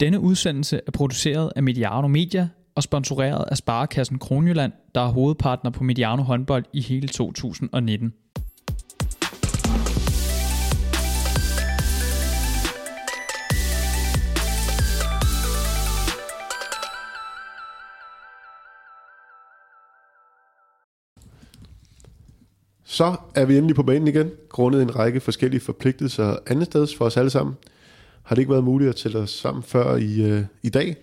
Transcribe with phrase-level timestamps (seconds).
[0.00, 5.70] Denne udsendelse er produceret af Mediano Media og sponsoreret af Sparekassen Kronjylland, der er hovedpartner
[5.70, 8.12] på Mediano håndbold i hele 2019.
[22.84, 27.16] Så er vi endelig på banen igen, grundet en række forskellige forpligtelser andetsteds for os
[27.16, 27.56] alle sammen.
[28.28, 30.96] Har det ikke været muligt at tælle os sammen før i, øh, i dag.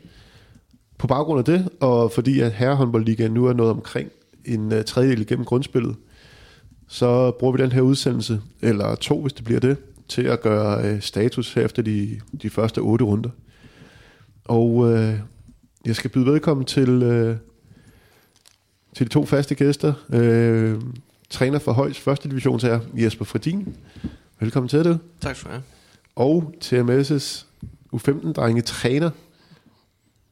[0.97, 4.09] På baggrund af det, og fordi at herrehåndboldligaen nu er nået omkring
[4.45, 5.95] en øh, tredjedel gennem grundspillet,
[6.88, 10.85] så bruger vi den her udsendelse, eller to hvis det bliver det, til at gøre
[10.85, 13.30] øh, status her efter de, de første otte runder.
[14.44, 15.13] Og øh,
[15.85, 17.38] jeg skal byde velkommen til, øh,
[18.95, 19.94] til de to faste gæster.
[20.13, 20.81] Øh,
[21.30, 23.75] træner for Højs første divisionsherre, Jesper Fredin.
[24.39, 24.97] Velkommen til dig.
[25.21, 25.74] Tak skal du have.
[26.15, 27.45] Og TMS'
[27.93, 29.09] U15-drenge træner,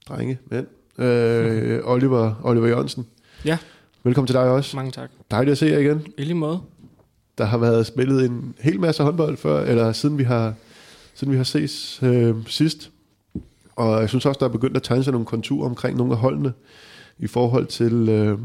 [0.08, 3.08] drenge, mænd, øh, Oliver, Oliver Jørgensen.
[3.46, 3.58] Ja.
[4.04, 4.76] Velkommen til dig også.
[4.76, 5.10] Mange tak.
[5.32, 6.08] Dejligt at se jer igen.
[6.18, 6.62] I lige måde.
[7.38, 10.54] Der har været spillet en hel masse håndbold før, eller siden vi har,
[11.14, 12.92] siden vi har ses øh, sidst.
[13.76, 16.20] Og jeg synes også, der er begyndt at tegne sig nogle konturer omkring nogle af
[16.20, 16.54] holdene
[17.20, 18.40] i forhold til, øh,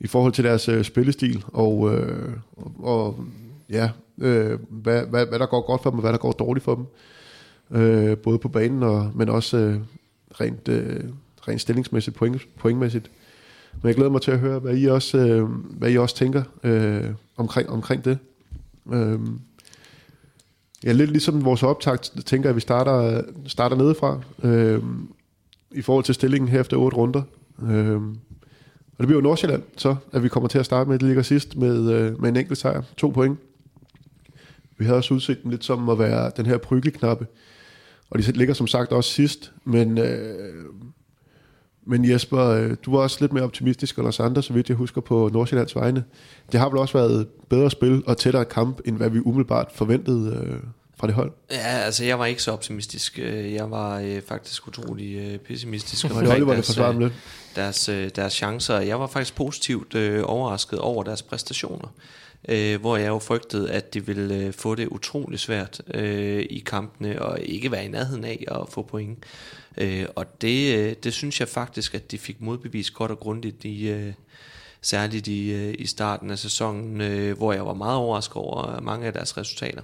[0.00, 3.24] i forhold til deres øh, spillestil og, øh, og, og
[3.70, 6.64] ja, øh, hvad, hvad, hvad der går godt for dem og hvad der går dårligt
[6.64, 6.86] for dem.
[7.70, 9.80] Øh, både på banen, og, men også øh,
[10.40, 11.04] rent, øh,
[11.48, 13.10] rent stillingsmæssigt, point, pointmæssigt.
[13.82, 16.42] Men jeg glæder mig til at høre, hvad I også, øh, hvad I også tænker
[16.62, 17.04] øh,
[17.36, 18.18] omkring, omkring det.
[18.92, 19.18] Øh,
[20.84, 24.82] ja, lidt ligesom vores optakt, tænker jeg, at vi starter, starter nedefra øh,
[25.70, 27.22] i forhold til stillingen her efter otte runder.
[27.62, 28.00] Øh,
[28.98, 31.22] og det bliver jo Nordsjælland, så at vi kommer til at starte med, det ligger
[31.22, 33.38] sidst med, øh, med en enkelt sejr, to point.
[34.78, 37.26] Vi havde også udset dem lidt som at være den her prygelknappe,
[38.10, 40.64] og de ligger som sagt også sidst, men, øh,
[41.86, 44.76] men Jesper, øh, du var også lidt mere optimistisk end os andre, så vidt jeg
[44.76, 46.04] husker på Nordsjællands vegne.
[46.52, 50.44] Det har vel også været bedre spil og tættere kamp, end hvad vi umiddelbart forventede
[50.46, 50.60] øh,
[51.00, 51.32] fra det hold?
[51.50, 53.18] Ja, altså jeg var ikke så optimistisk.
[53.18, 56.04] Jeg var øh, faktisk utrolig øh, pessimistisk.
[56.04, 57.12] Og det deres, det lidt.
[57.56, 58.78] Deres, øh, deres chancer.
[58.78, 61.88] Jeg var faktisk positivt øh, overrasket over deres præstationer.
[62.48, 66.58] Øh, hvor jeg jo frygtede, at de ville øh, få det utrolig svært øh, i
[66.58, 69.18] kampene, og ikke være i nærheden af at få point.
[69.76, 73.64] Øh, og det, øh, det synes jeg faktisk, at de fik modbevist godt og grundigt
[73.64, 73.88] i...
[73.88, 74.12] Øh,
[74.86, 79.06] særligt i, øh, i starten af sæsonen, øh, hvor jeg var meget overrasket over mange
[79.06, 79.82] af deres resultater.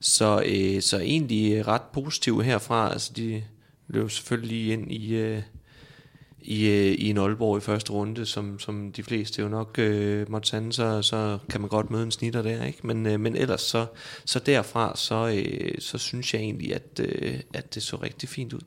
[0.00, 2.92] Så, øh, så egentlig ret positiv herfra.
[2.92, 3.44] Altså de
[3.88, 5.42] løb selvfølgelig ind i, øh,
[6.44, 10.30] i, øh, i en Aalborg i første runde, som, som de fleste jo nok øh,
[10.30, 12.86] måtte sande, så, så kan man godt møde en snitter der, ikke?
[12.86, 13.86] Men, øh, men ellers så,
[14.24, 18.52] så derfra, så, øh, så synes jeg egentlig, at, øh, at det så rigtig fint
[18.52, 18.60] ud.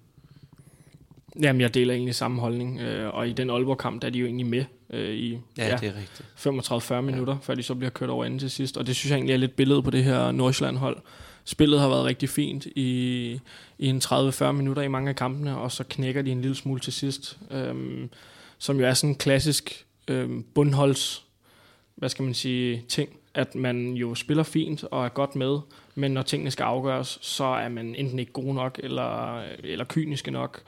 [1.41, 4.25] Jamen, jeg deler egentlig samme holdning, øh, og i den Aalborg-kamp, der er de jo
[4.25, 6.92] egentlig med øh, i ja, ja, det er rigtigt.
[6.97, 7.40] 35-40 minutter, ja.
[7.42, 9.38] før de så bliver kørt over enden til sidst, og det synes jeg egentlig er
[9.38, 10.97] lidt billedet på det her Nordsjælland-hold,
[11.45, 13.39] spillet har været rigtig fint i,
[13.79, 16.79] i en 30-40 minutter i mange af kampene, og så knækker de en lille smule
[16.79, 18.09] til sidst, øhm,
[18.57, 21.25] som jo er sådan en klassisk øhm, bundholds,
[21.95, 25.59] hvad skal man sige, ting, at man jo spiller fint og er godt med,
[25.95, 30.31] men når tingene skal afgøres, så er man enten ikke god nok, eller, eller kyniske
[30.31, 30.62] nok,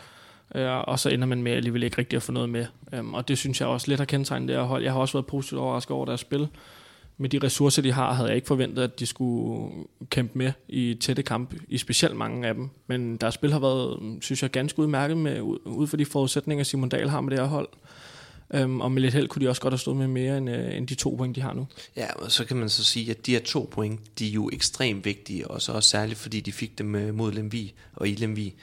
[0.56, 2.66] øh, og så ender man med alligevel ikke rigtig at få noget med.
[2.94, 4.84] Øhm, og det synes jeg også lidt har kendetegnet det her hold.
[4.84, 6.48] Jeg har også været positivt overrasket over deres spil,
[7.18, 9.72] med de ressourcer, de har, havde jeg ikke forventet, at de skulle
[10.10, 12.70] kæmpe med i tætte kamp, i specielt mange af dem.
[12.88, 16.90] Men deres spil har været, synes jeg, ganske udmærket med, ud for de forudsætninger, Simon
[16.90, 17.70] Dahl har med det her hold.
[18.54, 20.78] Øhm, og med lidt held kunne de også godt have stået med mere end, øh,
[20.78, 21.68] end de to point, de har nu.
[21.96, 24.50] Ja, og så kan man så sige, at de her to point, de er jo
[24.54, 28.16] ekstremt vigtige, og så også særligt fordi de fik dem øh, mod Lemvi og i
[28.16, 28.54] Lemvi.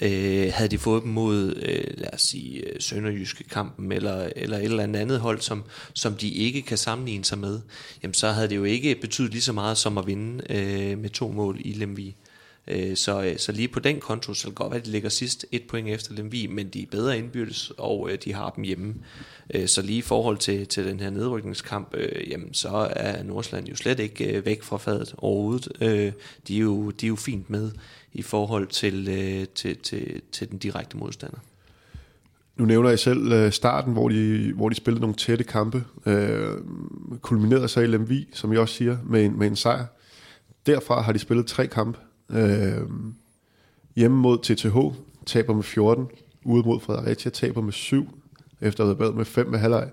[0.00, 4.56] Øh, havde de fået dem mod, øh, lad os sige, øh, Sønderjyske kampen, eller, eller
[4.56, 7.60] et eller andet hold, som, som de ikke kan sammenligne sig med,
[8.02, 11.10] jamen så havde det jo ikke betydet lige så meget som at vinde øh, med
[11.10, 12.16] to mål i Lemvi.
[12.70, 15.08] Øh, så, øh, så lige på den konto, så det godt være, at de ligger
[15.08, 18.64] sidst et point efter Lemvi, men de er bedre indbyrdes, og øh, de har dem
[18.64, 18.94] hjemme.
[19.54, 23.68] Øh, så lige i forhold til, til den her nedrykningskamp, øh, jamen, så er Nordsland
[23.68, 25.68] jo slet ikke øh, væk fra fadet overhovedet.
[25.80, 26.12] Øh,
[26.48, 27.70] de, er jo, de er jo fint med
[28.12, 31.38] i forhold til, øh, til, til, til den direkte modstander.
[32.56, 35.84] Nu nævner jeg selv øh, starten, hvor de, hvor de spillede nogle tætte kampe.
[36.06, 36.50] Øh,
[37.20, 39.86] kulminerede sig i Lemvi, som jeg også siger, med en, med en sejr.
[40.66, 41.98] Derfra har de spillet tre kampe.
[42.30, 42.80] Øh,
[43.96, 46.06] hjemme mod TTH taber med 14.
[46.44, 48.08] Ude mod Fredericia taber med 7,
[48.60, 49.90] efter at have været med 5 med halvleg.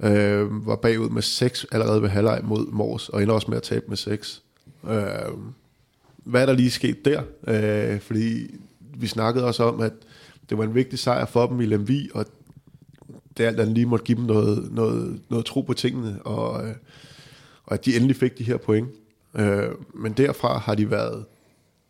[0.00, 3.62] Øh, var bagud med 6 allerede ved halvleg mod Mors, og ender også med at
[3.62, 4.42] tabe med 6.
[4.88, 4.92] Øh,
[6.24, 7.22] hvad er der lige sket der?
[7.48, 8.54] Øh, fordi
[8.96, 9.92] vi snakkede også om, at
[10.50, 12.26] det var en vigtig sejr for dem i Lemvi, og
[13.36, 16.74] det alt andet lige måtte give dem noget, noget, noget tro på tingene, og, øh,
[17.64, 18.88] og at de endelig fik de her point.
[19.36, 21.24] Øh, men derfra har de været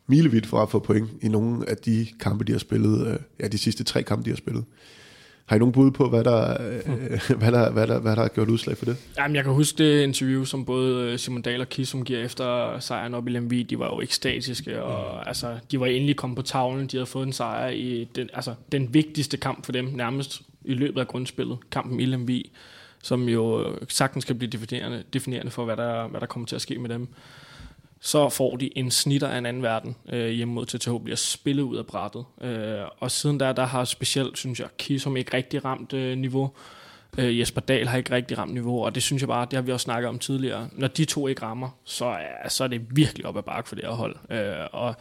[0.07, 3.49] milevidt for at få point i nogle af de kampe, de har spillet, øh, ja,
[3.49, 4.65] de sidste tre kampe, de har spillet.
[5.47, 8.29] Har I nogen bud på, hvad der, øh, hvad der, hvad der, hvad der har
[8.29, 8.97] gjort udslag for det?
[9.19, 12.79] Jamen, jeg kan huske det interview, som både øh, Simon Dahl og Kisum giver efter
[12.79, 13.63] sejren op i Lemvi.
[13.63, 15.23] De var jo ekstatiske, og mm.
[15.27, 16.87] altså, de var endelig kommet på tavlen.
[16.87, 20.75] De havde fået en sejr i den, altså, den vigtigste kamp for dem, nærmest i
[20.75, 22.53] løbet af grundspillet, kampen i Lemvi,
[23.05, 26.63] som jo sagtens kan blive definerende, definerende for, hvad der, hvad der kommer til at
[26.63, 27.09] ske med dem
[28.05, 31.63] så får de en snitter af en anden verden øh, hjemme mod TTH, bliver spillet
[31.63, 32.25] ud af brættet.
[32.41, 36.51] Øh, og siden der, der har specielt, synes jeg, Kisum ikke rigtig ramt øh, niveau.
[37.19, 39.63] Øh, Jesper Dahl har ikke rigtig ramt niveau, og det synes jeg bare, det har
[39.63, 40.69] vi også snakket om tidligere.
[40.73, 43.77] Når de to ikke rammer, så er, så er det virkelig op ad bakke for
[43.77, 44.17] det her hold.
[44.31, 44.95] Øh, og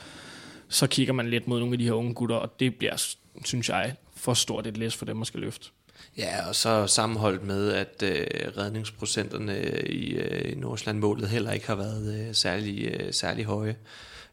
[0.69, 3.15] så kigger man lidt mod nogle af de her unge gutter, og det bliver,
[3.45, 5.69] synes jeg, for stort et læs for dem at skal løfte.
[6.17, 8.25] Ja, og så sammenholdt med, at øh,
[8.57, 13.75] redningsprocenterne i, øh, i Nordsjælland-målet heller ikke har været øh, særlig, øh, særlig høje,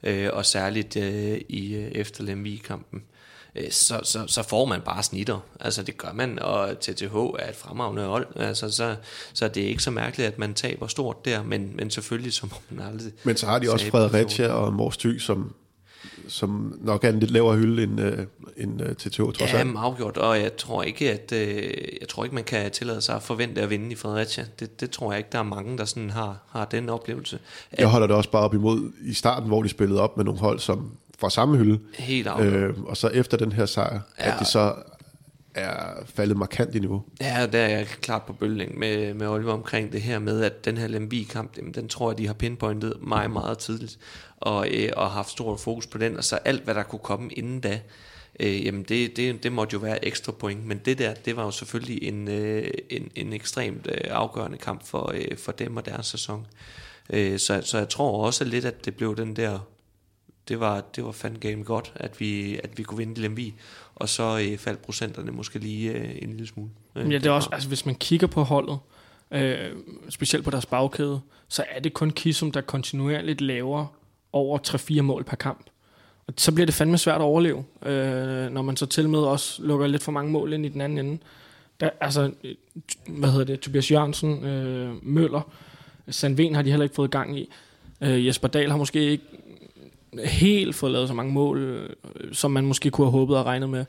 [0.03, 3.03] øh, og særligt øh, i øh, efter Lemvig-kampen.
[3.55, 5.39] Øh, så, så, så får man bare snitter.
[5.61, 8.27] Altså det gør man, og TTH er et fremragende hold.
[8.37, 8.97] Altså, så,
[9.33, 12.47] så det er ikke så mærkeligt, at man taber stort der, men, men selvfølgelig så
[12.47, 13.13] må man aldrig...
[13.25, 15.55] Men så har de også Fredericia og Mors Thy, som
[16.29, 18.19] som nok er en lidt lavere hylde end, øh,
[18.57, 19.77] end øh, TTO, trods ja, alt.
[19.77, 23.23] afgjort, og jeg tror ikke, at øh, jeg tror ikke, man kan tillade sig at
[23.23, 24.45] forvente at vinde i Fredericia.
[24.61, 27.39] Det, det tror jeg ikke, der er mange, der sådan har, har den oplevelse.
[27.73, 30.25] At, jeg holder det også bare op imod i starten, hvor de spillede op med
[30.25, 31.79] nogle hold, som fra samme hylde.
[31.99, 32.53] Helt afgjort.
[32.53, 34.33] Øh, og så efter den her sejr, ja.
[34.33, 34.75] at de så
[35.55, 37.03] er faldet markant i niveau.
[37.21, 40.65] Ja, der er jeg klart på bølgen med, med Oliver omkring det her med, at
[40.65, 43.99] den her Lemby-kamp, den tror jeg, de har pinpointet meget, meget tidligt,
[44.37, 47.33] og, øh, og haft stor fokus på den, og så alt, hvad der kunne komme
[47.33, 47.81] inden da,
[48.41, 51.45] øh, jamen det, det, det måtte jo være ekstra point, men det der, det var
[51.45, 55.87] jo selvfølgelig en, øh, en, en ekstremt øh, afgørende kamp for, øh, for dem og
[55.87, 56.47] deres sæson.
[57.11, 59.59] Øh, så, så jeg tror også lidt, at det blev den der
[60.51, 63.55] det var, det var fandme game godt, at vi, at vi kunne vinde Lemvi,
[64.01, 66.71] og så øh, faldt procenterne måske lige øh, en lille smule.
[66.97, 68.79] Øh, ja, det er også, altså hvis man kigger på holdet,
[69.31, 69.71] øh,
[70.09, 73.87] specielt på deres bagkæde, så er det kun Kisum, der kontinuerligt laver
[74.33, 74.59] over
[74.99, 75.67] 3-4 mål per kamp.
[76.27, 79.63] Og så bliver det fandme svært at overleve, øh, når man så til med også
[79.63, 81.19] lukker lidt for mange mål ind i den anden ende.
[81.81, 82.33] Der, altså,
[83.09, 85.51] hvad hedder det, Tobias Jørgensen, øh, Møller,
[86.09, 87.51] Sandven har de heller ikke fået gang i.
[88.01, 89.25] Øh, Jesper Dahl har måske ikke
[90.25, 91.89] helt fået lavet så mange mål, øh,
[92.33, 93.85] som man måske kunne have håbet og regnet med,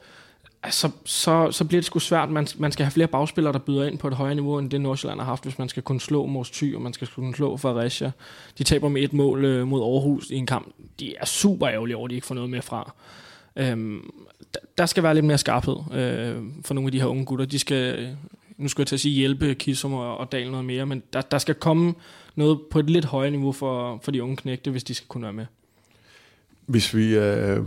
[0.64, 2.30] altså, så, så bliver det sgu svært.
[2.30, 4.82] Man, man skal have flere bagspillere, der byder ind på et højere niveau, end det
[4.82, 7.58] Nordsjælland har haft, hvis man skal kunne slå Mors Thy, og man skal kunne slå
[7.58, 8.12] Fredericia.
[8.58, 10.74] De taber med et mål øh, mod Aarhus i en kamp.
[11.00, 12.94] De er super ærgerlige over, at de ikke får noget mere fra.
[13.56, 14.12] Øhm,
[14.78, 17.46] der skal være lidt mere skarphed øh, for nogle af de her unge gutter.
[17.46, 18.16] De skal,
[18.58, 21.22] nu skal jeg til at sige, hjælpe Kisum og, og Dal noget mere, men der,
[21.22, 21.94] der skal komme
[22.36, 25.24] noget på et lidt højere niveau for, for de unge knægte, hvis de skal kunne
[25.24, 25.46] være med.
[26.72, 27.66] Hvis vi øh,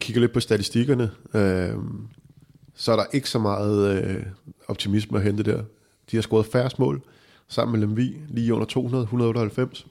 [0.00, 1.76] kigger lidt på statistikkerne, øh,
[2.74, 4.22] så er der ikke så meget øh,
[4.68, 5.62] optimisme at hente der.
[6.10, 7.02] De har scoret færre mål
[7.48, 9.86] sammen med Lemvi, lige under 200, 198.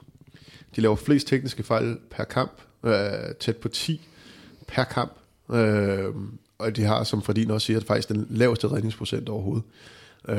[0.75, 2.51] De laver flest tekniske fejl per kamp,
[2.83, 4.07] øh, tæt på 10
[4.68, 5.12] per kamp.
[5.54, 6.15] Øh,
[6.57, 9.64] og de har, som Fredin også siger, faktisk den laveste redningsprocent overhovedet.
[10.30, 10.37] Øh,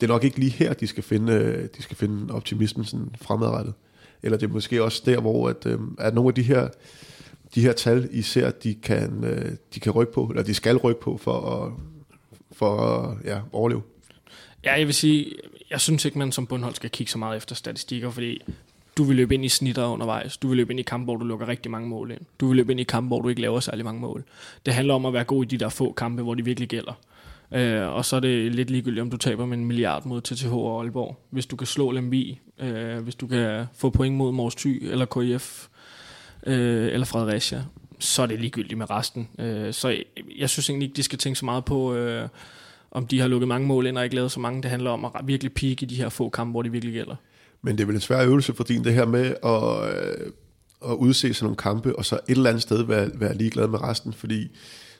[0.00, 3.14] det er nok ikke lige her, de skal finde, øh, de skal finde optimismen sådan
[3.20, 3.74] fremadrettet.
[4.22, 6.68] Eller det er måske også der, hvor at, øh, at nogle af de her,
[7.54, 10.76] de her tal, I ser, de kan, øh, de kan rykke på, eller de skal
[10.76, 11.72] rykke på for at,
[12.52, 13.82] for at ja, overleve.
[14.64, 15.32] Ja, jeg vil sige,
[15.70, 18.42] jeg synes ikke, man som bundhold skal kigge så meget efter statistikker, fordi
[18.98, 20.36] du vil løbe ind i snitter undervejs.
[20.36, 22.20] Du vil løbe ind i kampe, hvor du lukker rigtig mange mål ind.
[22.40, 24.24] Du vil løbe ind i kampe, hvor du ikke laver særlig mange mål.
[24.66, 26.92] Det handler om at være god i de der få kampe, hvor de virkelig gælder.
[27.52, 30.54] Øh, og så er det lidt ligegyldigt, om du taber med en milliard mod TTH
[30.54, 31.16] og Aalborg.
[31.30, 35.04] Hvis du kan slå Lemvi, øh, hvis du kan få point mod Mors Thy eller
[35.04, 35.68] KIF
[36.46, 37.64] øh, eller Fredericia,
[37.98, 39.28] så er det ligegyldigt med resten.
[39.38, 40.04] Øh, så jeg,
[40.38, 42.28] jeg synes egentlig ikke, de skal tænke så meget på, øh,
[42.90, 44.62] om de har lukket mange mål ind og ikke lavet så mange.
[44.62, 47.16] Det handler om at virkelig pike i de her få kampe, hvor det virkelig gælder.
[47.62, 50.32] Men det er vel en svær øvelse for din, det her med at, øh,
[50.90, 53.82] at udse sådan nogle kampe, og så et eller andet sted være, være ligeglad med
[53.82, 54.48] resten, fordi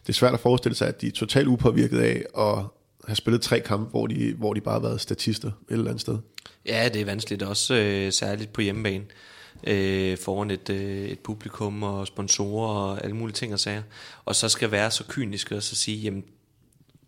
[0.02, 2.64] det er svært at forestille sig, at de er totalt upåvirket af at
[3.06, 6.00] have spillet tre kampe, hvor de, hvor de bare har været statister et eller andet
[6.00, 6.18] sted.
[6.66, 9.04] Ja, det er vanskeligt også, øh, særligt på hjemmebane,
[9.64, 13.82] øh, foran et, øh, et publikum og sponsorer og alle mulige ting og sager.
[14.24, 16.24] Og så skal være så kynisk og så sige, jamen,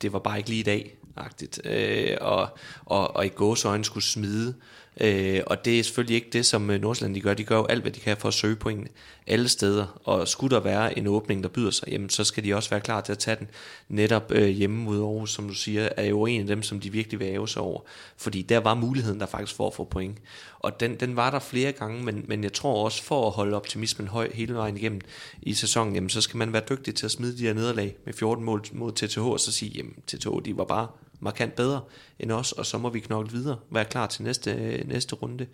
[0.02, 0.96] det var bare ikke lige i dag.
[1.16, 4.54] agtigt øh, og, og, og i gåsøjne skulle smide.
[5.00, 7.34] Øh, og det er selvfølgelig ikke det, som øh, Nordsjælland de gør.
[7.34, 8.88] De gør jo alt, hvad de kan for at søge pointene
[9.26, 10.00] alle steder.
[10.04, 12.80] Og skulle der være en åbning, der byder sig, jamen, så skal de også være
[12.80, 13.48] klar til at tage den.
[13.88, 16.92] Netop øh, hjemme mod Aarhus, som du siger, er jo en af dem, som de
[16.92, 17.80] virkelig vil æve sig over.
[18.16, 20.18] Fordi der var muligheden der faktisk for at få point.
[20.58, 23.56] Og den, den var der flere gange, men, men jeg tror også, for at holde
[23.56, 25.00] optimismen høj hele vejen igennem
[25.42, 28.14] i sæsonen, jamen, så skal man være dygtig til at smide de her nederlag med
[28.14, 30.86] 14 mål mod TTH, og så sige, jamen TTH, de var bare
[31.20, 31.80] markant bedre
[32.18, 35.46] end os, og så må vi knokle videre, være klar til næste, næste runde.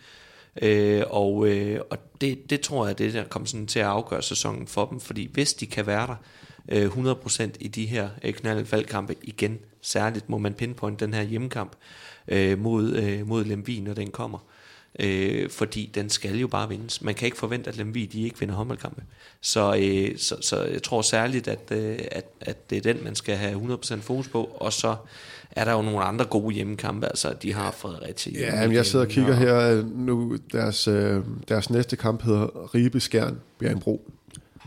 [0.63, 4.23] Øh, og øh, og det, det tror jeg, det der kommer sådan til at afgøre
[4.23, 6.17] sæsonen for dem, fordi hvis de kan være der
[6.69, 11.77] øh, 100% i de her øh, knaldfaldkampe igen, særligt må man pinpoint den her hjemmekamp
[12.29, 14.39] øh, mod, øh, mod Lemvi, når den kommer,
[15.01, 17.03] øh, fordi den skal jo bare vindes.
[17.03, 19.03] Man kan ikke forvente, at Lemvi de ikke vinder håndboldkampe.
[19.41, 23.15] Så, øh, så, så jeg tror særligt, at, øh, at, at det er den, man
[23.15, 24.97] skal have 100% fokus på, og så
[25.57, 28.59] er der jo nogle andre gode hjemmekampe, altså de har Fredericia hjemme.
[28.59, 32.75] Ja, men jeg sidder og kigger her øh, nu, deres, øh, deres næste kamp hedder
[32.75, 34.11] Ribe Skjern, Bjergenbro.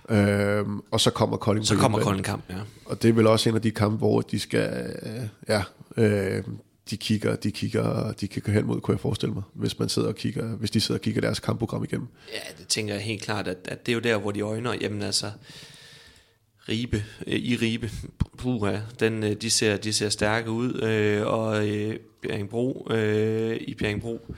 [0.10, 1.66] Øhm, og så kommer Kolding.
[1.66, 2.56] Så kommer Kolding kamp, ja.
[2.86, 5.64] Og det er vel også en af de kampe, hvor de skal, øh, ja,
[5.98, 6.44] øh,
[6.90, 10.08] de kigger, de kigger, de kigger hen mod, kunne jeg forestille mig, hvis man sidder
[10.08, 12.08] og kigger, hvis de sidder og kigger deres kampprogram igennem.
[12.34, 14.74] Ja, det tænker jeg helt klart, at, at det er jo der, hvor de øjner,
[14.82, 15.32] jamen altså,
[16.70, 17.90] Ribe, øh, i Ribe,
[18.38, 23.74] puha, den, øh, de, ser, de ser stærke ud, øh, og øh, Bjerringbro, øh, i
[23.74, 24.36] Bjerringbro,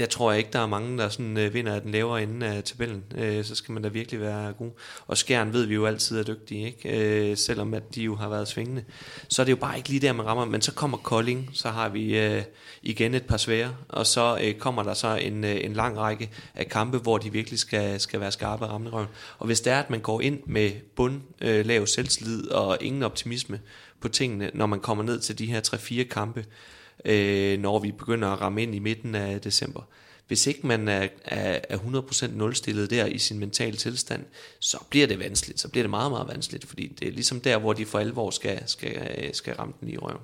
[0.00, 2.46] der tror jeg ikke, der er mange, der sådan, øh, vinder af den lavere ende
[2.46, 3.04] af tabellen.
[3.14, 4.70] Øh, så skal man da virkelig være god.
[5.06, 7.30] Og Skjern ved vi jo altid er dygtige, ikke?
[7.30, 8.84] Øh, selvom at de jo har været svingende.
[9.28, 10.44] Så er det jo bare ikke lige der, man rammer.
[10.44, 12.42] Men så kommer Kolding, så har vi øh,
[12.82, 16.30] igen et par svære, og så øh, kommer der så en, øh, en lang række
[16.54, 19.08] af kampe, hvor de virkelig skal, skal være skarpe og ramme røven.
[19.38, 23.02] Og hvis det er, at man går ind med bund, øh, lav selvslid og ingen
[23.02, 23.60] optimisme
[24.00, 26.44] på tingene, når man kommer ned til de her 3-4 kampe,
[27.04, 29.82] øh, når vi begynder at ramme ind i midten af december.
[30.26, 34.24] Hvis ikke man er, er, er 100% nulstillet der i sin mentale tilstand,
[34.58, 35.60] så bliver det vanskeligt.
[35.60, 38.30] Så bliver det meget, meget vanskeligt, fordi det er ligesom der, hvor de for alvor
[38.30, 40.20] skal, skal, øh, skal ramme den i røven.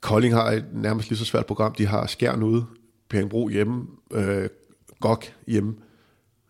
[0.00, 1.74] Kolding har et nærmest lige så svært program.
[1.74, 2.66] De har Skjern ude,
[3.08, 4.48] Bjergbro hjemme, øh,
[5.00, 5.74] Gok hjemme,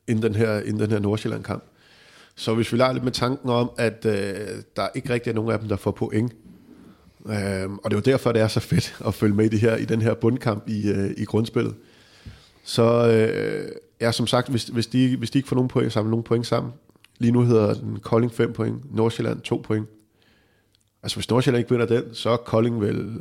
[0.08, 1.64] inden den her, inden den her Nordsjælland-kamp.
[2.34, 5.50] Så hvis vi leger lidt med tanken om, at øh, der ikke rigtig er nogen
[5.50, 6.32] af dem, der får point,
[7.26, 9.60] Øhm, og det er jo derfor, det er så fedt at følge med i, det
[9.60, 11.74] her, i den her bundkamp i, øh, i grundspillet.
[12.64, 13.68] Så øh,
[14.00, 16.46] ja, som sagt, hvis, hvis, de, hvis de ikke får nogen point, samle nogen point
[16.46, 16.72] sammen,
[17.18, 19.86] lige nu hedder den Kolding 5 point, Nordsjælland 2 point.
[21.02, 23.18] Altså hvis Nordsjælland ikke vinder den, så er Kolding vel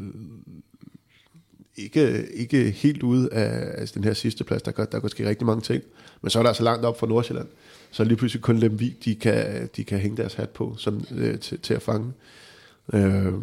[1.78, 4.62] ikke, ikke helt ude af altså den her sidste plads.
[4.62, 5.84] Der kan, der kan ske rigtig mange ting.
[6.22, 7.48] Men så er der altså langt op for Nordsjælland.
[7.92, 11.40] Så lige pludselig kun Lemvig, de kan, de kan hænge deres hat på som, øh,
[11.40, 12.14] til, til at fange.
[12.94, 13.34] Øh,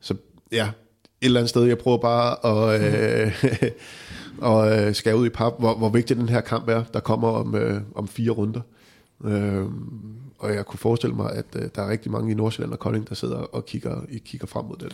[0.00, 0.14] så
[0.52, 0.64] ja,
[1.20, 3.44] et eller andet sted, jeg prøver bare at, øh,
[4.50, 7.28] og, øh, skære ud i pap, hvor, hvor vigtig den her kamp er, der kommer
[7.28, 8.60] om, øh, om fire runder.
[9.24, 9.64] Øh,
[10.38, 13.08] og jeg kunne forestille mig, at øh, der er rigtig mange i Nordsjælland og Kolding,
[13.08, 14.90] der sidder og kigger, kigger frem mod den.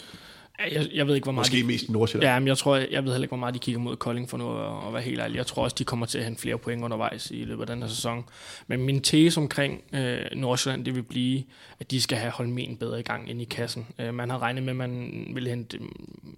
[0.58, 2.32] Jeg, jeg ved ikke, hvor meget Måske de, mest Nordsjælland.
[2.32, 4.30] Ja, men jeg tror, jeg, jeg ved heller ikke, hvor meget de kigger mod Kolding
[4.30, 5.36] for nu at, at være helt ærlig.
[5.36, 7.82] Jeg tror også, de kommer til at hente flere point undervejs i løbet af den
[7.82, 8.24] her sæson.
[8.66, 11.44] Men min tese omkring øh, Nordsjælland, det vil blive,
[11.80, 13.86] at de skal have Holmen bedre i gang ind i kassen.
[13.98, 15.82] Øh, man har regnet med, at man ville hente øh,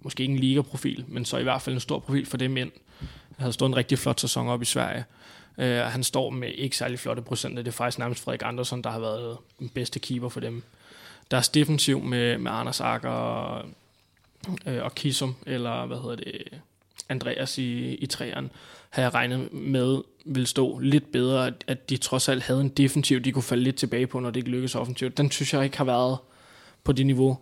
[0.01, 2.71] måske ikke en ligaprofil, men så i hvert fald en stor profil for dem ind.
[2.99, 3.07] Han
[3.37, 5.05] havde stået en rigtig flot sæson op i Sverige.
[5.57, 7.63] Øh, han står med ikke særlig flotte procenter.
[7.63, 10.63] Det er faktisk nærmest Frederik Andersson, der har været den bedste keeper for dem.
[11.31, 13.65] Deres defensiv med, med Anders Akker og
[14.65, 16.43] øh, og Kisum, eller hvad hedder det,
[17.09, 18.49] Andreas i, i træerne,
[18.89, 22.69] havde jeg regnet med ville stå lidt bedre, at, at de trods alt havde en
[22.69, 25.17] defensiv, de kunne falde lidt tilbage på, når det ikke lykkedes offensivt.
[25.17, 26.17] Den synes jeg ikke har været
[26.83, 27.37] på det niveau,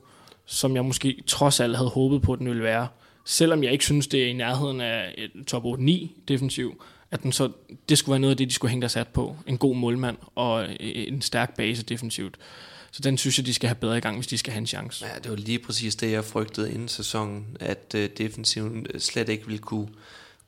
[0.46, 2.88] som jeg måske trods alt havde håbet på, at den ville være.
[3.26, 7.32] Selvom jeg ikke synes, det er i nærheden af et top 8-9 defensiv, at den
[7.32, 7.52] så,
[7.90, 9.36] det skulle være noget af det, de skulle hænge deres sat på.
[9.48, 12.38] En god målmand og en stærk base defensivt.
[12.96, 14.68] Så den synes jeg, de skal have bedre i gang, hvis de skal have en
[14.68, 15.06] chance.
[15.06, 19.30] Ja, det var lige præcis det, jeg frygtede inden sæsonen, at øh, defensiven øh, slet
[19.30, 19.88] ikke ville kunne,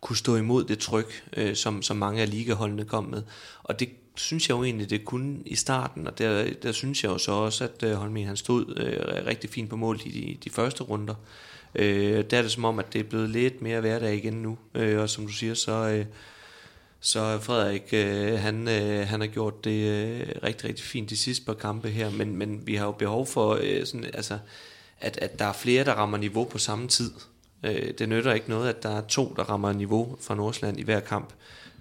[0.02, 3.24] kunne stå imod det tryk, øh, som, som mange af ligaholdene kom med.
[3.64, 7.10] Og det synes jeg jo egentlig, det kunne i starten, og der, der synes jeg
[7.10, 10.38] jo så også, at øh, Holmen han stod øh, rigtig fint på mål i de,
[10.44, 11.16] de første runder.
[11.76, 14.58] Øh, der er det som om, at det er blevet lidt mere hverdag igen nu,
[14.74, 15.72] øh, og som du siger, så...
[15.72, 16.06] Øh,
[17.08, 21.46] så Frederik, øh, han, øh, han har gjort det øh, rigtig, rigtig fint de sidste
[21.46, 24.38] par kampe her, men, men vi har jo behov for, øh, sådan, altså,
[25.00, 27.12] at, at der er flere, der rammer niveau på samme tid.
[27.64, 30.84] Øh, det nytter ikke noget, at der er to, der rammer niveau fra Nordsjælland i
[30.84, 31.34] hver kamp,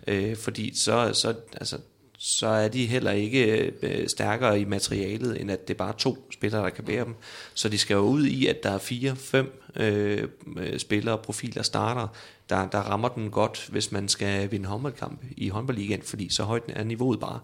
[0.07, 1.79] øh, fordi så, så, altså,
[2.19, 6.29] så er de heller ikke øh, stærkere i materialet, end at det er bare to
[6.33, 7.15] spillere, der kan bære dem.
[7.55, 11.63] Så de skal jo ud i, at der er fire, fem øh, øh spillere, profiler,
[11.63, 12.09] starter,
[12.51, 16.63] der, der rammer den godt, hvis man skal vinde håndboldkampe i håndboldligaen, fordi så højt
[16.69, 17.41] er niveauet bare.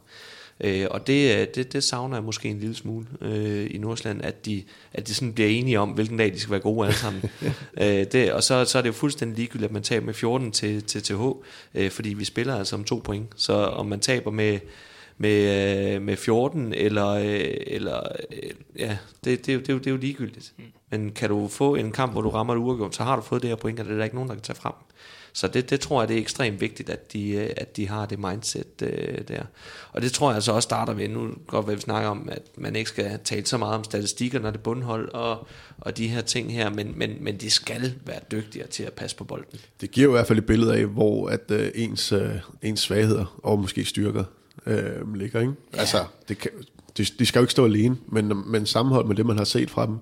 [0.60, 4.22] Øh, og det, øh, det, det savner jeg måske en lille smule øh, i Nordsjælland,
[4.22, 6.98] at de, at de sådan bliver enige om, hvilken dag de skal være gode alle
[6.98, 7.22] sammen.
[7.82, 10.50] øh, det, og så, så er det jo fuldstændig ligegyldigt, at man taber med 14
[10.52, 11.22] til, til TH,
[11.74, 13.26] øh, fordi vi spiller altså om to point.
[13.36, 14.58] Så om man taber med
[15.18, 18.00] med, øh, med 14, eller, øh, eller
[18.32, 20.52] øh, ja, det, det, det, det, er jo, det er jo ligegyldigt.
[20.58, 20.64] Mm.
[20.90, 23.42] Men kan du få en kamp, hvor du rammer et uafgjort, så har du fået
[23.42, 24.72] det her point, og det er der ikke nogen, der kan tage frem.
[25.32, 28.18] Så det, det tror jeg, det er ekstremt vigtigt, at de, at de har det
[28.18, 29.42] mindset øh, der.
[29.92, 32.42] Og det tror jeg altså også starter ved, nu godt hvad vi snakker om, at
[32.58, 35.46] man ikke skal tale så meget om statistikker, når det er bundhold og,
[35.78, 39.16] og de her ting her, men, men, men de skal være dygtigere til at passe
[39.16, 39.60] på bolden.
[39.80, 42.30] Det giver jo i hvert fald et billede af, hvor at øh, ens, øh,
[42.62, 44.24] ens svagheder og måske styrker
[44.66, 45.40] øh, ligger.
[45.40, 45.52] Ikke?
[45.74, 45.78] Ja.
[45.78, 46.50] Altså, det kan,
[46.96, 49.70] de, de skal jo ikke stå alene, men, men sammenhold med det, man har set
[49.70, 49.98] fra dem,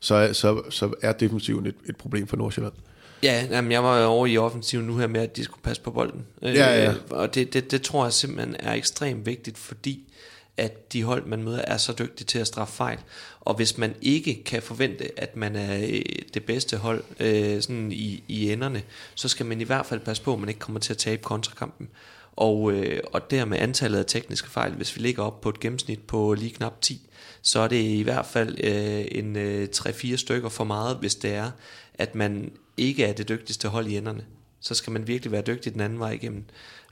[0.00, 2.74] så, så, så er defensiven et, et problem for Nordsjælland.
[3.22, 5.90] Ja, jamen, jeg var over i offensiven nu her med, at de skulle passe på
[5.90, 6.26] bolden.
[6.42, 6.90] Ja, ja.
[6.90, 10.12] Øh, og det, det, det tror jeg simpelthen er ekstremt vigtigt, fordi
[10.56, 12.98] at de hold, man møder, er så dygtige til at straffe fejl.
[13.40, 16.02] Og hvis man ikke kan forvente, at man er øh,
[16.34, 18.82] det bedste hold øh, sådan i, i enderne,
[19.14, 21.22] så skal man i hvert fald passe på, at man ikke kommer til at tabe
[21.22, 21.88] kontrakampen.
[22.36, 26.00] Og, øh, og dermed antallet af tekniske fejl, hvis vi ligger op på et gennemsnit
[26.00, 27.10] på lige knap 10,
[27.42, 31.34] så er det i hvert fald øh, en øh, 3-4 stykker for meget, hvis det
[31.34, 31.50] er,
[31.94, 34.24] at man ikke er det dygtigste hold i enderne.
[34.60, 36.44] Så skal man virkelig være dygtig den anden vej igennem.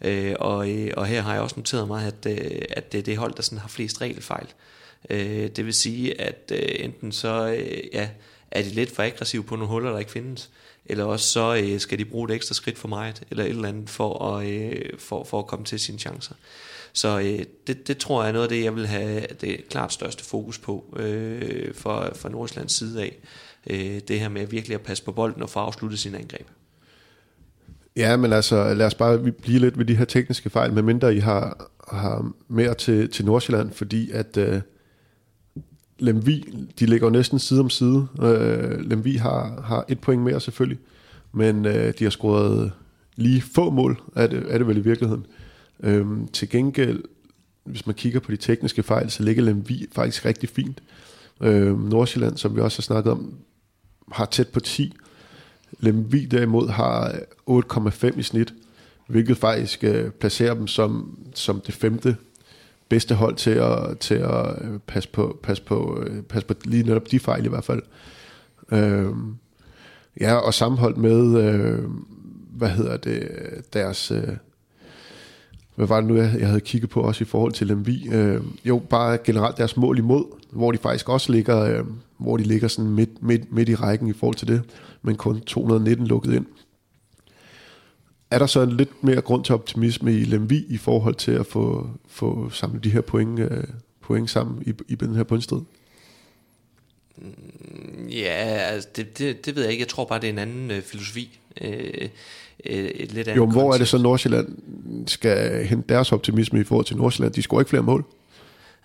[0.03, 3.03] Øh, og, øh, og her har jeg også noteret mig, at, øh, at det er
[3.03, 4.47] det hold, der sådan har flest regelfejl.
[5.11, 8.09] Øh, det vil sige, at øh, enten så øh, ja,
[8.51, 10.51] er de lidt for aggressive på nogle huller, der ikke findes,
[10.93, 13.69] eller også så øh, skal de bruge et ekstra skridt for meget, eller et eller
[13.69, 16.35] andet for at, øh, for, for at komme til sine chancer.
[16.93, 19.93] Så øh, det, det tror jeg er noget af det, jeg vil have det klart
[19.93, 23.19] største fokus på øh, for, for Nordsjællands side af.
[23.67, 26.47] Øh, det her med virkelig at passe på bolden og få afsluttet sine angreb.
[27.97, 31.19] Ja, men altså lad os bare blive lidt ved de her tekniske fejl, medmindre I
[31.19, 34.61] har, har mere til, til Nordsjælland, fordi at øh,
[36.03, 36.45] Lemvi,
[36.79, 38.07] de ligger jo næsten side om side.
[38.23, 40.79] Øh, Lemvi har, har et point mere selvfølgelig,
[41.33, 42.73] men øh, de har scoret
[43.17, 45.27] lige få mål, er det, er det vel i virkeligheden.
[45.83, 47.03] Øh, til gengæld,
[47.65, 50.83] hvis man kigger på de tekniske fejl, så ligger Lemvi faktisk rigtig fint.
[51.41, 53.35] Øh, Nordsjælland, som vi også har snakket om,
[54.13, 54.95] har tæt på 10.
[55.81, 57.15] Lemvi derimod har
[57.51, 58.55] 8,5 i snit,
[59.09, 62.17] hvilket faktisk øh, placerer dem som, som det femte
[62.93, 66.83] bedste hold til at, til at øh, passe, på, passe, på, øh, passe på lige
[66.83, 67.83] netop de fejl i hvert fald.
[68.73, 69.09] Øh,
[70.21, 71.79] ja, og sammenholdt med, øh,
[72.51, 73.29] hvad hedder det,
[73.73, 74.11] deres...
[74.11, 74.29] Øh,
[75.75, 78.09] hvad var det nu, jeg, jeg havde kigget på også i forhold til Lemvi?
[78.13, 81.85] Øh, jo, bare generelt deres mål imod, hvor de faktisk også ligger, øh,
[82.19, 84.63] hvor de ligger sådan midt, midt, midt i rækken i forhold til det,
[85.03, 86.47] men kun 219 lukket ind
[88.33, 91.91] er der så lidt mere grund til optimisme i Lemvi i forhold til at få,
[92.07, 93.65] få samlet de her point, øh,
[94.01, 95.61] point sammen i, i den her bundstrid?
[97.17, 98.33] Mm, ja,
[98.73, 99.83] altså det, det, det ved jeg ikke.
[99.83, 101.39] Jeg tror bare, det er en anden øh, filosofi.
[101.61, 102.09] Øh,
[102.65, 104.59] øh et lidt jo, hvor er det så Nordsjælland
[105.07, 107.35] skal hente deres optimisme i forhold til Nordsjælland?
[107.35, 108.05] De scorer ikke flere mål.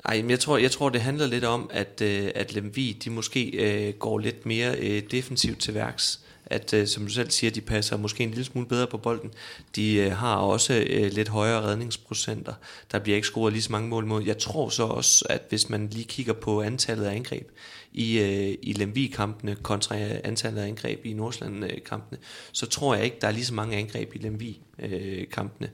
[0.05, 3.10] Ej, men jeg tror, jeg tror, det handler lidt om, at, øh, at Lemvi, de
[3.10, 7.51] måske øh, går lidt mere øh, defensivt til værks at øh, som du selv siger,
[7.51, 9.31] de passer måske en lille smule bedre på bolden.
[9.75, 12.53] De øh, har også øh, lidt højere redningsprocenter.
[12.91, 14.23] Der bliver ikke scoret lige så mange mål mod.
[14.23, 17.51] Jeg tror så også, at hvis man lige kigger på antallet af angreb
[17.93, 22.19] i, øh, i Lemvi-kampene kontra øh, antallet af angreb i Nordsjælland-kampene,
[22.51, 25.69] så tror jeg ikke, der er lige så mange angreb i Lemvi-kampene.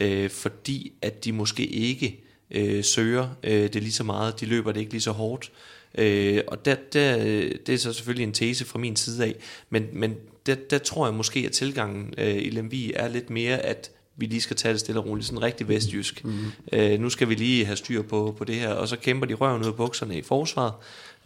[0.00, 4.40] Øh, fordi at de måske ikke øh, søger øh, det lige så meget.
[4.40, 5.50] De løber det ikke lige så hårdt.
[5.52, 5.77] Øh,
[6.46, 7.16] og der, der,
[7.66, 9.34] det er så selvfølgelig en tese fra min side af,
[9.70, 10.14] men, men
[10.46, 14.26] der, der tror jeg måske, at tilgangen øh, i Lemvi er lidt mere, at vi
[14.26, 16.24] lige skal tage det stille og roligt, sådan rigtig vestjysk.
[16.24, 16.38] Mm.
[16.72, 19.34] Øh, nu skal vi lige have styr på, på det her, og så kæmper de
[19.34, 20.72] røven ud af bukserne i forsvaret,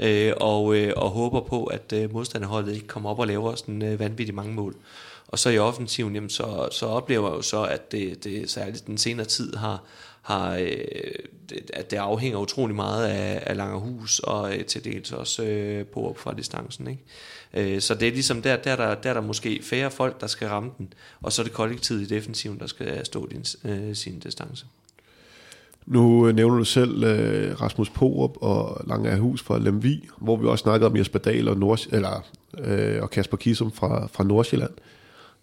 [0.00, 3.82] øh, og, øh, og håber på, at øh, modstanderholdet ikke kommer op og laver sådan
[3.82, 4.76] øh, vanvittigt mange mål.
[5.28, 8.86] Og så i offensiven, jamen, så, så oplever jeg jo så, at det, det særligt
[8.86, 9.84] den senere tid har,
[10.22, 10.66] har, øh,
[11.72, 16.08] at det afhænger utrolig meget af, af Langerhus og øh, til dels også øh, på
[16.08, 16.86] op fra distancen.
[16.86, 17.74] Ikke?
[17.74, 20.26] Øh, så det er ligesom der, der, der, der er der måske færre folk, der
[20.26, 23.44] skal ramme den, og så er det kollektivet i defensiven, der skal øh, stå din,
[23.64, 24.66] øh, sin distance.
[25.86, 30.62] Nu øh, nævner du selv øh, Rasmus Porup og Langerhus fra Lemvi, hvor vi også
[30.62, 32.24] snakkede om Jesper Dahl og, Nord, eller,
[32.58, 34.72] øh, og Kasper Kisum fra, fra Nordsjælland.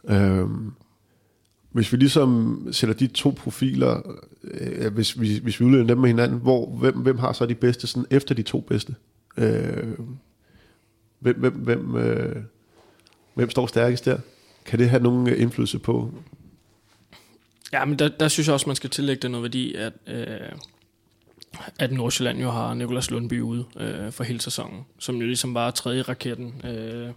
[0.09, 0.47] Øh,
[1.71, 6.09] hvis vi ligesom sætter de to profiler, øh, hvis, vi, hvis vi udleder dem med
[6.09, 8.95] hinanden, hvor, hvem, hvem har så de bedste sådan efter de to bedste?
[9.37, 9.87] Øh,
[11.19, 12.35] hvem, hvem, hvem, øh,
[13.33, 14.17] hvem står stærkest der?
[14.65, 16.13] Kan det have nogen øh, indflydelse på?
[17.73, 20.51] Ja, men der, der synes jeg også, man skal tillægge det noget værdi, at, øh,
[21.79, 25.71] at Nordsjælland jo har Nikolas Lundby ude øh, for hele sæsonen, som jo ligesom var
[25.71, 27.09] tredje raketten øh,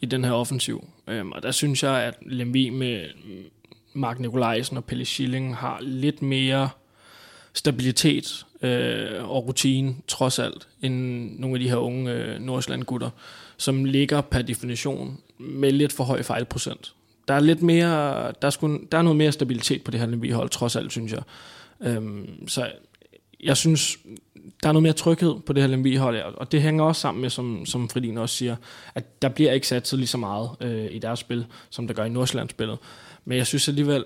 [0.00, 0.88] i den her offensiv.
[1.08, 3.06] Øh, og der synes jeg, at Lemvi med
[3.94, 6.68] Mark Nikolajsen og Pelle Schilling har lidt mere
[7.52, 10.94] stabilitet øh, og rutine, trods alt, end
[11.38, 13.10] nogle af de her unge øh, Nordsjælland-gutter,
[13.56, 16.94] som ligger per definition med lidt for høj fejlprocent.
[17.28, 17.88] Der er lidt mere,
[18.42, 21.12] der er, sgu, der er noget mere stabilitet på det her Lemvi-hold, trods alt, synes
[21.12, 21.22] jeg.
[21.80, 22.70] Øhm, så
[23.42, 23.98] jeg synes,
[24.62, 27.30] der er noget mere tryghed på det her Lemvi-hold, og det hænger også sammen med,
[27.30, 28.56] som, som Fridin også siger,
[28.94, 32.04] at der bliver ikke sat lige så meget øh, i deres spil, som der gør
[32.04, 32.78] i Nordsjællands-spillet.
[33.24, 34.04] Men jeg synes alligevel,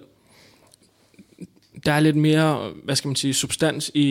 [1.87, 4.03] der er lidt mere, hvad skal man sige, substans i,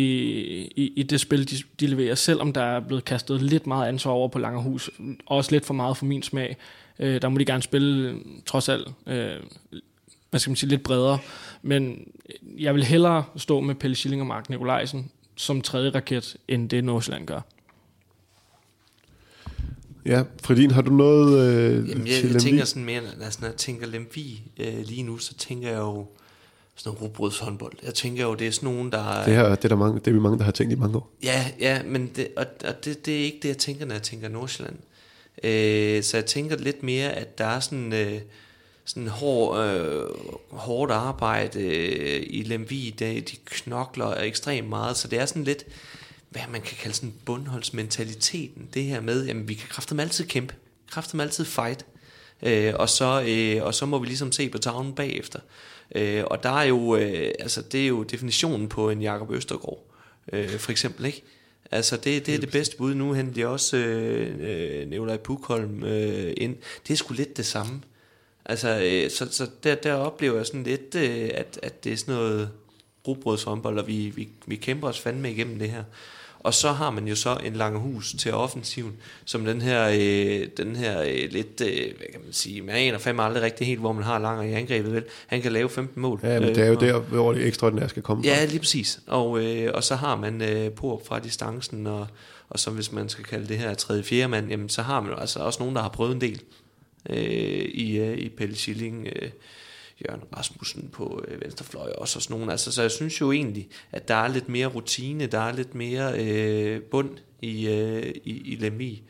[0.75, 4.11] i, i det spil, de, de leverer, selvom der er blevet kastet lidt meget ansvar
[4.11, 4.89] over på Langerhus,
[5.25, 6.57] også lidt for meget for min smag.
[6.99, 9.35] Øh, der må de gerne spille, trods alt, øh,
[10.29, 11.19] hvad skal man sige, lidt bredere.
[11.61, 12.07] Men
[12.57, 16.83] jeg vil hellere stå med Pelle Schilling og Mark Nikolajsen som tredje raket, end det
[16.83, 17.41] Nordsjælland gør.
[20.05, 23.47] Ja, Fredin, har du noget øh, Jamen, jeg, til jeg tænker sådan mere, altså, når
[23.47, 26.07] jeg tænker Lemvi øh, lige nu, så tænker jeg jo
[26.75, 27.73] sådan noget rugbrødshåndbold.
[27.83, 29.25] Jeg tænker jo, det er sådan nogen, der...
[29.25, 30.97] Det, her, det, er der mange, det er vi mange, der har tænkt i mange
[30.97, 31.11] år.
[31.23, 34.03] Ja, ja men det, og, og det, det er ikke det, jeg tænker, når jeg
[34.03, 34.75] tænker Nordsjælland.
[35.43, 37.93] Øh, så jeg tænker lidt mere, at der er sådan...
[37.93, 38.19] Øh,
[38.87, 40.09] sådan hård, øh,
[40.49, 45.65] hårdt arbejde øh, i Lemvi, de, de knokler ekstremt meget, så det er sådan lidt,
[46.35, 50.55] hvad man kan kalde sådan bundholdsmentaliteten, det her med, jamen vi kan kræfte altid kæmpe,
[50.91, 51.85] kræfte altid fight,
[52.43, 55.39] øh, og, så, øh, og så må vi ligesom se på tavlen bagefter.
[55.95, 59.91] Øh, og der er jo, øh, altså det er jo definitionen på en Jakob Østergaard,
[60.33, 61.23] øh, for eksempel, ikke?
[61.71, 62.93] Altså det, det er det bedste bud.
[62.93, 66.55] Nu henter de også øh, øh, Nikolaj Pukholm øh, ind.
[66.87, 67.81] Det er sgu lidt det samme.
[68.45, 71.97] Altså, øh, så, så der, der oplever jeg sådan lidt, øh, at, at det er
[71.97, 72.49] sådan noget
[73.07, 75.83] rugbrødshåndbold, og vi, vi, vi kæmper os fandme igennem det her.
[76.45, 78.93] Og så har man jo så en lange hus til offensiven,
[79.25, 82.97] som den her, øh, den her øh, lidt, øh, hvad kan man sige, man aner
[82.97, 85.03] fandme aldrig rigtig helt, hvor man har langer i angrebet, vel?
[85.27, 86.19] Han kan lave 15 mål.
[86.23, 88.29] Ja, men det er jo øh, der, hvor det ekstraordinære skal komme fra.
[88.29, 88.99] Ja, lige præcis.
[89.07, 92.07] Og, øh, og så har man øh, på fra distancen, og,
[92.49, 95.11] og så hvis man skal kalde det her tredje fjerde mand, jamen så har man
[95.11, 96.41] jo altså også nogen, der har prøvet en del
[97.09, 97.17] øh,
[97.73, 99.29] i, øh, i Pelle Schilling, øh,
[100.01, 102.49] Jørgen Rasmussen på øh, venstrefløj også og sådan nogen.
[102.49, 105.75] Altså, så jeg synes jo egentlig, at der er lidt mere rutine, der er lidt
[105.75, 107.09] mere øh, bund
[107.41, 109.03] i, øh, i, i Lemvi,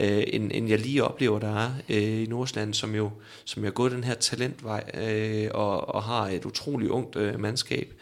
[0.00, 3.10] øh, end, end jeg lige oplever, der er øh, i Nordsjælland, som jo
[3.44, 7.92] som jeg gået den her talentvej øh, og, og har et utroligt ungt øh, mandskab.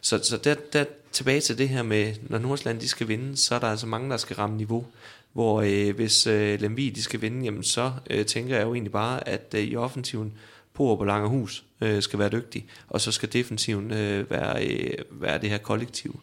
[0.00, 3.54] Så, så der, der, tilbage til det her med, når Nordsjælland de skal vinde, så
[3.54, 4.86] er der altså mange, der skal ramme niveau.
[5.32, 8.92] Hvor øh, hvis øh, Lemvi de skal vinde, jamen så øh, tænker jeg jo egentlig
[8.92, 10.32] bare, at øh, i offensiven,
[10.74, 15.40] på på Langerhus øh, skal være dygtig, og så skal defensiven øh, være, øh, være
[15.40, 16.20] det her kollektiv.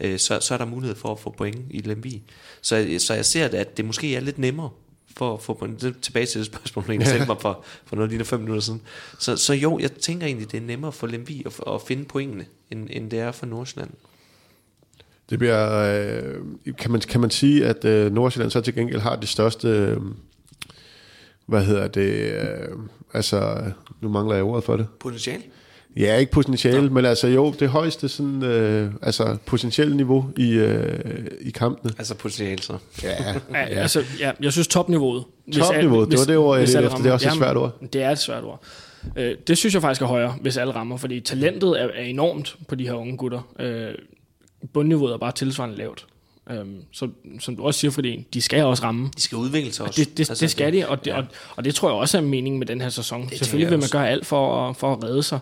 [0.00, 2.22] Øh, så, så er der mulighed for at få point i Lemvi.
[2.62, 4.70] Så, så jeg ser, det, at det måske er lidt nemmere
[5.16, 6.02] for at få point.
[6.02, 8.82] tilbage til det spørgsmål, jeg stillede mig for, for noget lige fem minutter siden.
[9.18, 12.46] Så, så jo, jeg tænker egentlig, det er nemmere for Lemvi at, at finde pointene,
[12.70, 13.90] end, end det er for Nordsjælland.
[15.30, 19.16] Det bliver, øh, kan, man, kan man sige, at øh, Nordsjælland så til gengæld har
[19.16, 20.00] det største, øh,
[21.46, 22.68] hvad hedder det, øh,
[23.16, 23.56] altså,
[24.00, 24.86] nu mangler jeg ordet for det.
[25.00, 25.42] Potentiale?
[25.96, 26.88] Ja, ikke potentiale, ja.
[26.88, 31.92] men altså jo, det højeste sådan, øh, altså potentielle niveau i, øh, i kampene.
[31.98, 32.78] Altså potentiale så.
[33.02, 33.58] Ja, ja.
[33.58, 35.24] altså, ja, jeg synes topniveauet.
[35.52, 36.96] Topniveauet, det var det ord, jeg efter.
[36.96, 37.72] Det er også et svært ord.
[37.92, 38.62] Det er et svært ord.
[39.16, 42.56] Øh, det synes jeg faktisk er højere, hvis alle rammer, fordi talentet er, er enormt
[42.68, 43.54] på de her unge gutter.
[43.60, 43.94] Øh,
[44.72, 46.06] bundniveauet er bare tilsvarende lavt.
[46.50, 47.08] Øhm, så,
[47.40, 49.10] som du også siger, fordi de skal også ramme.
[49.16, 50.04] De skal udvikle sig også.
[50.04, 51.16] Det, det, altså, det skal de, og det, ja.
[51.16, 51.24] og,
[51.56, 53.28] og det tror jeg også er meningen med den her sæson.
[53.28, 55.38] Det Selvfølgelig vil man gøre alt for, for at redde sig.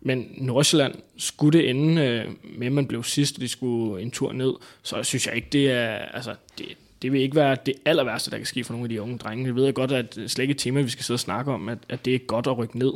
[0.00, 2.24] Men Nordsjælland skulle det ende øh,
[2.58, 5.48] med, at man blev sidst, og de skulle en tur ned, så synes jeg ikke,
[5.52, 5.88] det er...
[5.88, 6.66] Altså, det,
[7.02, 9.18] det vil ikke være det aller værste, der kan ske for nogle af de unge
[9.18, 9.46] drenge.
[9.46, 11.68] Jeg ved godt, at det slet ikke et tema, vi skal sidde og snakke om,
[11.68, 12.92] at, at det er godt at rykke ned.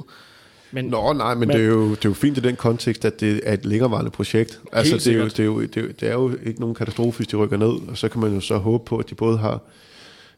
[0.72, 3.04] Men, Nå, nej, men, men det, er jo, det er jo fint i den kontekst,
[3.04, 4.60] at det er et længerevarende projekt.
[4.72, 6.74] Altså, det er, jo, det, er jo, det, er jo, det er jo ikke nogen
[6.74, 9.14] katastrofe, hvis de rykker ned, og så kan man jo så håbe på, at de
[9.14, 9.60] både har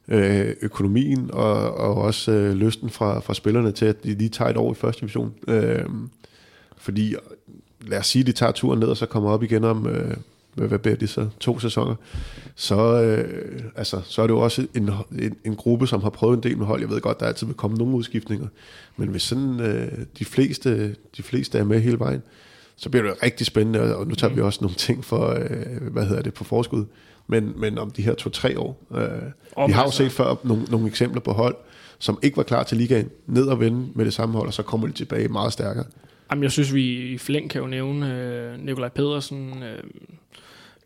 [0.09, 4.51] øh, økonomien og, og også øh, lysten fra, fra spillerne til, at de lige tager
[4.51, 5.35] et år i første division.
[5.49, 5.85] Øh,
[6.77, 7.15] fordi,
[7.81, 10.17] lad os sige, at de tager turen ned, og så kommer op igen om, øh,
[10.55, 11.95] hvad, hvad bliver det så, to sæsoner,
[12.55, 16.37] så, øh, altså, så er det jo også en, en, en gruppe, som har prøvet
[16.37, 16.81] en del med hold.
[16.81, 18.47] Jeg ved godt, der altid vil komme nogle udskiftninger,
[18.97, 22.23] men hvis sådan øh, de, fleste, de fleste er med hele vejen,
[22.77, 26.07] så bliver det rigtig spændende, og nu tager vi også nogle ting for, øh, hvad
[26.07, 26.85] hedder det, på forskud,
[27.27, 28.83] men, men om de her to-tre år.
[28.95, 31.57] Øh, vi har jo set før nogle, nogle eksempler på hold,
[31.99, 34.63] som ikke var klar til ligaen, ned og vende med det samme hold, og så
[34.63, 35.85] kommer de tilbage meget stærkere.
[36.31, 39.83] Jamen, jeg synes, vi i flæng kan jo nævne øh, Nikolaj Pedersen, øh,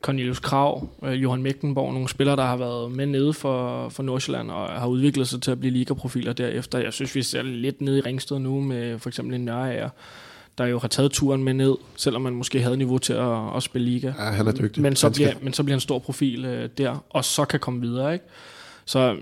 [0.01, 4.51] Cornelius Krav, øh, Johan Mægtenborg, nogle spillere, der har været med nede for, for Nordsjælland
[4.51, 6.79] og har udviklet sig til at blive ligaprofiler derefter.
[6.79, 9.91] Jeg synes, vi ser lidt nede i Ringsted nu med for eksempel en Nørager,
[10.59, 13.63] der jo har taget turen med ned, selvom man måske havde niveau til at, at
[13.63, 14.07] spille liga.
[14.07, 14.83] Ja, han er dygtig.
[14.83, 17.81] Men så, bliver, men så bliver en stor profil øh, der, og så kan komme
[17.81, 18.13] videre.
[18.13, 18.25] Ikke?
[18.85, 19.17] Så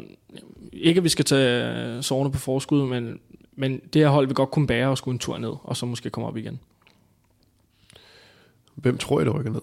[0.73, 3.21] ikke at vi skal tage sårene på forskud, men,
[3.57, 5.87] men det her hold vil godt kunne bære og skulle en tur ned, og så
[5.87, 6.61] måske komme op igen.
[8.75, 9.61] Hvem tror I, der rykker ned?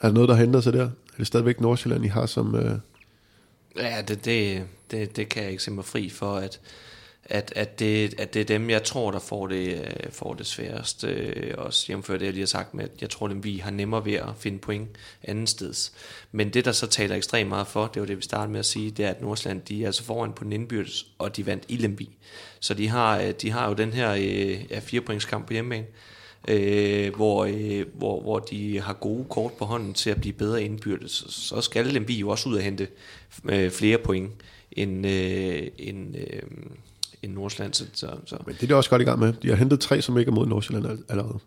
[0.00, 0.84] Er der noget, der henter sig der?
[0.84, 2.54] Er det stadigvæk Nordsjælland, I har som...
[2.54, 2.78] Øh...
[3.76, 6.60] Ja, det, det, det, det kan jeg ikke se mig fri for, at,
[7.24, 10.46] at, at, det, at det er dem, jeg tror, der får det, øh, får det
[10.46, 11.04] sværest.
[11.04, 13.70] Øh, også jævnfør det, jeg lige har sagt med, at jeg tror, at vi har
[13.70, 14.88] nemmere ved at finde point
[15.22, 15.92] anden steds.
[16.32, 18.66] Men det, der så taler ekstremt meget for, det var det, vi startede med at
[18.66, 21.64] sige, det er, at Nordsjælland, de er altså foran på den indbyrdes, og de vandt
[21.68, 22.08] i Lemby.
[22.60, 24.12] Så de har, øh, de har jo den her
[24.70, 25.86] øh, fire pointskamp på hjemmebane
[26.48, 30.62] øh, hvor, øh, hvor, hvor de har gode kort på hånden til at blive bedre
[30.62, 32.88] indbyrdes, så skal Lemvi jo også ud og hente
[33.44, 34.30] øh, flere point
[34.72, 36.42] end, øh, end, øh,
[37.22, 37.74] end Nordsjælland.
[37.74, 37.86] Så,
[38.26, 38.36] så.
[38.46, 39.32] Men det er de også godt i gang med.
[39.32, 41.38] De har hentet tre, som ikke er mod Nordsjælland allerede.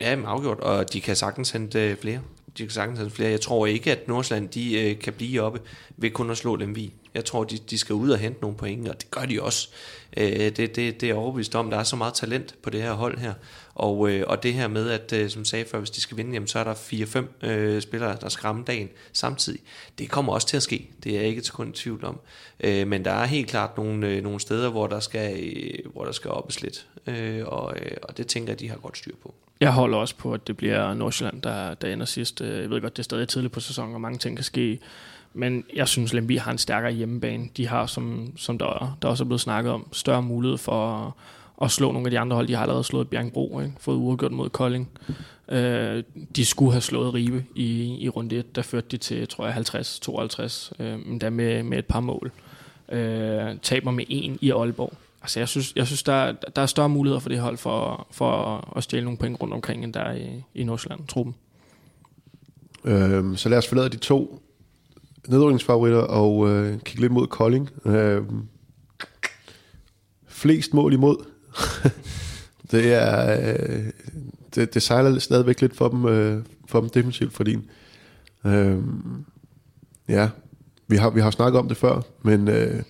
[0.00, 2.20] Ja, men afgjort, og de kan sagtens hente øh, flere.
[2.58, 3.30] De kan sagtens hente flere.
[3.30, 5.60] Jeg tror ikke, at Nordsjælland de, øh, kan blive oppe
[5.96, 6.92] ved kun at slå Lemvi.
[7.14, 9.68] Jeg tror, de, de skal ud og hente nogle point, og det gør de også.
[10.16, 11.70] Øh, det, det, det er overbevist om.
[11.70, 13.34] Der er så meget talent på det her hold her.
[13.78, 16.32] Og, øh, og det her med, at øh, som sagde før, hvis de skal vinde,
[16.32, 19.60] jamen, så er der 4-5 øh, spillere, der skal ramme dagen samtidig.
[19.98, 20.90] Det kommer også til at ske.
[21.04, 22.20] Det er jeg ikke til kun tvivl om.
[22.60, 26.04] Øh, men der er helt klart nogle, øh, nogle steder, hvor der skal, øh, hvor
[26.04, 26.86] der skal oppes lidt.
[27.06, 29.34] Øh, og, øh, og det tænker jeg, de har godt styr på.
[29.60, 32.40] Jeg holder også på, at det bliver Nordsjælland, der, der ender sidst.
[32.40, 34.78] Øh, jeg ved godt, det er stadig tidligt på sæsonen, og mange ting kan ske.
[35.34, 37.48] Men jeg synes, Lemby har en stærkere hjemmebane.
[37.56, 41.12] De har, som, som der, der også er blevet snakket om, større mulighed for at
[41.66, 42.48] slå nogle af de andre hold.
[42.48, 43.72] De har allerede slået Bjergbro, ikke?
[43.80, 44.88] fået uafgjort mod Kolding.
[45.48, 46.02] Øh,
[46.36, 49.56] de skulle have slået Ribe i, i runde 1, der førte de til, tror jeg,
[49.56, 52.32] 50-52, øh, der med, med et par mål.
[52.92, 54.92] Øh, taber med en i Aalborg.
[55.22, 58.32] Altså, jeg synes, jeg synes der, der er større muligheder for det hold for, for
[58.76, 61.34] at stjæle nogle point rundt omkring, end der er i, i Nordsjælland, truppen.
[62.84, 64.42] Øh, så lad os forlade de to
[65.28, 67.70] nedrykningsfavoritter og øh, kigge lidt mod Kolding.
[67.84, 68.22] Øh,
[70.26, 71.16] flest mål imod
[72.70, 73.84] det er øh,
[74.54, 77.56] det, det sejler stadigvæk lidt for dem, øh, for dem defensivt, fordi
[78.44, 78.78] øh,
[80.08, 80.28] ja,
[80.88, 82.82] vi har, vi har snakket om det før, men, øh,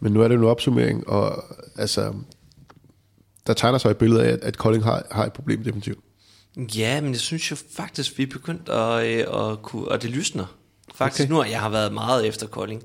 [0.00, 1.44] men nu er det en opsummering, og
[1.76, 2.14] altså,
[3.46, 5.98] der tegner sig et billede af, at, at Kolding har, har et problem defensivt.
[6.76, 10.10] Ja, men jeg synes jo faktisk, vi er begyndt at, øh, at kunne, og det
[10.10, 10.56] lysner.
[10.94, 11.32] Faktisk okay.
[11.32, 12.82] nu, jeg har været meget efter Kolding.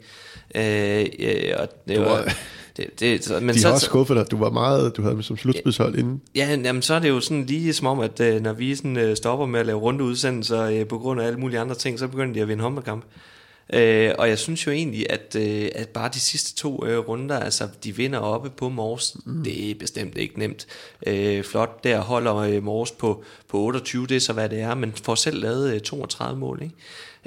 [0.56, 2.34] Øh, øh, og det var,
[2.78, 4.32] det, det, så, men de så, har også skuffet dig.
[4.32, 6.22] Du var meget, du havde som slutspidshold inden.
[6.36, 8.98] Ja, jamen, så er det jo sådan lige som om, at øh, når vi sådan,
[8.98, 12.00] øh, stopper med at lave runde udsendelser øh, på grund af alle mulige andre ting,
[12.00, 13.06] så begynder de at vinde håndboldkamp.
[13.74, 17.40] Øh, og jeg synes jo egentlig, at, øh, at bare de sidste to øh, runder,
[17.40, 19.44] altså de vinder oppe på Mors, mm.
[19.44, 20.68] det er bestemt ikke nemt.
[21.08, 24.76] Øh, flot, der holder øh, Mors på, på 28, det er så hvad det er,
[24.76, 26.76] men får selv lavet øh, 32 mål, ikke?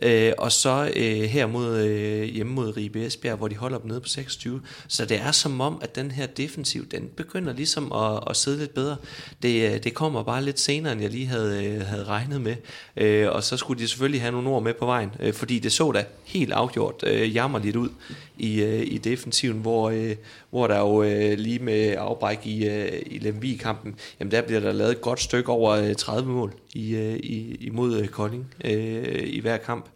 [0.03, 3.89] Øh, og så øh, her mod, øh, hjemme mod Ribe Esbjerg, hvor de holder dem
[3.89, 4.61] nede på 26.
[4.89, 8.59] Så det er som om, at den her defensiv, den begynder ligesom at, at sidde
[8.59, 8.97] lidt bedre.
[9.43, 12.57] Det, øh, det kommer bare lidt senere, end jeg lige havde, øh, havde regnet med.
[12.97, 15.73] Øh, og så skulle de selvfølgelig have nogle ord med på vejen, øh, fordi det
[15.73, 17.89] så da helt afgjort øh, jammerligt ud
[18.39, 20.17] i, øh, i defensiven, hvor, øh,
[20.51, 24.73] hvor der jo øh, lige med afbræk i, øh, i Lemvig-kampen, jamen der bliver der
[24.73, 29.23] lavet et godt stykke over øh, 30 mål i, øh, i, imod øh, Kolding øh,
[29.27, 29.88] i hver kamp.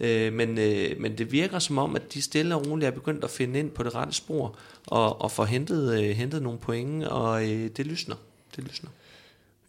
[0.00, 3.24] Øh, men, øh, men det virker som om, at de stille og roligt er begyndt
[3.24, 7.04] at finde ind på det rette spor, og, og få hentet, øh, hentet nogle point,
[7.04, 8.14] og øh, det lysner.
[8.56, 8.90] Det lysner.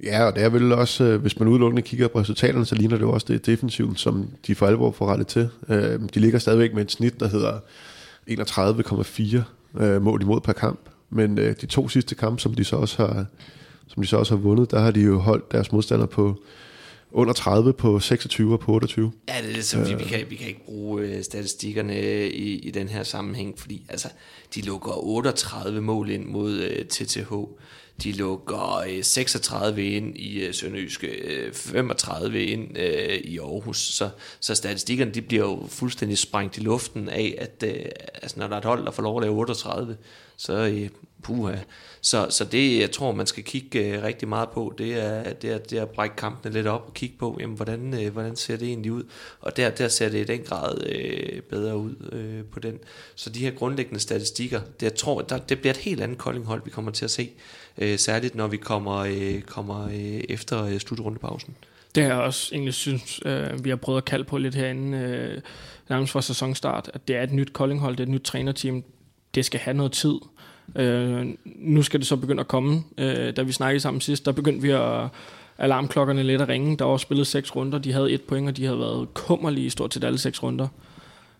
[0.04, 2.96] Ja, og det er vel også, øh, hvis man udelukkende kigger på resultaterne, så ligner
[2.96, 5.50] det jo også det defensiven, som de for alvor får rettet til.
[5.70, 7.60] Øh, de ligger stadigvæk med et snit, der hedder
[8.30, 10.80] 31,4 øh, mål imod per kamp.
[11.10, 13.26] Men de to sidste kampe, som de så også har,
[13.88, 16.38] som de så også har vundet, der har de jo holdt deres modstandere på
[17.12, 19.12] under 30 på 26 og på 28.
[19.30, 22.88] Ja, det er så, vi, vi, kan, vi kan ikke bruge statistikkerne i, i den
[22.88, 24.08] her sammenhæng, fordi altså,
[24.56, 27.34] de lukker 38 mål ind mod uh, TTH
[28.04, 32.78] de lukker øh, 36 ind i øh, Sønderjyske, øh, 35 ind
[33.24, 33.78] i Aarhus.
[33.78, 34.10] Så,
[34.40, 37.64] så statistikkerne de bliver jo fuldstændig sprængt i luften af, at
[38.14, 39.98] altså, når der er et hold, der får lov at lave 38,
[40.38, 40.90] så
[41.22, 41.56] puha.
[42.02, 45.58] Så, så det, jeg tror, man skal kigge rigtig meget på, det er, det, er,
[45.58, 48.68] det er at brække kampene lidt op og kigge på, jamen, hvordan, hvordan ser det
[48.68, 49.04] egentlig ud.
[49.42, 52.80] Og der, der ser det i den grad øh, bedre ud øh, på den.
[53.16, 56.62] Så de her grundlæggende statistikker, det, jeg tror, der, det bliver et helt andet koldinghold,
[56.66, 57.32] vi kommer til at se.
[57.78, 61.56] Øh, særligt når vi kommer, øh, kommer øh, efter øh, slutrundepausen.
[61.96, 64.98] Det har jeg også egentlig synes, øh, vi har prøvet at kalde på lidt herinde,
[64.98, 65.42] øh,
[65.90, 68.84] nærmest fra sæsonstart, at det er et nyt koldinghold, det er et nyt trænerteam.
[69.36, 70.16] Det skal have noget tid.
[70.76, 72.84] Øh, nu skal det så begynde at komme.
[72.98, 75.08] Øh, da vi snakkede sammen sidst, der begyndte vi at
[75.58, 76.78] alarmklokkerne lidt at ringe.
[76.78, 79.94] Der var spillet seks runder, de havde et point, og de havde været kummerlige stort
[79.94, 80.68] set alle seks runder.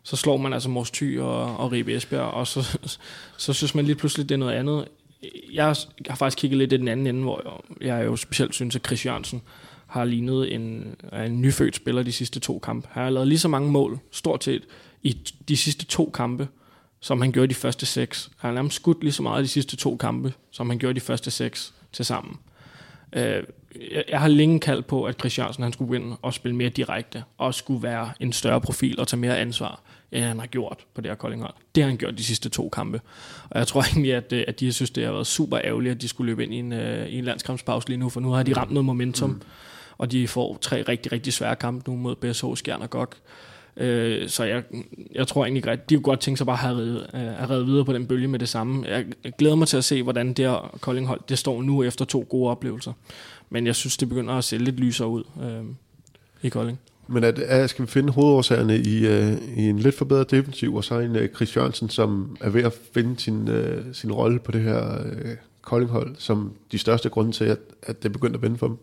[0.04, 2.78] Så slår man altså Mors Thy og, og Ribe Esbjerg, og så,
[3.38, 4.88] så synes man lige pludselig, det er noget andet.
[5.54, 5.76] Jeg
[6.10, 9.06] har faktisk kigget lidt i den anden ende, hvor jeg jo specielt synes, at Chris
[9.06, 9.42] Jørgensen
[9.88, 12.88] har lignet en, en nyfødt spiller de sidste to kampe.
[12.92, 14.64] Han har lavet lige så mange mål, stort set,
[15.04, 16.48] i de sidste to kampe,
[17.00, 18.32] som han gjorde de første seks.
[18.38, 21.00] Han har nærmest skudt lige så meget de sidste to kampe, som han gjorde de
[21.00, 22.38] første seks til sammen.
[23.14, 23.44] Øh,
[24.10, 27.24] jeg har længe kaldt på, at Chris Jørgensen han skulle begynde at spille mere direkte,
[27.38, 29.82] og skulle være en større profil og tage mere ansvar,
[30.12, 31.54] end han har gjort på det her Koldinghold.
[31.76, 33.02] Det har han gjort de sidste to kampe.
[33.50, 35.96] Og jeg tror egentlig, at, øh, at de har synes, det har været super ærgerligt,
[35.96, 38.30] at de skulle løbe ind i en, øh, i en landskampspause lige nu, for nu
[38.30, 39.42] har de ramt noget momentum, mm.
[39.98, 43.14] og de får tre rigtig, rigtig svære kampe nu mod BSH, Skjern og GOG.
[43.78, 44.64] Øh, så jeg,
[45.16, 47.50] jeg tror egentlig, at de kunne godt tænke sig bare at have reddet, øh, at
[47.50, 48.86] redde videre på den bølge med det samme.
[48.88, 52.06] Jeg, jeg glæder mig til at se, hvordan det her Koldinghold det står nu efter
[52.06, 52.94] to gode oplevelser.
[53.50, 55.64] Men jeg synes, det begynder at se lidt lysere ud øh,
[56.42, 56.80] i Kolding.
[57.12, 60.84] Men at, at skal vi finde hovedårsagerne i, uh, i en lidt forbedret defensiv, og
[60.84, 64.52] så en uh, Chris Jørgensen, som er ved at finde sin, uh, sin rolle på
[64.52, 68.58] det her uh, Koldinghold, som de største grunde til, at, at det begynder at vende
[68.58, 68.78] for dem?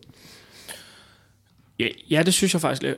[1.79, 2.97] Ja, ja, det synes jeg faktisk.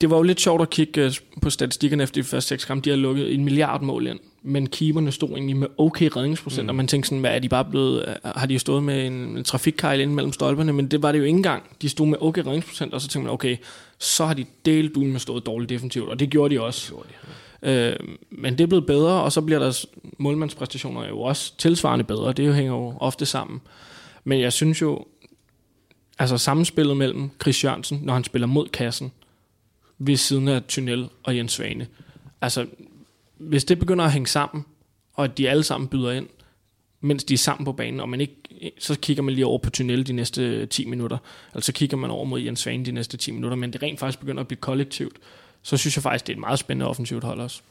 [0.00, 2.84] Det var jo lidt sjovt at kigge øh, på statistikkerne efter de første seks kampe.
[2.84, 6.68] De har lukket en milliard mål ind, men keeperne stod egentlig med okay redningsprocent, mm.
[6.68, 9.12] og man tænkte sådan, hvad er de bare blevet, øh, har de stået med en,
[9.12, 11.62] en trafikkejl ind mellem stolperne, men det var det jo ikke engang.
[11.82, 13.56] De stod med okay redningsprocent, og så tænkte man, okay,
[13.98, 16.80] så har de delt med stået dårligt defensivt, og det gjorde de også.
[16.80, 17.30] Det gjorde de,
[17.62, 17.96] øh,
[18.30, 19.86] men det er blevet bedre, og så bliver deres
[20.18, 22.32] målmandspræstationer jo også tilsvarende bedre.
[22.32, 23.60] Det jo hænger jo ofte sammen.
[24.24, 25.06] Men jeg synes jo,
[26.20, 29.12] altså samspillet mellem Chris Jørgensen, når han spiller mod kassen,
[29.98, 31.86] ved siden af Tunnel og Jens Svane.
[32.40, 32.66] Altså,
[33.38, 34.64] hvis det begynder at hænge sammen,
[35.14, 36.26] og at de alle sammen byder ind,
[37.00, 38.34] mens de er sammen på banen, og man ikke,
[38.78, 41.18] så kigger man lige over på Tunnel de næste 10 minutter,
[41.52, 44.00] eller så kigger man over mod Jens Svane de næste 10 minutter, men det rent
[44.00, 45.16] faktisk begynder at blive kollektivt,
[45.62, 47.62] så synes jeg faktisk, det er et meget spændende offensivt hold også.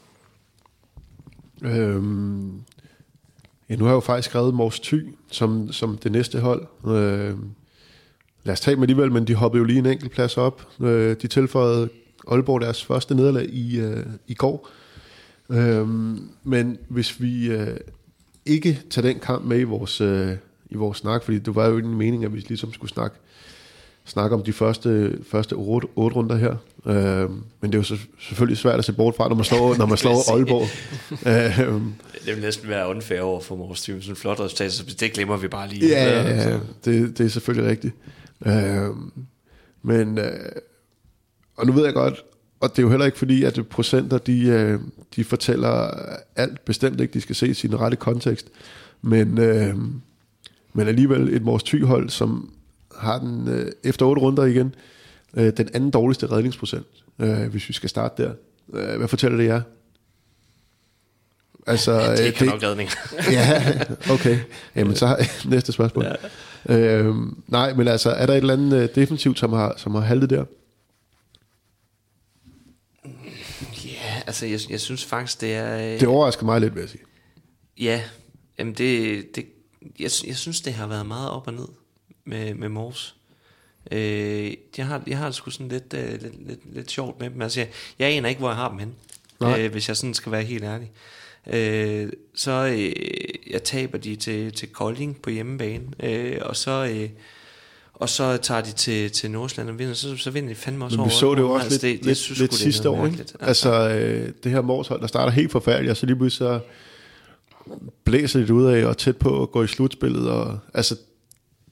[1.62, 2.62] Øhm,
[3.68, 6.66] ja, nu har jeg jo faktisk skrevet Mors Thy som, som det næste hold.
[6.86, 7.50] Øhm,
[8.44, 10.68] lad os tage dem alligevel, men de hoppede jo lige en enkelt plads op.
[10.80, 11.88] Øh, de tilføjede
[12.28, 14.68] Aalborg deres første nederlag i, øh, i går.
[15.50, 17.76] Øhm, men hvis vi øh,
[18.46, 20.32] ikke tager den kamp med i vores, øh,
[20.70, 23.16] i vores snak, fordi det var jo en mening, at vi ligesom skulle snakke,
[24.04, 26.56] snakke om de første, første otte, otte runder her.
[26.86, 29.76] Øhm, men det er jo så, selvfølgelig svært at se bort fra, når man slår,
[29.76, 30.68] når man slår Aalborg.
[31.66, 31.94] øhm,
[32.26, 34.02] det vil næsten være unfair over for vores team.
[34.02, 35.88] Sådan en flot resultat, så det glemmer vi bare lige.
[35.88, 37.94] Ja, ja, ja det, det er selvfølgelig rigtigt.
[38.46, 39.12] Øhm,
[39.82, 40.52] men, øh,
[41.56, 42.24] og nu ved jeg godt,
[42.60, 44.80] og det er jo heller ikke fordi, at procenter, de, øh,
[45.16, 45.90] de fortæller
[46.36, 48.48] alt bestemt ikke, de skal se i sin rette kontekst.
[49.02, 49.76] Men, øh,
[50.72, 52.52] men alligevel et Mors Thy-hold, som
[52.98, 54.74] har den øh, efter otte runder igen,
[55.34, 56.86] øh, den anden dårligste redningsprocent,
[57.18, 58.32] øh, hvis vi skal starte der.
[58.74, 59.60] Øh, hvad fortæller det jer?
[61.66, 62.90] Altså, ja, det er ikke nok redning.
[63.32, 63.62] ja,
[64.10, 64.38] okay.
[64.76, 66.04] Jamen så næste spørgsmål.
[66.04, 66.14] Ja.
[66.68, 67.14] Øh,
[67.46, 70.30] nej, men altså, er der et eller andet øh, defensivt, som har, som har haltet
[70.30, 70.44] der?
[73.84, 75.76] Ja, altså, jeg, jeg synes faktisk, det er...
[75.76, 77.02] Øh, det overrasker mig lidt, vil jeg sige.
[77.78, 78.02] Ja,
[78.58, 79.46] jamen det, det
[79.82, 81.68] jeg, jeg synes, det har været meget op og ned
[82.24, 83.16] med, med Mors.
[83.90, 87.30] Øh, jeg, har, jeg har det sgu sådan lidt, øh, lidt, lidt, lidt sjovt med
[87.30, 87.42] dem.
[87.42, 87.68] Altså, jeg,
[87.98, 88.94] jeg aner ikke, hvor jeg har dem hen,
[89.42, 90.90] øh, hvis jeg sådan skal være helt ærlig
[91.46, 92.92] øh, så øh,
[93.50, 96.88] jeg taber de til, til Kolding på hjemmebane, øh, og så...
[96.94, 97.08] Øh,
[98.00, 100.96] og så tager de til, til Nordsjælland og vinder, så, så vinder de fandme også
[100.96, 101.20] Men vi over.
[101.20, 103.24] så det jo også altså, lidt, det, lidt, synes, lidt sidste år, ikke?
[103.40, 106.60] Altså, øh, det her Morshold, der starter helt forfærdeligt, og så lige pludselig så
[108.04, 110.96] blæser det ud af, og tæt på at gå i slutspillet, og altså,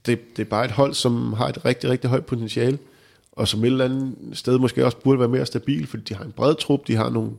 [0.05, 2.77] det, det er bare et hold, som har et rigtig, rigtig højt potentiale,
[3.31, 6.23] og som et eller andet sted måske også burde være mere stabil, fordi de har
[6.23, 7.31] en bred trup, de har nogle,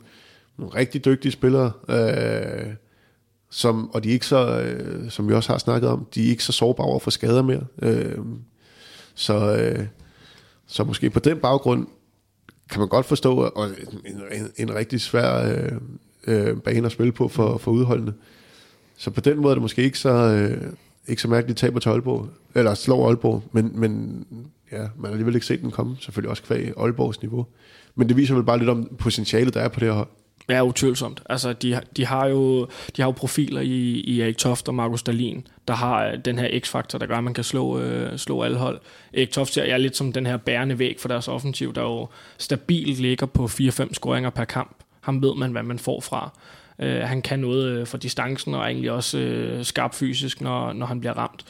[0.59, 1.73] nogle rigtig dygtige spillere.
[1.89, 2.75] Øh,
[3.51, 6.31] som, og de er ikke så, øh, som vi også har snakket om, de er
[6.31, 7.65] ikke så sårbare over for skader mere.
[7.83, 8.19] Øh,
[9.15, 9.87] så, øh,
[10.67, 11.87] så måske på den baggrund
[12.71, 15.73] kan man godt forstå, og en, en, en rigtig svær øh,
[16.27, 18.13] øh, bane at spille på for, for udholdende.
[18.97, 20.73] Så på den måde er det måske ikke så, øh,
[21.07, 24.25] ikke så mærkeligt taber til Aalborg, eller slår Aalborg, men, men
[24.73, 27.47] ja, man har alligevel ikke set den komme, selvfølgelig også kvæg Aalborgs niveau.
[27.95, 30.09] Men det viser vel bare lidt om potentialet, der er på det her hold.
[30.51, 31.23] Ja, utvivlsomt.
[31.29, 35.03] Altså, de, de, har jo, de har jo profiler i, i Erik Toft og Markus
[35.03, 38.43] Dalin, der har øh, den her x-faktor, der gør, at man kan slå, øh, slå
[38.43, 38.81] alle hold.
[39.15, 42.09] Erik Toft ser jeg lidt som den her bærende væg for deres offensiv, der jo
[42.39, 44.77] stabilt ligger på 4-5 scoringer per kamp.
[45.01, 46.31] Ham ved man, hvad man får fra.
[46.79, 50.87] Øh, han kan noget øh, for distancen, og egentlig også øh, skarp fysisk, når, når
[50.87, 51.45] han bliver ramt.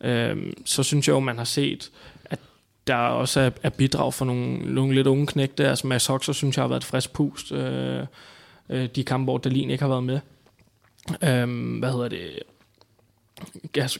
[0.00, 1.90] Øh, så synes jeg jo, man har set,
[2.24, 2.38] at
[2.86, 5.68] der også er, er bidrag for nogle, nogle lidt unge knægte.
[5.68, 7.52] Altså Mads Hoxer synes jeg har været et frisk pust.
[7.52, 8.04] Øh,
[8.70, 10.20] øh, de kampe, hvor Dalin ikke har været med.
[11.24, 12.42] Øhm, hvad hedder det?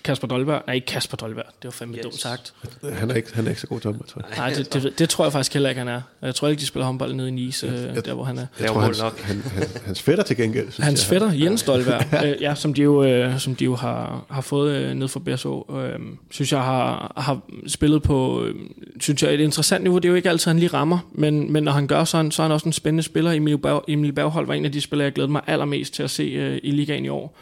[0.05, 0.63] Kasper Dolberg.
[0.67, 1.45] Nej, ikke Kasper Dolberg.
[1.47, 2.03] Det var fandme yes.
[2.03, 2.55] dumt sagt.
[2.93, 4.37] Han er ikke, han er ikke så god til håndbold, tror jeg.
[4.37, 6.01] Nej, det, det, det, tror jeg faktisk heller ikke, han er.
[6.23, 8.41] Jeg tror ikke, de spiller håndbold nede i Nice, jeg, jeg, der hvor han er.
[8.41, 9.21] Jeg, jeg tror, hans, nok.
[9.21, 10.71] Han, han, hans fætter til gengæld.
[10.73, 14.25] Synes hans fætter, Jens Dolberg, øh, ja, som de jo, øh, som de jo har,
[14.31, 15.99] har fået øh, ned fra BSO, øh,
[16.31, 18.55] synes jeg har, har spillet på, øh,
[19.01, 19.99] synes jeg, et interessant niveau.
[19.99, 22.23] Det er jo ikke altid, han lige rammer, men, men når han gør, så er
[22.23, 23.33] han, så er han også en spændende spiller.
[23.33, 26.11] Emil, Berg, Emil Berghold var en af de spillere, jeg glæder mig allermest til at
[26.11, 27.37] se øh, i ligaen i år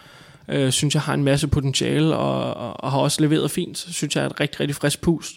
[0.49, 3.79] øh, synes jeg har en masse potentiale, og, og, og har også leveret fint.
[3.79, 5.33] Synes jeg er et rigtig, rigtig frisk pust.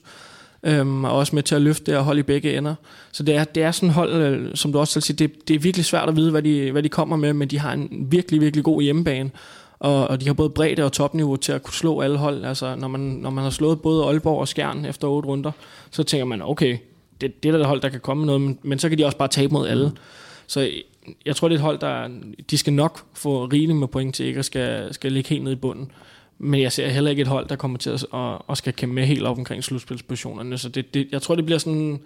[0.63, 2.75] Øhm, og også med til at løfte det og holde i begge ender.
[3.11, 5.47] Så det er, det er sådan et hold, øh, som du også selv siger, det,
[5.47, 7.73] det er virkelig svært at vide, hvad de, hvad de kommer med, men de har
[7.73, 9.31] en virkelig, virkelig god hjemmebane.
[9.79, 12.45] Og, og de har både bredde og topniveau til at kunne slå alle hold.
[12.45, 15.51] Altså, når man, når man har slået både Aalborg og Skjern efter otte runder,
[15.91, 16.77] så tænker man, okay,
[17.21, 19.17] det, det er der hold, der kan komme noget, men, men så kan de også
[19.17, 19.91] bare tabe mod alle.
[20.47, 20.71] Så
[21.25, 22.09] jeg tror, det er et hold, der
[22.51, 25.51] de skal nok få rigeligt med point til ikke at skal, skal ligge helt ned
[25.51, 25.91] i bunden.
[26.39, 28.95] Men jeg ser heller ikke et hold, der kommer til at og, at skal kæmpe
[28.95, 30.57] med helt op omkring slutspilspositionerne.
[30.57, 31.99] Så det, det, jeg tror, det bliver sådan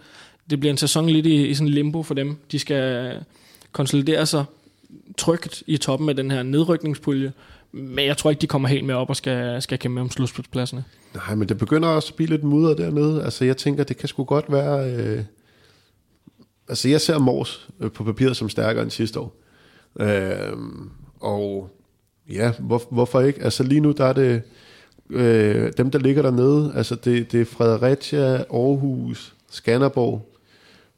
[0.50, 2.38] det bliver en sæson lidt i, i sådan limbo for dem.
[2.52, 3.14] De skal
[3.72, 4.46] konsolidere sig
[5.18, 7.32] trygt i toppen af den her nedrykningspulje,
[7.72, 10.12] men jeg tror ikke, de kommer helt med op og skal, skal kæmpe med om
[10.12, 10.84] slutspilspladserne.
[11.16, 13.24] Nej, men det begynder også at blive lidt mudder dernede.
[13.24, 14.90] Altså, jeg tænker, det kan sgu godt være...
[14.90, 15.24] Øh
[16.68, 19.36] altså jeg ser Mors øh, på papiret som stærkere end sidste år.
[20.00, 20.58] Øh,
[21.20, 21.70] og
[22.30, 23.44] ja, hvor, hvorfor ikke?
[23.44, 24.42] Altså lige nu, der er det
[25.10, 26.72] øh, dem, der ligger dernede.
[26.76, 30.32] Altså det, det er Fredericia, Aarhus, Skanderborg.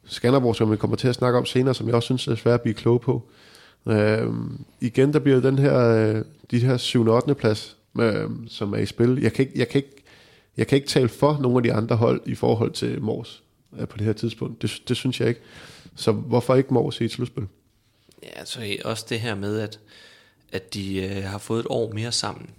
[0.04, 2.54] Skanderborg, som vi kommer til at snakke om senere, som jeg også synes er svært
[2.54, 3.22] at blive klog på.
[3.86, 4.26] Øh,
[4.80, 7.06] igen, der bliver den her, øh, de her 7.
[7.06, 7.34] og 8.
[7.34, 9.18] plads, øh, som er i spil.
[9.22, 10.04] Jeg kan, ikke, jeg, kan ikke,
[10.56, 13.42] jeg kan ikke tale for nogle af de andre hold i forhold til Mors
[13.88, 14.62] på det her tidspunkt.
[14.62, 15.40] Det, det synes jeg ikke.
[15.96, 17.46] Så hvorfor ikke Mors i et slutspil?
[18.22, 19.80] Ja, altså også det her med, at,
[20.52, 22.50] at de øh, har fået et år mere sammen.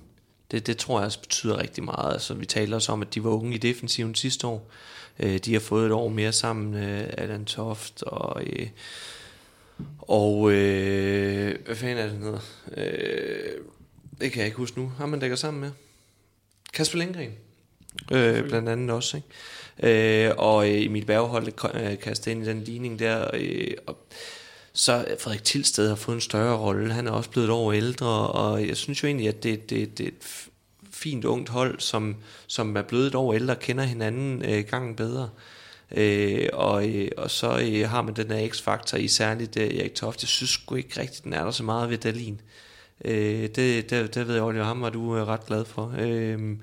[0.51, 2.14] Det, det tror jeg også betyder rigtig meget.
[2.14, 4.70] Altså, vi taler også om, at de var unge i defensiven sidste år.
[5.20, 8.43] Øh, de har fået et år mere sammen, øh, Allan Toft og...
[8.43, 8.68] Øh,
[9.97, 12.39] og øh, hvad fanden er det, hedder?
[12.78, 13.62] Øh,
[14.22, 14.91] det kan jeg ikke huske nu.
[14.97, 15.72] Har man dækker sammen med?
[16.74, 17.34] Kasper Lindgren.
[18.12, 19.28] Øh, blandt andet også, ikke?
[19.84, 23.98] Øh, og øh, Emil Bergholdt øh, kastet ind i den ligning der, øh, og
[24.74, 28.28] så Frederik Tilsted har fået en større rolle, han er også blevet et år ældre,
[28.28, 30.50] og jeg synes jo egentlig, at det, det, det er et
[30.92, 32.16] fint ungt hold, som,
[32.48, 35.30] som er blevet et år ældre, kender hinanden øh, gangen bedre.
[35.92, 39.96] Øh, og, øh, og så øh, har man den her x-faktor i særligt øh, Erik
[39.96, 40.24] Toft.
[40.24, 42.42] Jeg synes sgu ikke rigtigt, den er der så meget ved Dalin.
[43.06, 45.94] Øh, det, det, det ved jeg, Oliver, ham var du øh, ret glad for.
[46.00, 46.58] Øh,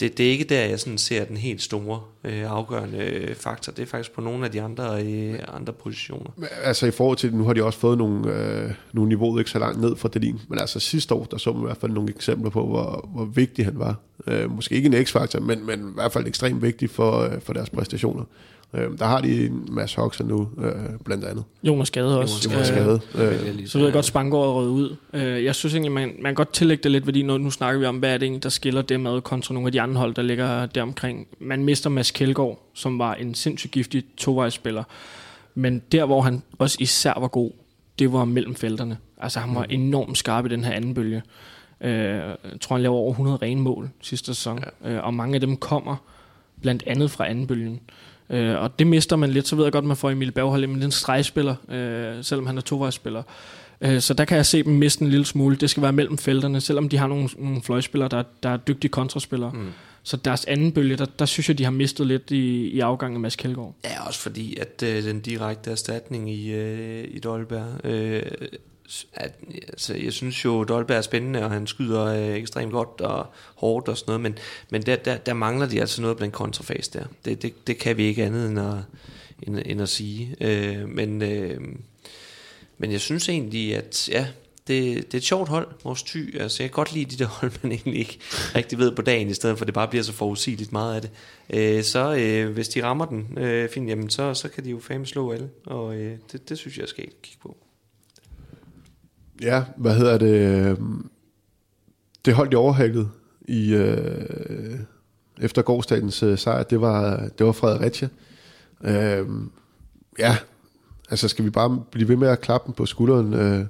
[0.00, 3.72] det, det er ikke der, jeg sådan ser den helt store øh, afgørende øh, faktor.
[3.72, 6.30] Det er faktisk på nogle af de andre, øh, andre positioner.
[6.62, 9.58] Altså i forhold til, nu har de også fået nogle, øh, nogle niveauer ikke så
[9.58, 12.10] langt ned fra Delin, men altså sidste år, der så man i hvert fald nogle
[12.10, 13.96] eksempler på, hvor, hvor vigtig han var.
[14.26, 17.52] Øh, måske ikke en x-faktor, men, men i hvert fald ekstremt vigtig for, øh, for
[17.52, 18.24] deres præstationer.
[18.74, 20.72] Øh, der har de en masse Hoxer nu, øh,
[21.04, 21.44] blandt andet.
[21.62, 22.50] Jonas Gade også.
[22.52, 23.00] Jonas Gade.
[23.14, 24.96] Øh, øh, så ved jeg godt, Spangård er røget ud.
[25.12, 27.80] Øh, jeg synes egentlig, man, man kan godt tillægge det lidt, fordi nu, nu snakker
[27.80, 30.00] vi om, hvad er det egentlig, der skiller dem ad kontra nogle af de andre
[30.00, 31.26] hold, der ligger deromkring.
[31.40, 34.84] Man mister Mads Kjeldgaard, som var en sindssygt giftig tovejsspiller.
[35.54, 37.50] Men der, hvor han også især var god,
[37.98, 38.96] det var mellem felterne.
[39.20, 39.70] Altså han var mm.
[39.70, 41.22] enormt skarp i den her anden bølge.
[41.80, 44.64] Øh, jeg tror, han laver over 100 rene mål sidste sæson.
[44.84, 44.90] Ja.
[44.90, 45.96] Øh, og mange af dem kommer
[46.62, 47.80] blandt andet fra anden bølgen.
[48.30, 50.66] Øh, og det mister man lidt, så ved jeg godt, at man får Emil Berghold,
[50.66, 53.22] men det er en stregspiller, øh, selvom han er tovejsspiller.
[53.80, 55.56] Øh, så der kan jeg se dem miste en lille smule.
[55.56, 58.90] Det skal være mellem felterne, selvom de har nogle, nogle fløjspillere, der, der er dygtige
[58.90, 59.50] kontraspillere.
[59.54, 59.68] Mm.
[60.02, 63.16] Så deres anden bølge, der, der synes jeg, de har mistet lidt i, i afgangen
[63.16, 63.74] af Mads Kjeldgaard.
[63.84, 68.22] Ja, også fordi, at øh, den direkte erstatning i, øh, i Dolberg, øh,
[69.12, 69.34] at,
[69.68, 73.88] altså, jeg synes jo, Dolberg er spændende, og han skyder øh, ekstremt godt og hårdt
[73.88, 74.38] og sådan noget, men,
[74.70, 77.04] men der, der, der mangler de altså noget blandt kontrafase der.
[77.24, 78.74] Det, det, det kan vi ikke andet end at,
[79.42, 80.36] end, end at sige.
[80.40, 81.60] Øh, men, øh,
[82.78, 84.26] men jeg synes egentlig, at ja,
[84.68, 86.36] det, det er et sjovt hold, vores ty.
[86.36, 88.18] Altså, jeg kan godt lide de der hold, man egentlig ikke
[88.54, 91.10] rigtig ved på dagen, i stedet for det bare bliver så forudsigeligt meget af det.
[91.50, 94.80] Øh, så øh, hvis de rammer den øh, fint, jamen, så, så kan de jo
[94.80, 97.56] fame slå alle, og øh, det, det synes jeg skal kigge på.
[99.42, 100.78] Ja, hvad hedder det?
[102.24, 103.10] Det holdt i overhalet
[103.40, 104.80] i, øh,
[105.40, 108.08] efter gårdsdagens øh, sejr, det var, det var Fredericia.
[108.84, 109.26] Øh,
[110.18, 110.36] ja,
[111.10, 113.34] altså skal vi bare blive ved med at klappe dem på skulderen.
[113.34, 113.64] Øh,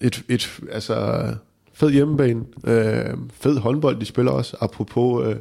[0.00, 1.26] et, et, altså,
[1.72, 5.36] fed hjemmebane, øh, fed håndbold, de spiller også, apropos øh,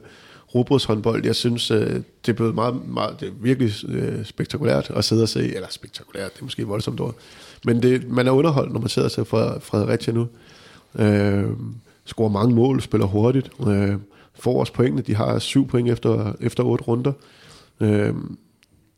[0.55, 1.25] robotshåndbold.
[1.25, 1.93] Jeg synes, øh,
[2.25, 5.67] det er blevet meget, meget det er virkelig øh, spektakulært at sidde og se, eller
[5.69, 7.15] spektakulært, det er måske voldsomt ord,
[7.65, 10.27] men det, man er underholdt, når man sidder og ser fra Fredericia nu.
[10.95, 11.49] Øh,
[12.05, 13.95] scorer mange mål, spiller hurtigt, øh,
[14.39, 17.11] får også pointene, de har syv point efter, efter otte runder.
[17.79, 18.13] Øh,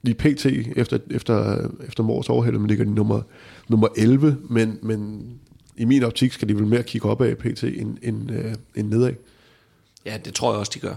[0.04, 0.46] lige pt.
[0.76, 3.22] efter, efter, efter Mors overhælde, men ligger de nummer,
[3.68, 5.30] nummer 11, men, men
[5.78, 7.64] i min optik skal de vel mere kigge op af pt.
[7.64, 9.14] end, end, øh, end nedad.
[10.06, 10.96] Ja, det tror jeg også, de gør.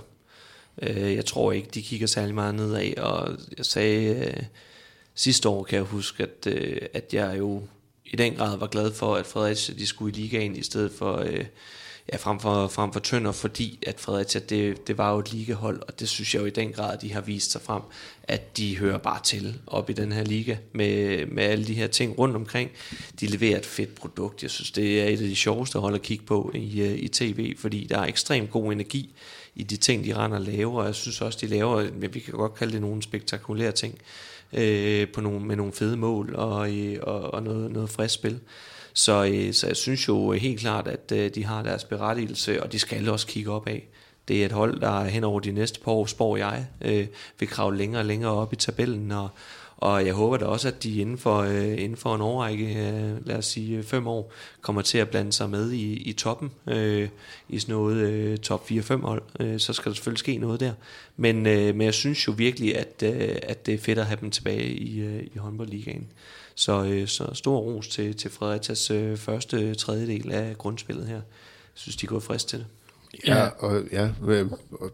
[0.83, 4.43] Øh, jeg tror ikke, de kigger særlig meget nedad, og jeg sagde øh,
[5.15, 7.63] sidste år, kan jeg huske, at, øh, at jeg jo
[8.05, 11.17] i den grad var glad for, at Fredericia de skulle i ligaen i stedet for...
[11.17, 11.45] Øh,
[12.13, 15.83] ja, frem for, frem for Tønder, fordi at Fredericia, det, det var jo et ligahold,
[15.89, 17.83] og det synes jeg jo i den grad, at de har vist sig frem,
[18.23, 21.87] at de hører bare til op i den her liga, med, med alle de her
[21.87, 22.71] ting rundt omkring.
[23.21, 24.43] De leverer et fedt produkt.
[24.43, 27.09] Jeg synes, det er et af de sjoveste hold at kigge på i, øh, i
[27.09, 29.15] tv, fordi der er ekstremt god energi
[29.55, 32.33] i de ting, de render og laver, og jeg synes også, de laver, vi kan
[32.33, 33.99] godt kalde det nogle spektakulære ting,
[34.53, 38.41] øh, på nogle, med nogle fede mål og, øh, og, og noget, noget frisk spil.
[38.95, 42.73] Så, øh, så jeg synes jo helt klart, at øh, de har deres berettigelse, og
[42.73, 43.89] de skal også kigge op af.
[44.29, 47.07] Det er et hold, der hen over de næste par år, spår jeg, øh,
[47.39, 49.29] vil kravle længere og længere op i tabellen, og,
[49.77, 53.27] og jeg håber da også, at de inden for, øh, inden for en årrække, øh,
[53.27, 56.51] lad os sige øh, fem år, kommer til at blande sig med i, i toppen,
[56.67, 57.09] øh,
[57.49, 59.23] i sådan noget øh, top 4-5 hold.
[59.41, 60.73] Øh, så skal der selvfølgelig ske noget der.
[61.17, 64.19] Men, øh, men jeg synes jo virkelig, at, øh, at det er fedt at have
[64.21, 66.07] dem tilbage i, øh, i håndboldligaen.
[66.55, 71.15] Så, øh, så stor ros til, til Fredericias øh, første tredjedel af grundspillet her.
[71.15, 71.23] Jeg
[71.75, 72.67] synes, de går frisk til det.
[73.27, 74.09] Ja, og ja,
[74.81, 74.91] og,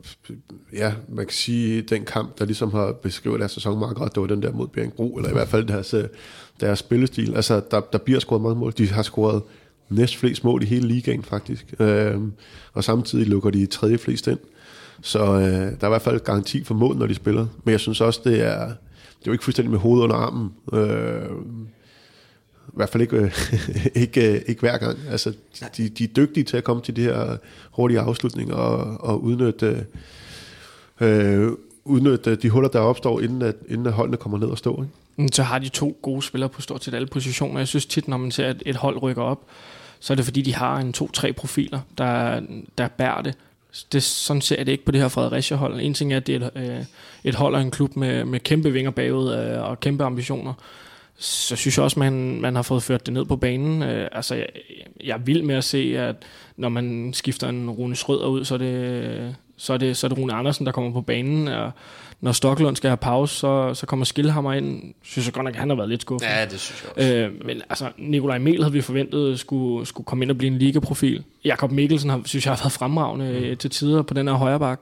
[0.73, 4.21] ja, man kan sige, den kamp, der ligesom har beskrevet deres sæson meget godt, det
[4.21, 6.05] var den der mod Bjergbro, eller i hvert fald deres, øh,
[6.61, 7.35] deres spillestil.
[7.35, 8.73] Altså, der, der bliver scoret mange mål.
[8.79, 9.43] De har scoret
[9.89, 11.75] næst flest mål i hele ligaen, faktisk.
[11.79, 12.33] Øhm,
[12.73, 14.39] og samtidig lukker de tredje flest ind.
[15.03, 17.47] Så øh, der er i hvert fald garanti for mål, når de spiller.
[17.65, 18.73] Men jeg synes også, det er,
[19.21, 20.53] det er ikke fuldstændig med hovedet under armen.
[20.73, 21.31] Øh,
[22.69, 23.33] I hvert fald ikke, øh,
[24.03, 24.99] ikke, øh, ikke hver gang.
[25.11, 25.35] Altså,
[25.77, 27.37] de, de er dygtige til at komme til de her
[27.71, 29.87] hurtige afslutninger og, og udnytte,
[31.01, 31.53] øh,
[31.85, 34.83] udnytte de huller, der opstår, inden, at, inden at holdene kommer ned og stå.
[34.83, 35.35] Ikke?
[35.35, 37.59] Så har de to gode spillere på stort set alle positioner.
[37.59, 39.45] Jeg synes tit, når man ser, at et hold rykker op,
[40.01, 42.41] så er det fordi, de har en to-tre profiler, der,
[42.79, 43.35] der bærer det
[43.93, 45.81] det, sådan ser jeg det ikke på det her Fredericia-hold.
[45.81, 46.85] En ting er, at det er et, øh,
[47.25, 50.55] et hold og en klub med, med kæmpe vinger bagud øh, og kæmpe ambitioner.
[51.19, 53.83] Så synes jeg også, man, man har fået ført det ned på banen.
[53.83, 54.47] Øh, altså, jeg,
[55.05, 56.17] jeg er vild med at se, at
[56.57, 60.09] når man skifter en Rune Schrøder ud, så er det, så er det, så er
[60.09, 61.49] det Rune Andersen, der kommer på banen.
[61.49, 61.71] Og
[62.21, 64.95] når Stoklund skal have pause, så, så kommer Skilhammer ind.
[65.03, 66.29] Synes jeg godt nok, at han har været lidt skuffet.
[66.29, 67.15] Ja, det synes jeg også.
[67.15, 70.59] Øh, men altså, Nikolaj Mel havde vi forventet skulle, skulle komme ind og blive en
[70.59, 71.25] ligaprofil.
[71.45, 73.57] Jakob Mikkelsen har, synes jeg har været fremragende mm.
[73.57, 74.81] til tider på den her højre bak.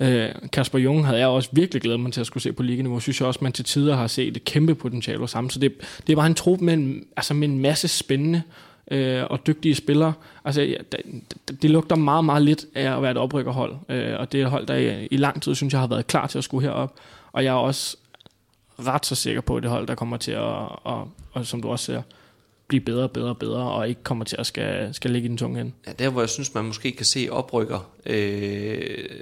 [0.00, 3.00] Øh, Kasper Jung havde jeg også virkelig glædet mig til at skulle se på liganiveau.
[3.00, 5.50] Synes jeg også, man til tider har set et kæmpe potentiale sammen.
[5.50, 5.72] Så det,
[6.06, 8.42] det er bare en trup med en, altså med en masse spændende
[8.90, 10.12] øh, og dygtige spillere.
[10.44, 14.32] Altså, ja, det, det lugter meget, meget lidt af at være et oprykkerhold, øh, og
[14.32, 16.38] det er et hold, der i, i lang tid, synes jeg, har været klar til
[16.38, 16.94] at skulle herop.
[17.32, 17.96] Og jeg er også
[18.78, 21.68] ret så sikker på, at det hold, der kommer til at, og, og som du
[21.68, 22.02] også ser,
[22.68, 25.28] blive bedre og bedre og bedre, og ikke kommer til at skal, skal ligge i
[25.28, 25.72] den tunge ende.
[25.86, 29.20] Ja, der hvor jeg synes, man måske kan se oprykker, øh,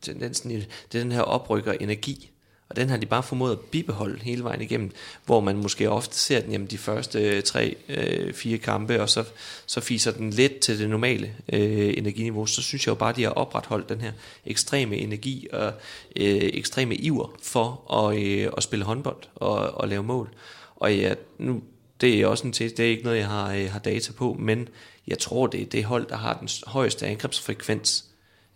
[0.00, 2.30] tendensen i det, det er den her oprykker energi.
[2.74, 4.90] Og den har de bare formået at bibeholde hele vejen igennem,
[5.26, 9.24] hvor man måske ofte ser den jamen, de første tre, øh, fire kampe, og så,
[9.66, 12.46] så fiser den lidt til det normale øh, energiniveau.
[12.46, 14.12] Så synes jeg jo bare, at de har opretholdt den her
[14.46, 15.72] ekstreme energi og
[16.16, 20.28] øh, ekstreme iver for at, øh, at spille håndbold og, og lave mål.
[20.76, 21.62] Og ja, nu,
[22.00, 24.36] det er også en test, det er ikke noget, jeg har, øh, har data på,
[24.38, 24.68] men
[25.06, 28.04] jeg tror, det er det hold, der har den højeste angrebsfrekvens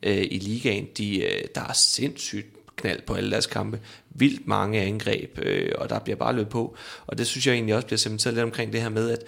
[0.02, 0.88] øh, i ligaen.
[0.98, 3.78] De, øh, der er sindssygt knald på alle deres kampe.
[4.10, 6.76] Vildt mange angreb, øh, og der bliver bare løbet på.
[7.06, 9.18] Og det synes jeg egentlig også bliver cementeret lidt omkring det her med, at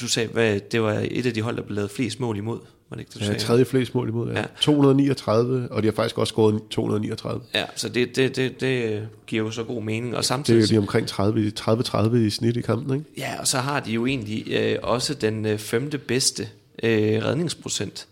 [0.00, 2.58] du sagde, hvad, det var et af de hold, der blev lavet flest mål imod.
[2.90, 3.40] Var det ikke det, du Ja, sagde?
[3.40, 4.38] tredje flest mål imod, ja.
[4.38, 4.44] Ja.
[4.60, 7.40] 239, og de har faktisk også scoret 239.
[7.54, 10.12] Ja, så det, det, det, det giver jo så god mening.
[10.14, 13.10] Og Det samtidig, er jo de omkring 30 30-30 i snit i kampen, ikke?
[13.18, 16.48] Ja, og så har de jo egentlig øh, også den øh, femte bedste
[16.82, 18.06] øh, redningsprocent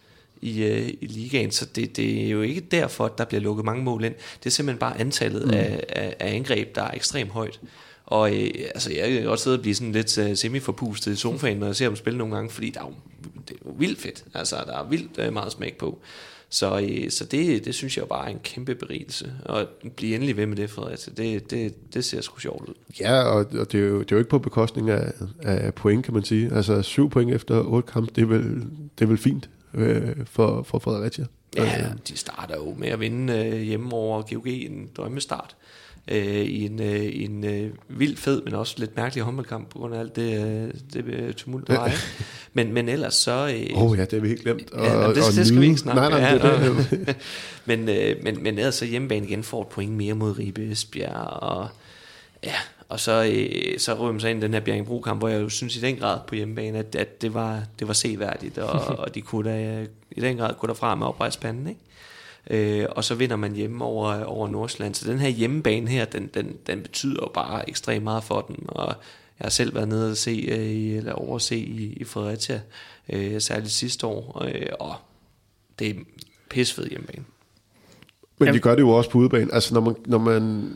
[0.45, 3.65] i, øh, i ligaen, så det, det er jo ikke derfor, at der bliver lukket
[3.65, 4.15] mange mål ind.
[4.15, 5.55] Det er simpelthen bare antallet mm.
[5.55, 7.61] af, af, af angreb, der er ekstremt højt.
[8.07, 11.57] Og øh, altså, jeg kan godt sidde og blive sådan lidt uh, semi-forpustet i sofaen,
[11.57, 12.95] når jeg ser dem spille nogle gange, fordi der er jo,
[13.49, 14.25] det er jo vildt fedt.
[14.35, 15.99] Altså, der er vildt øh, meget smæk på.
[16.49, 19.33] Så, øh, så det, det synes jeg jo bare er en kæmpe berigelse.
[19.45, 19.67] Og
[19.97, 21.13] blive endelig ved med det, Fredericia.
[21.17, 22.75] Det, det, det ser sgu sjovt ud.
[23.01, 26.05] Ja, og, og det, er jo, det er jo ikke på bekostning af, af point,
[26.05, 26.55] kan man sige.
[26.55, 28.45] Altså syv point efter otte kampe, det er vel,
[28.99, 31.25] det er vel fint øh, for, for Fredericia.
[31.57, 35.57] Ja, de starter jo med at vinde øh, hjemme over GOG en drømmestart.
[36.09, 39.95] Øh, i en, øh, en øh, vild fed, men også lidt mærkelig håndboldkamp på grund
[39.95, 41.99] af alt det, øh, det øh, tumult, der ikke?
[42.53, 43.47] Men, men ellers så...
[43.47, 44.71] Øh, Åh oh, ja, det har vi helt glemt.
[44.77, 47.17] Ja, nå, det, det skal vi ikke snakke Nej, nej, ja, det, er det.
[47.69, 51.43] men, øh, men, men ellers så hjemmebane igen får et point mere mod Ribe Esbjerg,
[51.43, 51.69] og
[52.45, 52.55] ja,
[52.89, 55.49] og så, øh, så rører man sig ind i den her Bjerringbro-kamp, hvor jeg jo
[55.49, 59.15] synes i den grad på hjemmebane, at, at det, var, det var seværdigt, og, og
[59.15, 61.81] de kunne da, i den grad kunne derfra med oprejspanden, ikke?
[62.51, 64.95] Øh, og så vinder man hjemme over, over Nordsjælland.
[64.95, 68.69] Så den her hjemmebane her, den, den, den betyder jo bare ekstremt meget for dem.
[68.69, 68.87] Og
[69.39, 72.61] jeg har selv været nede og se, øh, i- eller overse i, i Fredericia,
[73.09, 74.43] øh, særligt sidste år.
[74.45, 74.95] Øh, og
[75.79, 75.95] det er
[76.51, 77.25] pissefed hjemmebane.
[78.39, 79.55] Men de gør det jo også på udebane.
[79.55, 80.73] Altså når man, når man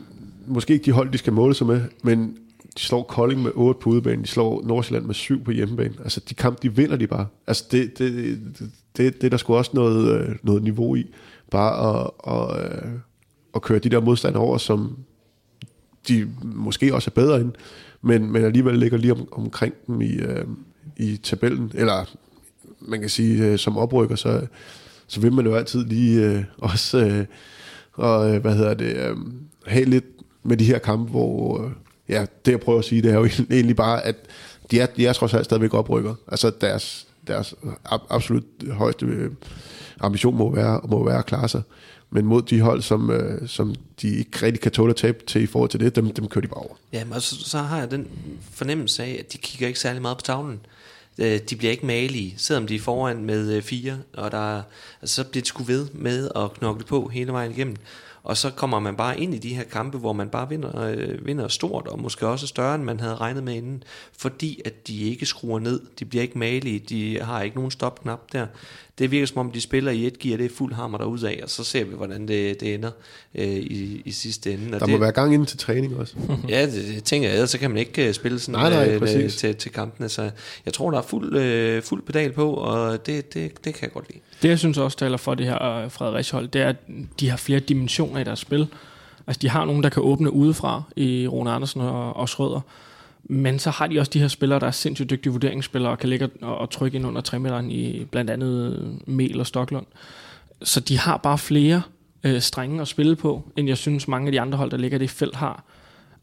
[0.49, 2.37] måske ikke de hold, de skal måle sig med, men
[2.77, 5.93] de slår Kolding med 8 på udebane, de slår Nordsjælland med 7 på hjemmebane.
[6.03, 7.27] Altså de kampe, de vinder de bare.
[7.47, 8.13] Altså det, det,
[8.59, 11.05] det, det, det er der sgu også noget, øh, noget niveau i.
[11.51, 12.91] Bare at, at, øh,
[13.55, 14.97] at køre de der modstandere over, som
[16.07, 17.51] de måske også er bedre end,
[18.01, 20.45] men, men alligevel ligger lige om, omkring dem i, øh,
[20.97, 21.71] i tabellen.
[21.73, 22.15] Eller
[22.79, 24.47] man kan sige, øh, som oprykker, så,
[25.07, 27.25] så vil man jo altid lige øh, også øh,
[27.93, 29.17] og, øh, hvad hedder det, øh,
[29.65, 30.05] have lidt
[30.49, 31.71] med de her kampe, hvor øh,
[32.09, 34.15] ja, det jeg prøver at sige, det er jo egentlig bare, at
[34.71, 36.15] de er, de er trods alt stadigvæk oprykker.
[36.27, 37.53] Altså deres, deres
[37.85, 39.31] ab- absolut højeste øh,
[39.99, 41.61] ambition må være, må være at klare sig.
[42.11, 45.41] Men mod de hold, som, øh, som de ikke rigtig kan tåle at tabe til
[45.41, 46.75] i forhold til det, dem, dem kører de bare over.
[46.93, 48.07] Ja, men så, så har jeg den
[48.53, 50.59] fornemmelse af, at de kigger ikke særlig meget på tavlen.
[51.17, 54.61] Øh, de bliver ikke malige, selvom de er foran med øh, fire, og der,
[55.01, 57.75] altså, så bliver de sgu ved med at knokle på hele vejen igennem.
[58.29, 61.25] Og så kommer man bare ind i de her kampe, hvor man bare vinder, øh,
[61.25, 63.83] vinder stort, og måske også større, end man havde regnet med inden,
[64.17, 68.31] fordi at de ikke skruer ned, de bliver ikke malige, de har ikke nogen stopknap
[68.33, 68.47] der.
[68.99, 71.49] Det virker som om, de spiller i et gear, det er fuld hammer derudad, og
[71.49, 72.91] så ser vi, hvordan det, det ender
[73.35, 74.65] øh, i, i sidste ende.
[74.65, 76.15] Og Der det, må være gang inden til træning også.
[76.49, 79.29] Ja, det, det tænker jeg, så kan man ikke øh, spille sådan Nej, nej, øh,
[79.29, 80.09] til, til kampene.
[80.09, 80.29] Så
[80.65, 83.91] jeg tror, der er fuld, øh, fuld pedal på, og det, det, det kan jeg
[83.91, 84.19] godt lide.
[84.41, 86.75] Det, jeg synes også taler for det her øh, Fredericia hold, det er, at
[87.19, 88.67] de har flere dimensioner i deres spil.
[89.27, 92.61] Altså, de har nogen, der kan åbne udefra i Rune Andersen og, og Schrøder.
[93.23, 96.09] Men så har de også de her spillere, der er sindssygt dygtige vurderingsspillere, og kan
[96.09, 99.85] ligge og, og trykke ind under 3 i blandt andet øh, Mel og Stoklund.
[100.61, 101.81] Så de har bare flere
[102.23, 104.97] øh, strenge at spille på, end jeg synes mange af de andre hold, der ligger
[104.97, 105.63] i det felt har.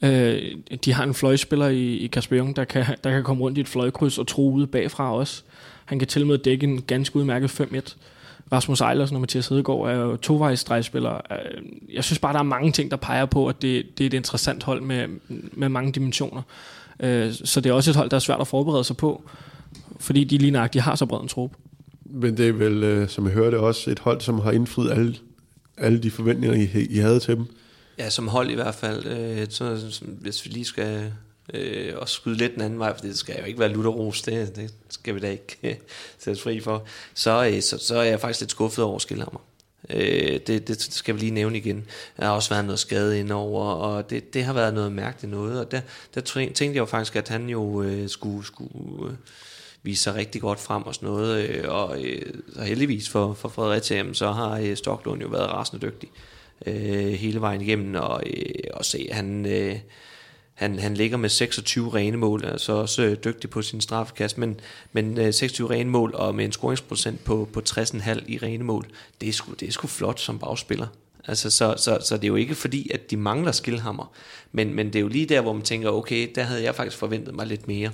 [0.03, 0.43] Øh,
[0.85, 3.61] de har en fløjspiller i, i Kasper Jung, der kan, der kan komme rundt i
[3.61, 5.43] et fløjkryds og tro ude bagfra også.
[5.85, 7.97] Han kan til med dække en ganske udmærket 5-1.
[8.53, 11.21] Rasmus Eilersen og Mathias Hedegaard er jo tovejsstregspillere.
[11.31, 11.63] Øh,
[11.95, 14.15] jeg synes bare, der er mange ting, der peger på, at det, det er et
[14.15, 15.09] interessant hold med,
[15.53, 16.43] med mange dimensioner.
[17.01, 19.23] Øh, Så det er også et hold, der er svært at forberede sig på,
[20.01, 21.51] fordi de lige nøjagtigt har så bred en trup.
[22.05, 25.17] Men det er vel, øh, som jeg hørte, også et hold, som har indfriet alle,
[25.77, 27.47] alle de forventninger, I, I havde til dem.
[27.99, 29.07] Ja, som hold i hvert fald.
[29.07, 31.13] Øh, så, hvis vi lige skal
[31.55, 34.57] øh, også skyde lidt den anden vej, for det skal jo ikke være lutteros, det,
[34.57, 35.57] det skal vi da ikke
[36.19, 36.85] sættes fri for,
[37.15, 39.41] så, øh, så, så er jeg faktisk lidt skuffet over Skilhammer.
[39.91, 41.87] Øh, det, det skal vi lige nævne igen.
[42.17, 45.61] Der har også været noget skade indover, og det, det har været noget mærkeligt noget,
[45.61, 45.81] og der,
[46.15, 49.17] der tænkte jeg jo faktisk, at han jo øh, skulle, skulle øh,
[49.83, 53.49] vise sig rigtig godt frem og sådan noget, øh, og øh, så heldigvis for, for
[53.49, 56.11] Fredericia, jamen, så har øh, Stoklund jo været rasende dygtig
[56.67, 59.79] øh, hele vejen igennem, og, øh, og se, han, øh,
[60.57, 64.61] han, han ligger med 26 rene mål, altså også øh, dygtig på sin straffekast, men,
[64.93, 68.87] men øh, 26 rene mål og med en scoringsprocent på, på 60,5 i rene mål,
[69.21, 70.87] det er, sgu, det er sgu flot som bagspiller.
[71.25, 74.13] Altså, så, så, så det er jo ikke fordi, at de mangler skilhammer,
[74.53, 76.97] men, men det er jo lige der, hvor man tænker, okay, der havde jeg faktisk
[76.97, 77.91] forventet mig lidt mere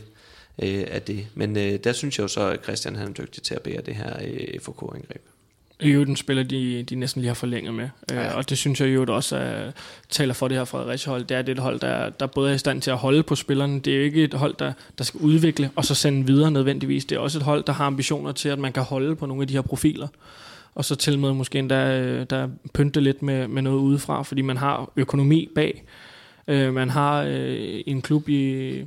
[0.62, 1.26] øh, af det.
[1.34, 3.80] Men øh, der synes jeg jo så, at Christian han er dygtig til at bære
[3.80, 5.22] det her øh, FK-angreb.
[5.82, 7.88] I øvrigt en spiller, de, de næsten lige har forlænget med.
[8.10, 8.28] Ja.
[8.28, 9.70] Øh, og det synes jeg jo også er,
[10.08, 11.24] taler for det her Fredericia hold.
[11.24, 13.34] Det er det et hold, der, der både er i stand til at holde på
[13.34, 13.80] spillerne.
[13.80, 17.04] Det er jo ikke et hold, der, der skal udvikle og så sende videre nødvendigvis.
[17.04, 19.42] Det er også et hold, der har ambitioner til, at man kan holde på nogle
[19.42, 20.08] af de her profiler.
[20.74, 24.42] Og så til med måske endda øh, der pynte lidt med, med noget udefra, fordi
[24.42, 25.84] man har økonomi bag.
[26.48, 28.84] Øh, man har øh, en klub, i,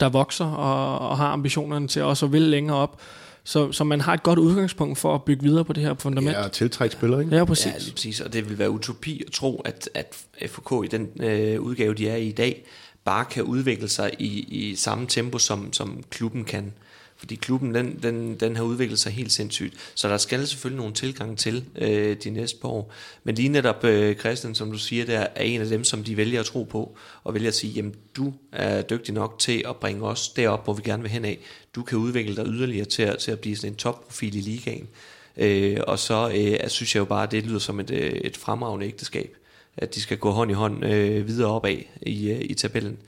[0.00, 3.00] der vokser og, og har ambitionerne til også at vil længere op.
[3.46, 6.36] Så, så man har et godt udgangspunkt for at bygge videre på det her fundament.
[6.36, 7.36] Ja, tiltrække spillere, ikke?
[7.36, 7.66] Ja, præcis.
[7.66, 8.20] Ja, lige præcis.
[8.20, 10.14] Og det vil være utopi at tro, at, at
[10.46, 12.64] FK i den øh, udgave, de er i i dag,
[13.04, 16.72] bare kan udvikle sig i, i samme tempo, som, som klubben kan.
[17.16, 19.74] Fordi klubben, den, den, den har udviklet sig helt sindssygt.
[19.94, 22.92] Så der skal selvfølgelig nogle tilgang til øh, de næste par år.
[23.24, 26.16] Men lige netop, øh, Christian, som du siger, der er en af dem, som de
[26.16, 29.76] vælger at tro på, og vælger at sige, jamen du er dygtig nok til at
[29.76, 31.38] bringe os derop, hvor vi gerne vil hen af.
[31.74, 34.88] Du kan udvikle dig yderligere til at, til at blive sådan en topprofil i ligaen.
[35.36, 38.36] Øh, og så øh, synes jeg jo bare, at det lyder som et, øh, et
[38.36, 39.36] fremragende ægteskab,
[39.76, 42.98] at de skal gå hånd i hånd øh, videre opad i, øh, i tabellen.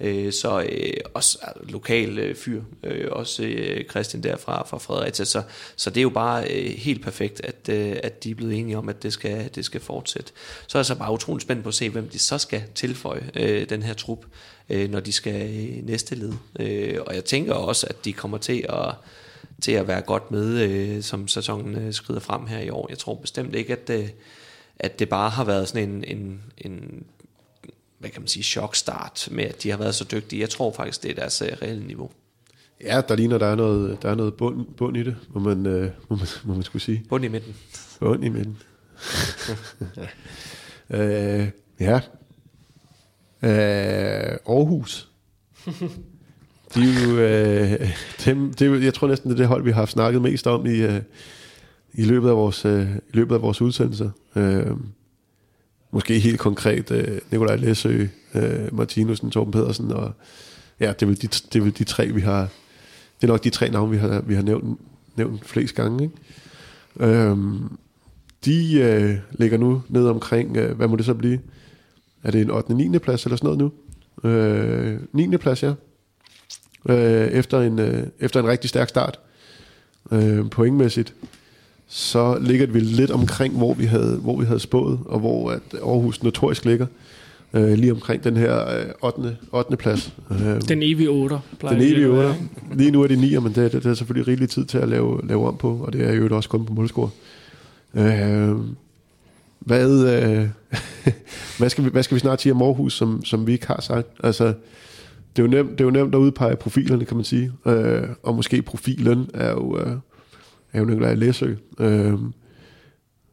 [0.00, 5.24] Øh, så øh, også altså, lokal øh, fyr, øh, også øh, Christian derfra fra, Fredericia,
[5.24, 5.42] så,
[5.76, 8.78] så det er jo bare øh, helt perfekt, at, øh, at de er blevet enige
[8.78, 10.32] om, at det skal, det skal fortsætte.
[10.66, 13.30] Så er jeg så bare utrolig spændt på at se, hvem de så skal tilføje
[13.36, 14.24] øh, den her trup,
[14.68, 16.32] øh, når de skal i næste led.
[16.60, 18.94] Øh, og jeg tænker også, at de kommer til at
[19.60, 22.86] til at være godt med, øh, som sæsonen øh, skrider frem her i år.
[22.90, 24.08] Jeg tror bestemt ikke, at, øh,
[24.78, 27.04] at det bare har været sådan en, en, en
[27.98, 30.40] hvad kan man sige, chokstart med, at de har været så dygtige.
[30.40, 32.10] Jeg tror faktisk, det er deres uh, reelle niveau.
[32.84, 35.66] Ja, der ligner, der er noget, der er noget bund, bund i det, må man,
[35.66, 37.04] uh, må, man, må man skulle sige.
[37.08, 37.56] Bund i midten.
[38.00, 38.58] Bund i midten.
[40.90, 40.98] uh,
[41.80, 42.00] ja.
[43.42, 45.08] Uh, Aarhus.
[46.74, 47.10] De er jo,
[47.82, 47.88] uh,
[48.24, 50.84] dem, det, jeg tror næsten, det er det hold, vi har snakket mest om i,
[50.84, 50.94] uh,
[51.94, 54.10] i løbet af vores, uh, i løbet af vores udsendelser.
[54.36, 54.78] Uh,
[55.90, 60.12] måske helt konkret øh, Nikolaj Læsø, øh, Martinussen, Torben Pedersen, og
[60.80, 62.40] ja, det er, vel de, det er vel de tre, vi har,
[63.20, 64.80] det er nok de tre navne, vi har, vi har nævnt,
[65.16, 66.16] nævnt flest gange, ikke?
[67.12, 67.78] Øhm,
[68.44, 71.40] de øh, ligger nu ned omkring, øh, hvad må det så blive?
[72.22, 72.74] Er det en 8.
[72.74, 72.98] 9.
[72.98, 73.72] plads eller sådan noget
[74.22, 74.28] nu?
[74.30, 75.36] Øh, 9.
[75.36, 75.74] plads, ja.
[76.88, 79.20] Øh, efter, en, øh, efter en rigtig stærk start.
[80.12, 81.14] Øh, pointmæssigt
[81.88, 85.62] så ligger vi lidt omkring, hvor vi havde, hvor vi havde spået, og hvor at
[85.74, 86.86] Aarhus notorisk ligger.
[87.54, 89.36] Øh, lige omkring den her øh, 8.
[89.52, 89.76] 8.
[89.76, 90.12] plads.
[90.30, 91.38] Øh, den evige 8.
[91.60, 92.34] Den evige 8.
[92.74, 94.88] Lige nu er det 9, men det, det, det er selvfølgelig rigelig tid til at
[94.88, 97.10] lave, lave om på, og det er jo også kun på målscore.
[97.94, 98.56] Øh,
[99.58, 100.48] hvad, øh,
[101.58, 103.80] hvad, skal vi, hvad skal vi snart sige om Aarhus, som, som vi ikke har
[103.80, 104.08] sagt?
[104.22, 104.44] Altså,
[105.36, 107.52] det er jo nemt, det er jo nemt at udpege profilerne, kan man sige.
[107.66, 109.78] Øh, og måske profilen er jo...
[109.78, 109.92] Øh,
[110.72, 111.54] er jo Nikolaj Læsø.
[111.78, 112.18] Øh,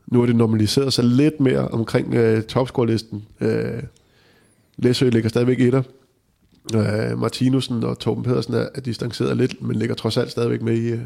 [0.07, 3.25] nu er det normaliseret sig lidt mere omkring øh, topscore-listen.
[3.41, 3.83] Øh,
[4.77, 5.83] Læsø ligger stadigvæk etter.
[6.75, 10.77] Øh, Martinussen og Torben Pedersen er, er distanceret lidt, men ligger trods alt stadigvæk med
[10.77, 10.99] i, øh,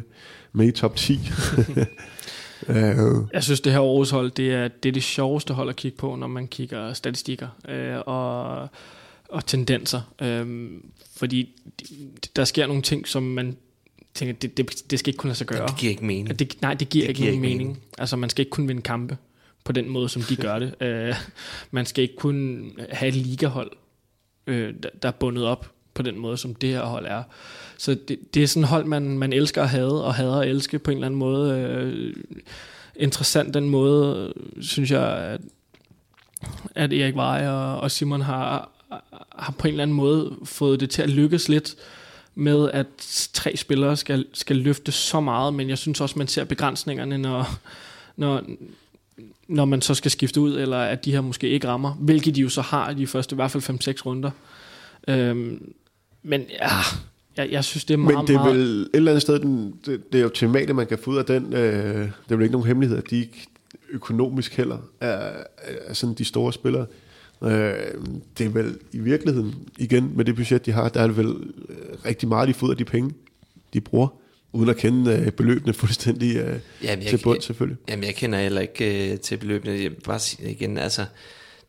[0.54, 1.14] med i top 10.
[2.70, 2.76] øh.
[3.34, 5.98] Jeg synes, det her Aarhus hold, det er, det er det sjoveste hold at kigge
[5.98, 8.68] på, når man kigger statistikker øh, og,
[9.30, 10.02] og tendenser.
[10.22, 10.70] Øh,
[11.18, 11.62] fordi
[12.36, 13.58] der sker nogle ting, som man
[14.20, 15.68] tænker, det, det, det skal ikke kunne lade sig gøre.
[15.68, 16.40] det giver ikke mening.
[16.40, 17.70] Det, nej, det giver det ikke giver nogen ikke mening.
[17.70, 17.84] mening.
[17.98, 19.18] Altså, man skal ikke kunne vinde kampe
[19.64, 21.12] på den måde, som de gør det.
[21.12, 21.18] Uh,
[21.72, 23.72] man skal ikke kunne have et ligahold,
[24.48, 27.24] uh, der, der er bundet op på den måde, som det her hold er.
[27.78, 30.48] Så det, det er sådan et hold, man, man elsker at have, og hader at
[30.48, 32.14] elske på en eller anden måde.
[32.16, 32.22] Uh,
[32.96, 35.42] interessant den måde, synes jeg, at,
[36.76, 38.72] at Erik Vej og, og Simon har,
[39.36, 41.76] har på en eller anden måde fået det til at lykkes lidt
[42.36, 42.88] med, at
[43.34, 47.60] tre spillere skal, skal løfte så meget, men jeg synes også, man ser begrænsningerne, når,
[48.16, 48.44] når,
[49.48, 52.42] når man så skal skifte ud, eller at de her måske ikke rammer, hvilket de
[52.42, 54.32] jo så har i de første, i hvert fald 5-6 runder.
[55.08, 55.74] Øhm,
[56.24, 56.70] men ja,
[57.38, 59.74] jeg, jeg synes, det er meget, Men det er vel et eller andet sted, den,
[59.86, 61.54] det, det er at man kan få ud af den.
[61.54, 63.48] Øh, det er vel ikke nogen hemmelighed, at de ikke
[63.90, 65.32] økonomisk heller er,
[65.86, 66.86] er sådan de store spillere.
[67.44, 67.50] Øh,
[68.38, 71.54] det er vel i virkeligheden, igen med det budget, de har, der er det vel
[71.70, 71.76] øh,
[72.06, 73.12] rigtig meget, de får ud af de penge,
[73.74, 74.08] de bruger
[74.52, 77.78] uden at kende øh, beløbene fuldstændig øh, jamen, til bund selvfølgelig.
[77.90, 81.06] Jamen jeg kender heller ikke øh, til beløbene, jeg bare sige igen, altså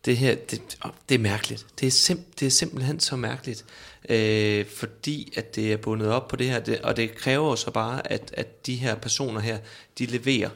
[0.05, 1.67] det her, det, det er mærkeligt.
[1.81, 3.65] Det er, sim, det er simpelthen så mærkeligt,
[4.09, 7.71] øh, fordi at det er bundet op på det her, det, og det kræver så
[7.71, 9.59] bare, at, at de her personer her,
[9.99, 10.51] de leverer,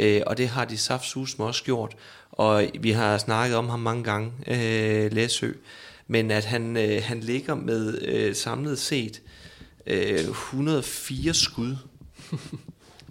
[0.00, 1.96] øh, og det har de saftsus også gjort,
[2.38, 5.52] og vi har snakket om ham mange gange, øh, Læsø,
[6.06, 9.20] men at han, øh, han ligger med øh, samlet set
[9.86, 11.76] øh, 104 skud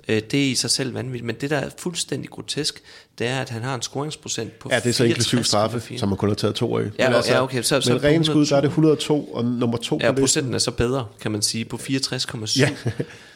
[0.10, 2.82] Øh, det er i sig selv vanvittigt, men det der er fuldstændig grotesk,
[3.20, 5.98] det er, at han har en scoringsprocent på Ja, det er så inklusiv straffe, 64,4.
[5.98, 6.84] som man kun har taget to af.
[7.00, 9.16] Ja, Men altså, ja, okay, så- så men på ren skud, der er det 102.
[9.16, 12.60] 102, og nummer to Ja, på procenten er så bedre, kan man sige, på 64,7
[12.60, 12.70] Ja.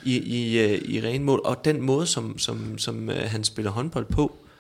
[0.03, 1.41] i, i, øh, i ren mål.
[1.45, 4.50] Og den måde, som, som, som øh, han spiller håndbold på, øh,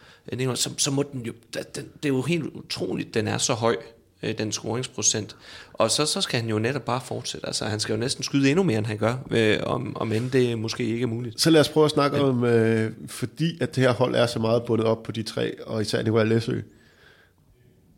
[0.55, 1.63] så, så må den jo, den,
[2.03, 3.75] det er jo helt utroligt, den er så høj,
[4.23, 5.35] øh, den scoringsprocent.
[5.73, 7.47] Og så, så skal han jo netop bare fortsætte.
[7.47, 10.31] Altså, han skal jo næsten skyde endnu mere, end han gør, øh, om, om end
[10.31, 11.41] det måske ikke er muligt.
[11.41, 14.39] Så lad os prøve at snakke om, øh, fordi at det her hold er så
[14.39, 16.61] meget bundet op på de tre, og især Nikolaj Læsø.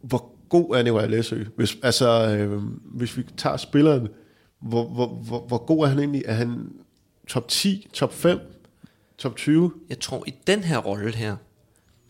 [0.02, 1.44] Hvor god er Nikolaj Læsø?
[1.56, 4.08] Hvis, altså, øh, hvis vi tager spilleren,
[4.62, 6.24] hvor, hvor, hvor, hvor god er han egentlig?
[6.26, 6.70] Er han
[7.28, 8.40] top 10, top 5,
[9.18, 9.72] top 20?
[9.90, 11.36] Jeg tror, i den her rolle her,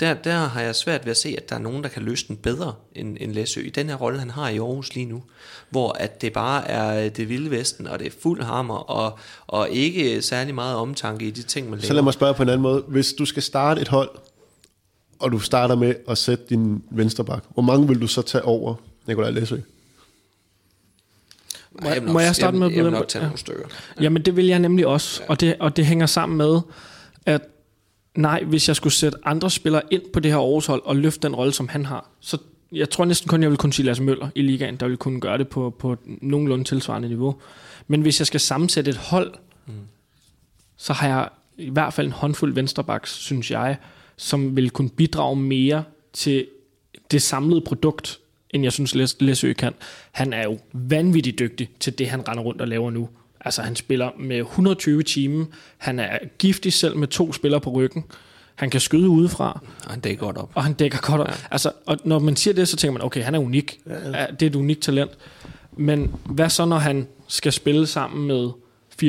[0.04, 2.28] der, der har jeg svært ved at se, at der er nogen, der kan løse
[2.28, 3.62] den bedre end, end Læsø.
[3.62, 5.24] I den her rolle, han har i Aarhus lige nu,
[5.70, 9.70] hvor at det bare er det vilde vesten, og det er fuld hammer, og, og
[9.70, 11.88] ikke særlig meget omtanke i de ting, man laver.
[11.88, 12.84] Så lad mig spørge på en anden måde.
[12.88, 14.10] Hvis du skal starte et hold,
[15.20, 18.76] og du starter med at sætte din vensterbak, hvor mange vil du så tage over
[19.08, 19.58] Nikolaj Læsø?
[21.82, 23.28] Ej, jeg vil Må jeg starte med at jeg, vil nok tage ja.
[23.28, 23.66] nogle stykker.
[24.02, 26.62] Jamen det vil jeg nemlig også, og det, og det hænger sammen med,
[27.26, 27.42] at
[28.16, 31.28] nej, hvis jeg skulle sætte andre spillere ind på det her Aarhus hold og løfte
[31.28, 32.38] den rolle, som han har, så
[32.72, 35.22] jeg tror næsten kun, jeg vil kunne sige Lasse Møller i ligaen, der vil kunne
[35.22, 37.36] gøre det på, på nogenlunde tilsvarende niveau.
[37.88, 39.34] Men hvis jeg skal sammensætte et hold,
[39.66, 39.74] mm.
[40.78, 43.78] så har jeg i hvert fald en håndfuld venstrebacks, synes jeg,
[44.18, 45.84] som vil kunne bidrage mere
[46.14, 46.48] til
[47.12, 49.74] det samlede produkt, end jeg synes Læs- Læsø kan.
[50.12, 53.10] Han er jo vanvittigt dygtig til det, han render rundt og laver nu.
[53.46, 55.46] Altså han spiller med 120 timer,
[55.78, 58.04] han er giftig selv med to spillere på ryggen,
[58.56, 60.52] han kan skyde udefra, Ej, det er godt op.
[60.56, 61.28] og han dækker godt op.
[61.28, 61.34] Ja.
[61.52, 63.80] Altså, og når man siger det, så tænker man, okay, han er unik.
[63.88, 64.26] Ja, ja.
[64.40, 65.12] Det er et unikt talent.
[65.78, 68.50] Men hvad så, når han skal spille sammen med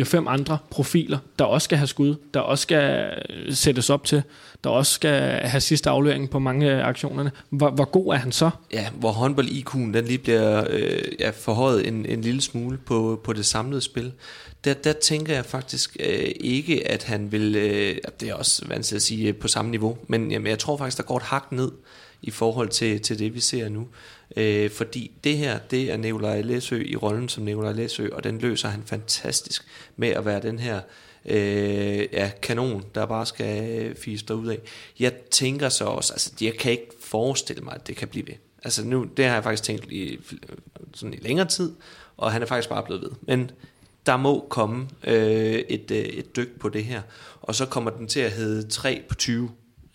[0.03, 4.22] 4-5 andre profiler, der også skal have skud, der også skal øh, sættes op til,
[4.64, 7.30] der også skal have sidste aflevering på mange af aktionerne.
[7.51, 8.51] Hvor, hvor god er han så?
[8.72, 13.20] Ja, hvor håndbold IQ'en den lige bliver øh, ja, forhøjet en, en lille smule på,
[13.24, 14.12] på det samlede spil.
[14.64, 18.97] Der, der tænker jeg faktisk øh, ikke, at han vil, øh, det er også vanskeligt
[18.97, 21.53] at sige øh, på samme niveau, men jamen, jeg tror faktisk, der går et hak
[21.53, 21.70] ned
[22.22, 23.88] i forhold til, til det, vi ser nu.
[24.36, 28.38] Øh, fordi det her, det er Nikolaj Læsø i rollen som Nikolaj Læsø, og den
[28.38, 29.64] løser han fantastisk
[29.96, 30.80] med at være den her
[31.24, 34.58] øh, ja, kanon, der bare skal øh, fise ud af.
[34.98, 38.34] Jeg tænker så også, altså jeg kan ikke forestille mig, at det kan blive ved.
[38.64, 40.18] Altså nu, det har jeg faktisk tænkt i,
[40.94, 41.72] sådan i længere tid,
[42.16, 43.10] og han er faktisk bare blevet ved.
[43.22, 43.50] Men
[44.06, 47.02] der må komme øh, et, øh, et dyk på det her,
[47.42, 49.50] og så kommer den til at hedde 3 på 20,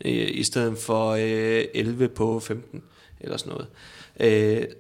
[0.06, 2.84] øh, i stedet for øh, 11 på 15,
[3.20, 3.68] eller sådan noget.
[3.68, 3.99] Øh,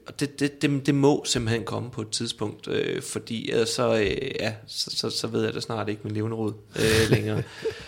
[0.07, 3.95] og det, det, det, det må simpelthen komme på et tidspunkt, øh, fordi ellers så,
[3.95, 7.43] øh, ja, så, så, så ved jeg det snart ikke med levende råd øh, længere.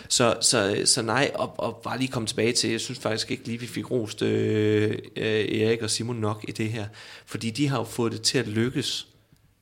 [0.08, 3.46] så, så, så nej, og, og bare lige komme tilbage til, jeg synes faktisk ikke
[3.46, 6.86] lige, vi fik rost øh, øh, Erik og Simon nok i det her,
[7.26, 9.06] fordi de har jo fået det til at lykkes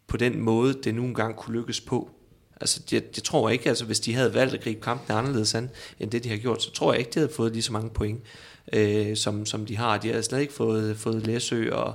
[0.07, 2.11] på den måde, det nu engang kunne lykkes på.
[2.61, 5.71] Altså, jeg, jeg tror ikke, altså hvis de havde valgt at gribe kampen anderledes an,
[6.01, 7.91] end det de har gjort, så tror jeg ikke, de havde fået lige så mange
[7.91, 8.21] point,
[8.73, 9.99] øh, som, som de har.
[9.99, 11.95] De har slet ikke fået, fået Læsø og,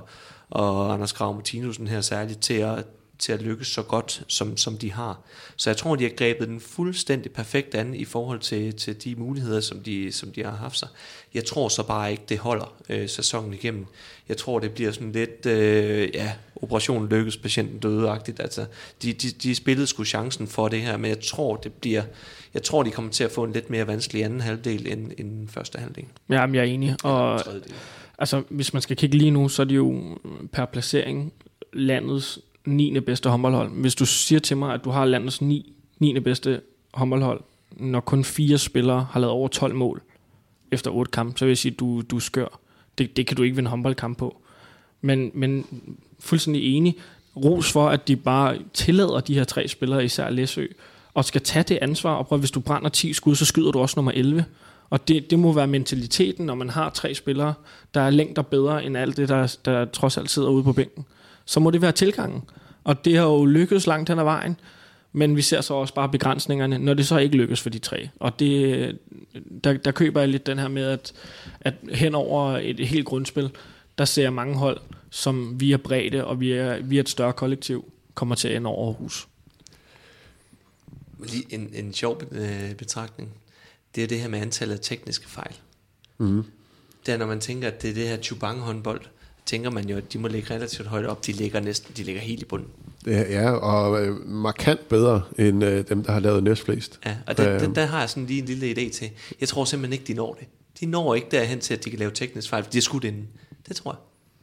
[0.50, 2.84] og Anders Grav Martinussen her særligt til at,
[3.18, 5.20] til at lykkes så godt, som, som de har.
[5.56, 9.14] Så jeg tror, de har grebet den fuldstændig perfekt an i forhold til, til de
[9.14, 10.88] muligheder, som de, som de har haft sig.
[11.34, 13.86] Jeg tror så bare ikke, det holder øh, sæsonen igennem.
[14.28, 18.40] Jeg tror, det bliver sådan lidt, øh, ja, operation lykkes, patienten døde-agtigt.
[18.40, 18.66] Altså,
[19.02, 22.02] de, de, de spillede sgu chancen for det her, men jeg tror, det bliver,
[22.56, 25.48] jeg tror, de kommer til at få en lidt mere vanskelig anden halvdel end, end
[25.48, 26.04] første halvdel.
[26.28, 26.96] Jamen, jeg er enig.
[27.04, 27.40] Og
[28.18, 30.18] altså, hvis man skal kigge lige nu, så er de jo
[30.52, 31.32] per placering
[31.72, 33.00] landets 9.
[33.00, 33.70] bedste håndboldhold.
[33.70, 36.20] Hvis du siger til mig, at du har landets 9, 9.
[36.20, 36.60] bedste
[36.94, 37.40] håndboldhold,
[37.70, 40.02] når kun fire spillere har lavet over 12 mål
[40.72, 42.60] efter otte kampe, så vil jeg sige, at du, du er skør.
[42.98, 44.42] Det, det kan du ikke vinde håndboldkamp på.
[45.00, 45.66] Men, men
[46.18, 46.96] fuldstændig enig.
[47.36, 50.66] Ros for, at de bare tillader de her tre spillere, især Læsø,
[51.16, 52.14] og skal tage det ansvar.
[52.14, 54.44] Og prøv, hvis du brænder 10 skud, så skyder du også nummer 11.
[54.90, 57.54] Og det, det må være mentaliteten, når man har tre spillere,
[57.94, 61.04] der er længder bedre end alt det, der, der trods alt sidder ude på bænken.
[61.44, 62.42] Så må det være tilgangen.
[62.84, 64.56] Og det har jo lykkedes langt hen ad vejen.
[65.12, 68.08] Men vi ser så også bare begrænsningerne, når det så ikke lykkes for de tre.
[68.20, 68.98] Og det,
[69.64, 71.12] der, der køber jeg lidt den her med, at,
[71.60, 73.50] at hen over et helt grundspil,
[73.98, 78.34] der ser jeg mange hold, som via bredde og via, via et større kollektiv, kommer
[78.34, 79.26] til at ende over Aarhus.
[81.30, 83.28] Lige en, en sjov øh, betragtning.
[83.94, 85.54] Det er det her med antallet af tekniske fejl.
[86.18, 86.42] Mm.
[87.06, 89.00] Det er, når man tænker, at det er det her Chubang håndbold,
[89.46, 91.26] tænker man jo, at de må ligge relativt højt op.
[91.26, 92.68] De ligger næsten, de ligger helt i bunden.
[93.04, 97.00] Det, ja, og øh, markant bedre end øh, dem, der har lavet næstflest.
[97.06, 97.60] Ja, og det, Øhm.
[97.60, 99.10] den, der har jeg sådan lige en lille idé til.
[99.40, 100.48] Jeg tror simpelthen ikke, de når det.
[100.80, 103.04] De når ikke derhen til, at de kan lave teknisk fejl, for de har skudt
[103.04, 103.28] inden.
[103.68, 103.98] Det tror jeg.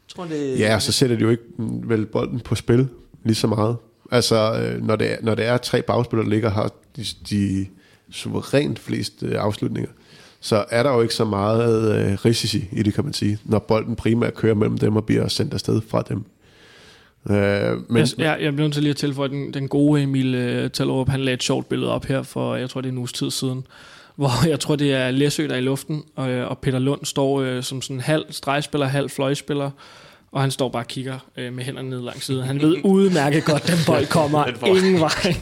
[0.08, 2.88] jeg tror, det, Ja, og så sætter de jo ikke mm, vel bolden på spil
[3.24, 3.78] lige så meget.
[4.14, 7.06] Altså, øh, når det er, når det er tre bagspillere, der ligger og har de,
[7.30, 7.68] de
[8.12, 9.92] suverænt flest øh, afslutninger,
[10.40, 13.60] så er der jo ikke så meget øh, risici i det, kan man sige, når
[13.60, 16.24] bolden primært kører mellem dem og bliver sendt afsted fra dem.
[17.30, 20.36] Øh, men, jeg, jeg, jeg bliver nødt til lige at tilføje, den, den gode Emil
[20.36, 22.98] øh, Tallerup, han lagde et sjovt billede op her for, jeg tror det er en
[22.98, 23.68] uges tid siden,
[24.16, 27.06] hvor jeg tror det er Læsø, der er i luften, og, øh, og Peter Lund
[27.06, 29.72] står øh, som sådan halv stregspiller, halv fløjspiller,
[30.34, 32.44] og han står bare og kigger øh, med hænderne ned langs siden.
[32.44, 35.36] Han ved udmærket godt, den bold kommer Den ingen vej.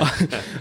[0.00, 0.06] og,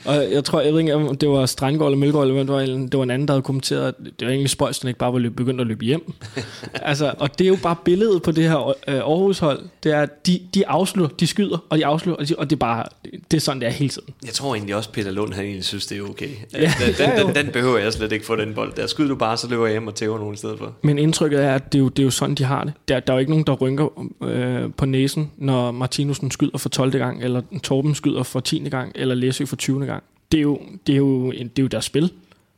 [0.05, 2.59] og, jeg tror, jeg ved ikke, om det var Strandgaard eller Mølgaard, eller det var,
[2.59, 5.13] det var en anden, der havde kommenteret, at det var egentlig spøjst, han ikke bare
[5.13, 6.13] var løb, begyndt at løbe hjem.
[6.73, 9.59] altså, og det er jo bare billedet på det her øh, Aarhus-hold.
[9.83, 12.55] Det er, at de, de afslutter, de skyder, og de afslutter, og, de, og det
[12.55, 12.85] er bare,
[13.31, 14.13] det er sådan, det er hele tiden.
[14.25, 16.29] Jeg tror egentlig også, Peter Lund, han egentlig synes, det er okay.
[16.53, 18.73] Ja, den, den, den, den, behøver jeg slet ikke få den bold.
[18.73, 20.73] Der skyder du bare, så løber jeg hjem og tæver nogen i stedet for.
[20.81, 22.73] Men indtrykket er, at det er jo, det er jo sådan, de har det.
[22.87, 26.69] Der, der er jo ikke nogen, der rynker øh, på næsen, når Martinussen skyder for
[26.69, 26.91] 12.
[26.91, 28.59] gang, eller Torben skyder for 10.
[28.69, 29.85] gang, eller Læsø for 20.
[29.85, 30.03] gang.
[30.31, 32.11] Det er jo, det er jo, en- det er jo deres spil.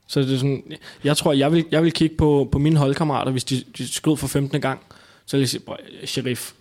[0.08, 0.64] Så det er sådan,
[1.04, 4.18] jeg tror, jeg vil, jeg vil kigge på, på mine holdkammerater, hvis de, de skød
[4.18, 4.62] for 15.
[4.62, 4.80] gang,
[5.26, 6.52] så vil jeg sige, "Bror, Sheriff,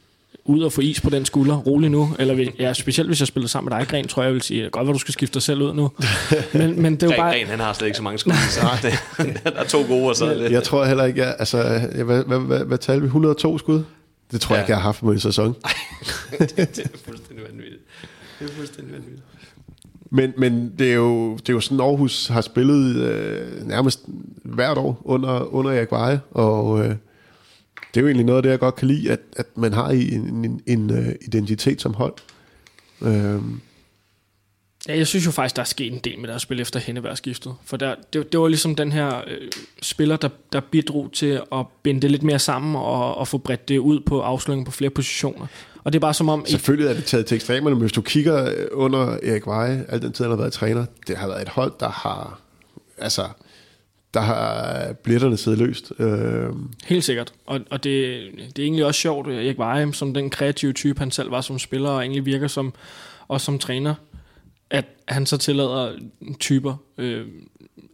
[0.46, 2.08] ud og få is på den skulder, rolig nu.
[2.18, 4.42] Eller hvis, ja, specielt hvis jeg spiller sammen med dig, Gren, tror jeg, jeg vil
[4.42, 5.90] sige, godt, at du skal skifte dig selv ud nu.
[6.54, 7.32] Men, men det er jo Gren, bare...
[7.38, 8.32] Gren, han har slet ikke så mange skud.
[8.50, 8.92] så det,
[9.44, 10.50] der er to gode, og så det...
[10.52, 13.06] jeg tror heller ikke, jeg, altså, jeg, hvad, hvad, hvad, hvad talte vi?
[13.06, 13.82] 102 skud?
[14.30, 14.58] Det tror ja.
[14.58, 15.54] Jeg ikke, jeg har haft på en sæson.
[16.38, 17.82] det, det er fuldstændig vanvittigt.
[18.38, 19.22] Det er fuldstændig vanvittigt.
[20.10, 24.00] Men, men det, er jo, det er jo sådan, Aarhus har spillet øh, nærmest
[24.42, 26.88] hvert år under, under Erik Veje, og øh,
[27.94, 29.88] det er jo egentlig noget af det, jeg godt kan lide, at, at man har
[29.88, 32.14] en, en, en øh, identitet som hold.
[33.02, 33.40] Øh,
[34.88, 37.54] Ja, jeg synes jo faktisk, der er sket en del med deres spil efter Hennevær-skiftet.
[37.64, 39.48] For der, det, det var ligesom den her øh,
[39.82, 43.68] spiller, der, der bidrog til at binde det lidt mere sammen og, og få bredt
[43.68, 45.46] det ud på afslutningen på flere positioner.
[45.84, 46.46] Og det er bare som om...
[46.46, 50.02] selvfølgelig er det taget til ekstremerne, men hvis du kigger øh, under Erik Veje, al
[50.02, 52.40] den tid han har været træner, det har været et hold, der har,
[52.98, 53.28] altså,
[54.14, 55.92] der har blitterne siddet løst.
[55.98, 56.48] Øh,
[56.84, 57.32] Helt sikkert.
[57.46, 58.22] Og, og det,
[58.56, 61.40] det er egentlig også sjovt, at Erik Veje, som den kreative type, han selv var
[61.40, 62.74] som spiller, og egentlig virker som,
[63.28, 63.94] også som træner,
[64.70, 65.98] at han så tillader
[66.40, 67.26] typer øh,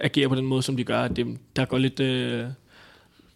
[0.01, 1.01] agere på den måde, som de gør.
[1.01, 2.47] At det, der går lidt, øh,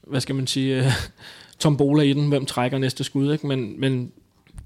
[0.03, 0.93] hvad skal man sige, øh,
[1.59, 3.33] tombola i den, hvem trækker næste skud.
[3.33, 3.47] Ikke?
[3.47, 4.13] Men, men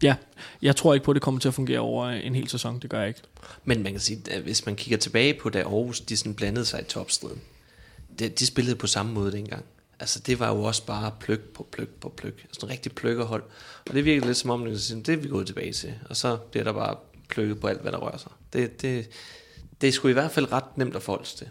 [0.02, 0.14] ja,
[0.62, 2.78] jeg tror ikke på, at det kommer til at fungere over en hel sæson.
[2.78, 3.20] Det gør jeg ikke.
[3.64, 6.64] Men man kan sige, at hvis man kigger tilbage på, da Aarhus de sådan blandede
[6.64, 7.40] sig i topstriden,
[8.18, 9.64] det, de spillede på samme måde dengang.
[10.00, 12.32] Altså det var jo også bare pløk på pløk på pløk.
[12.32, 13.42] Altså, sådan en rigtig pløkkerhold.
[13.88, 14.68] Og det virker lidt som om, at
[15.06, 15.94] det er vi gået tilbage til.
[16.10, 16.96] Og så bliver der bare
[17.28, 18.32] pløkket på alt, hvad der rører sig.
[18.52, 19.08] Det, det,
[19.80, 21.48] det er sgu i hvert fald ret nemt at forholde sig til.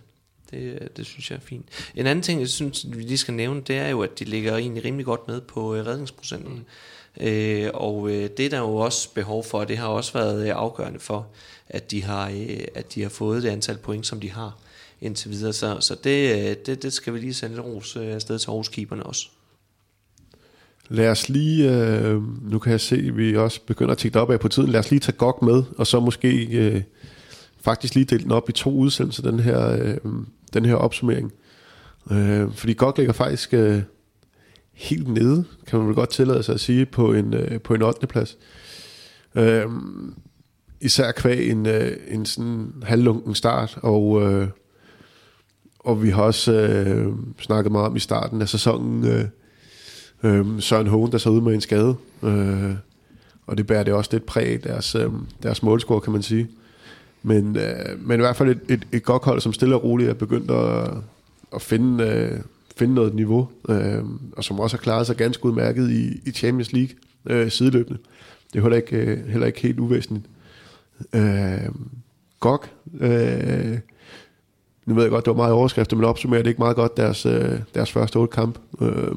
[0.51, 1.65] Det, det synes jeg er fint.
[1.95, 4.57] En anden ting, jeg synes, vi lige skal nævne, det er jo, at de ligger
[4.57, 6.53] egentlig rimelig godt med på øh, redningsprocenten.
[6.53, 7.25] Mm.
[7.25, 10.47] Øh, og øh, det er der jo også behov for, og det har også været
[10.47, 11.27] øh, afgørende for,
[11.69, 14.57] at de har, øh, at de har fået det antal point, som de har
[15.01, 15.53] indtil videre.
[15.53, 18.49] Så, så det, øh, det, det skal vi lige sende lidt ros øh, afsted til
[18.49, 19.27] Aarhus-keeperne også.
[20.89, 22.21] Lad os lige, øh,
[22.51, 24.69] nu kan jeg se, at vi også begynder at tænke op af på tiden.
[24.69, 26.81] Lad os lige tage GOG med, og så måske øh,
[27.61, 29.97] faktisk lige dele den op i to udsendelser, den her, øh,
[30.53, 31.33] den her opsummering.
[32.11, 33.81] Øh, fordi GOG ligger faktisk øh,
[34.73, 37.81] helt nede, kan man vel godt tillade sig at sige, på en, øh, på en
[37.81, 38.07] 8.
[38.07, 38.37] plads.
[39.35, 39.65] Øh,
[40.81, 44.47] især kvæg en, øh, en sådan halvlunken start, og, øh,
[45.79, 49.25] og vi har også øh, snakket meget om i starten af sæsonen, øh,
[50.23, 51.95] Øhm, Søren Hågen, der så ud med en skade.
[52.23, 52.73] Øh,
[53.47, 55.09] og det bærer det også lidt præg af deres, øh,
[55.43, 56.47] deres målscore, kan man sige.
[57.23, 60.09] Men, øh, men i hvert fald et, et, et godt hold, som stille og roligt
[60.09, 60.89] er begyndt at,
[61.55, 62.39] at finde, øh,
[62.77, 66.73] finde noget niveau, øh, og som også har klaret sig ganske udmærket i, i Champions
[66.73, 66.95] League
[67.25, 67.99] øh, sideløbende.
[68.53, 70.25] Det er heller ikke, øh, heller ikke helt uvæsentligt.
[71.13, 71.69] Øh,
[72.39, 72.65] GOG,
[72.99, 73.77] øh,
[74.85, 77.25] nu ved jeg godt, det var meget overskrifter, men opsummerer det ikke meget godt deres,
[77.25, 78.59] øh, deres første otte kamp.
[78.81, 79.11] Øh,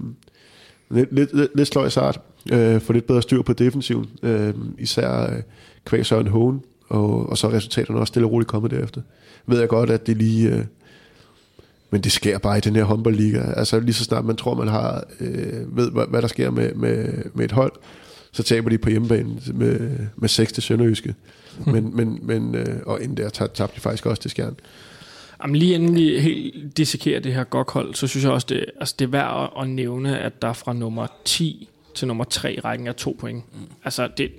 [0.90, 2.20] lidt, lidt, lidt, lidt sløj start,
[2.52, 5.42] øh, få lidt bedre styr på defensiven, øh, især øh,
[5.84, 9.00] kvæg Søren Hågen, og, og så er resultaterne også stille og roligt kommet derefter.
[9.46, 10.48] Ved jeg godt, at det lige...
[10.48, 10.64] Øh,
[11.92, 13.42] men det sker bare i den her håndboldliga.
[13.56, 16.74] Altså lige så snart man tror, man har øh, ved, hvad, hvad der sker med,
[16.74, 17.72] med, med et hold,
[18.32, 21.14] så taber de på hjemmebane med, med 6 til Sønderjyske.
[21.66, 24.56] Men, men, men, øh, og inden der tab- tabte de faktisk også til Skjern.
[25.42, 28.94] Jamen lige inden vi helt dissekerer det her GOG-hold, så synes jeg også, det, altså
[28.98, 32.60] det er værd at, at nævne, at der fra nummer 10 til nummer 3 i
[32.60, 33.44] rækken er to point.
[33.52, 33.60] Mm.
[33.84, 34.32] Altså, det,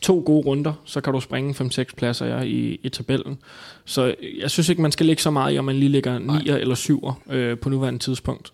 [0.00, 3.38] to gode runder, så kan du springe 5-6 pladser ja, i, i tabellen.
[3.84, 6.48] Så jeg synes ikke, man skal lægge så meget i, om man lige ligger 9
[6.48, 8.52] eller 7 øh, på nuværende tidspunkt.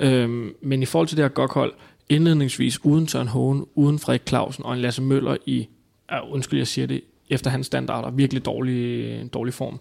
[0.00, 1.72] Øhm, men i forhold til det her godt
[2.08, 5.68] indledningsvis uden Søren Hågen, uden Frederik Clausen og en Lasse Møller i,
[6.12, 7.00] uh, undskyld jeg siger det,
[7.30, 9.80] efter hans standarder, virkelig dårlig, dårlig form,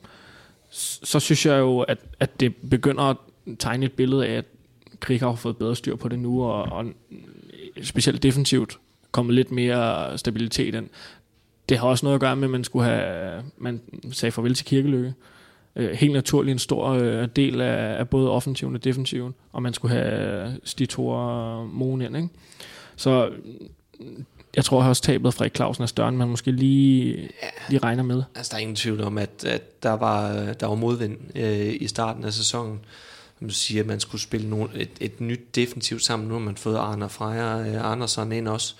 [0.71, 3.17] så synes jeg jo, at, at det begynder at
[3.59, 4.45] tegne et billede af, at
[4.99, 6.85] Krig har fået bedre styr på det nu, og, og
[7.81, 8.79] specielt defensivt
[9.11, 10.89] kommet lidt mere stabilitet ind.
[11.69, 14.65] Det har også noget at gøre med, at man skulle have, man sagde farvel til
[14.65, 15.13] Kirkelykke.
[15.75, 19.73] Øh, helt naturligt en stor øh, del af, af både offensiven og defensiven, og man
[19.73, 22.29] skulle have øh, Stitor og Moen ind, ikke?
[22.95, 23.31] Så
[24.55, 27.47] jeg tror også tabet fra Clausen er større, end man måske lige, ja.
[27.69, 28.23] lige regner med.
[28.35, 31.87] Altså, der er ingen tvivl om, at, at der, var, der var modvind øh, i
[31.87, 32.79] starten af sæsonen.
[33.39, 36.27] Som du siger, at man skulle spille nogle, et, et nyt defensivt sammen.
[36.27, 38.75] Nu har man fået Arne Freja øh, Andersen ind også,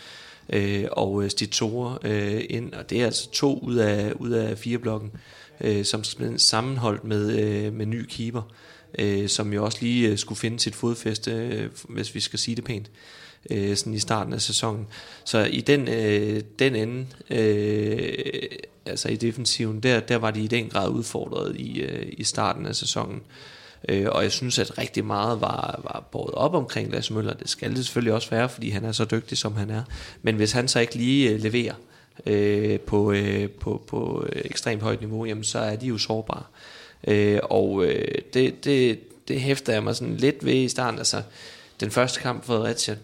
[0.49, 2.73] øh, og øh, Stitore øh, ind.
[2.73, 5.11] Og det er altså to ud af, ud af fire blokken,
[5.61, 8.41] øh, som skal sammenholdt med, øh, med ny keeper,
[8.99, 12.55] øh, som jo også lige øh, skulle finde sit fodfæste, øh, hvis vi skal sige
[12.55, 12.91] det pænt
[13.49, 14.87] øh, sådan i starten af sæsonen.
[15.25, 18.13] Så i den, øh, den ende, øh,
[18.85, 22.65] altså i defensiven, der, der var de i den grad udfordret i, øh, i starten
[22.65, 23.21] af sæsonen.
[23.89, 27.33] Øh, og jeg synes, at rigtig meget var, var båret op omkring Lasse Møller.
[27.33, 29.83] Det skal det selvfølgelig også være, fordi han er så dygtig, som han er.
[30.21, 31.73] Men hvis han så ikke lige øh, leverer
[32.25, 36.43] øh, på, øh, på, på øh, ekstremt højt niveau, jamen så er de jo sårbare.
[37.07, 40.97] Øh, og øh, det, det, det hæfter jeg mig sådan lidt ved i starten.
[40.97, 41.21] Altså,
[41.79, 42.95] den første kamp for Fredericia,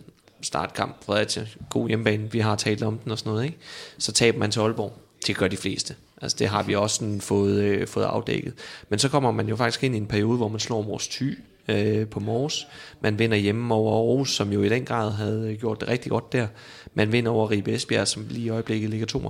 [0.42, 3.58] startkamp, Fredericia, god hjemmebane, vi har talt om den og sådan noget, ikke?
[3.98, 4.94] så taber man til Aalborg.
[5.28, 5.96] Det gør de fleste.
[6.22, 8.54] Altså det har vi også sådan fået, øh, fået afdækket.
[8.90, 11.38] Men så kommer man jo faktisk ind i en periode, hvor man slår Mors Thy
[11.68, 12.68] øh, på Mors.
[13.02, 16.34] Man vinder hjemme over Aarhus, som jo i den grad havde gjort det rigtig godt
[16.34, 16.48] der.
[16.94, 19.30] Man vinder over Ribe Esbjerg, som lige i øjeblikket ligger tomer.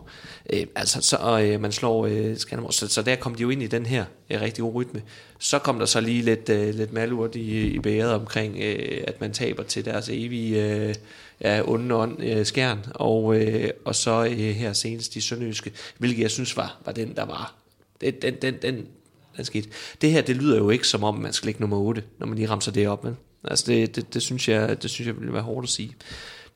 [0.53, 2.73] øh, Altså, så øh, man slår øh, Skanderborg.
[2.73, 5.01] Så, så der kom de jo ind i den her øh, rigtig gode rytme.
[5.39, 9.21] Så kom der så lige lidt, øh, lidt malurt i, i bæret omkring, øh, at
[9.21, 10.65] man taber til deres evige...
[10.65, 10.95] Øh,
[11.41, 16.21] ja, onde ånd, øh, skærn, og, øh, og så øh, her senest de Sønderjyske, hvilket
[16.21, 17.55] jeg synes var, var den, der var.
[18.01, 18.85] Den, den, den, den,
[19.38, 19.69] den skidt.
[20.01, 22.38] Det her, det lyder jo ikke som om, man skal ligge nummer 8, når man
[22.38, 23.03] lige ramser det op.
[23.03, 23.17] Men.
[23.43, 25.95] Altså det, det, det, synes jeg, det synes jeg ville være hårdt at sige.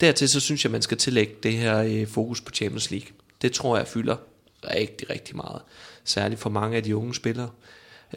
[0.01, 3.07] Dertil så synes jeg, man skal tillægge det her øh, fokus på Champions League.
[3.41, 4.15] Det tror jeg fylder
[4.63, 5.61] rigtig, rigtig meget.
[6.03, 7.49] Særligt for mange af de unge spillere.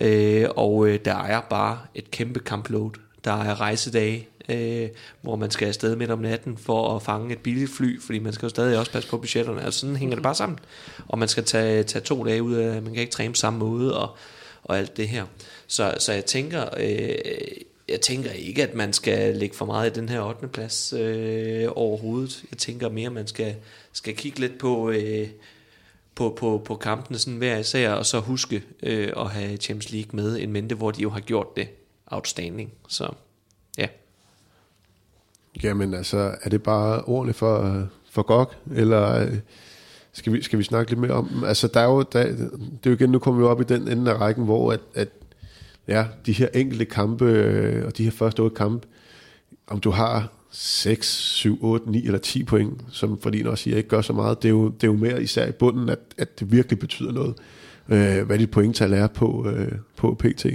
[0.01, 2.91] Øh, og øh, der er bare et kæmpe kampload.
[3.25, 4.89] Der er rejsedage, øh,
[5.23, 8.33] hvor man skal afsted midt om natten for at fange et billigt fly, fordi man
[8.33, 9.63] skal jo stadig også passe på budgetterne.
[9.63, 10.59] Altså sådan hænger det bare sammen.
[11.09, 13.59] Og man skal tage, tage to dage ud af, man kan ikke træne på samme
[13.59, 14.17] måde, og,
[14.65, 15.27] og alt det her.
[15.67, 17.15] Så, så jeg tænker, øh,
[17.89, 20.49] jeg tænker ikke, at man skal lægge for meget i den her 8.
[20.49, 22.45] plads øh, overhovedet.
[22.51, 23.57] Jeg tænker mere, at man skal,
[23.93, 25.29] skal kigge lidt på, øh,
[26.15, 30.11] på, på, på kampene sådan hver især, og så huske øh, at have Champions League
[30.13, 31.69] med en mente, hvor de jo har gjort det
[32.07, 32.73] outstanding.
[32.89, 33.13] Så
[33.79, 33.87] ja.
[35.63, 39.39] Jamen altså, er det bare ordene for, øh, for GOG, eller øh,
[40.15, 42.51] skal vi, skal vi snakke lidt mere om Altså, der er jo, der, det
[42.85, 45.09] er jo igen, nu kommer vi op i den ende af rækken, hvor at, at
[45.89, 48.87] ja, de her enkelte kampe, øh, og de her første otte kampe,
[49.67, 53.89] om du har 6, 7, 8, 9 eller 10 point, som Fordin også siger, ikke
[53.89, 56.41] gør så meget, det er jo, det er jo mere især i bunden, at, at
[56.41, 57.35] det virkelig betyder noget,
[57.89, 60.47] øh, hvad dit pointtal er på, øh, på PT.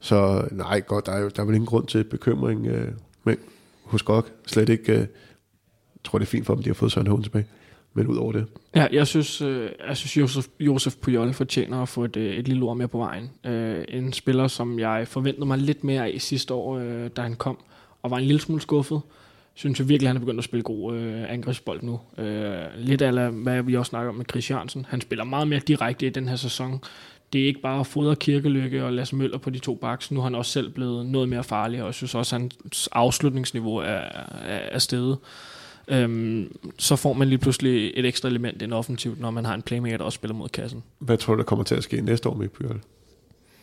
[0.00, 2.88] Så nej, godt, der er jo der er vel ingen grund til bekymring, øh,
[3.24, 3.36] men
[3.84, 5.08] hos GOG slet ikke, øh, jeg
[6.04, 7.46] tror det er fint for dem, de har fået Søren Hågen tilbage.
[7.94, 8.46] Men ud over det.
[8.74, 12.48] Ja, jeg synes, øh, jeg synes Josef, Josef Pujol fortjener at få et, øh, et
[12.48, 13.30] lille ord med på vejen.
[13.46, 17.34] Øh, en spiller, som jeg forventede mig lidt mere af sidste år, øh, da han
[17.34, 17.58] kom,
[18.02, 19.00] og var en lille smule skuffet.
[19.54, 22.00] Synes jeg virkelig, at han er begyndt at spille god øh, angrebsbold nu.
[22.18, 24.86] Øh, lidt af, hvad vi også snakker om med Chris Jørgensen.
[24.88, 26.80] Han spiller meget mere direkte i den her sæson.
[27.32, 30.10] Det er ikke bare at fodre Kirkelykke og Lasse Møller på de to baks.
[30.10, 32.88] Nu er han også selv blevet noget mere farlig, og jeg synes også, at hans
[32.92, 35.18] afslutningsniveau er, er, er steget
[35.88, 39.62] øhm, så får man lige pludselig et ekstra element ind offensivt, når man har en
[39.62, 40.82] playmaker, der også spiller mod kassen.
[40.98, 42.80] Hvad tror du, der kommer til at ske næste år med Pyrel?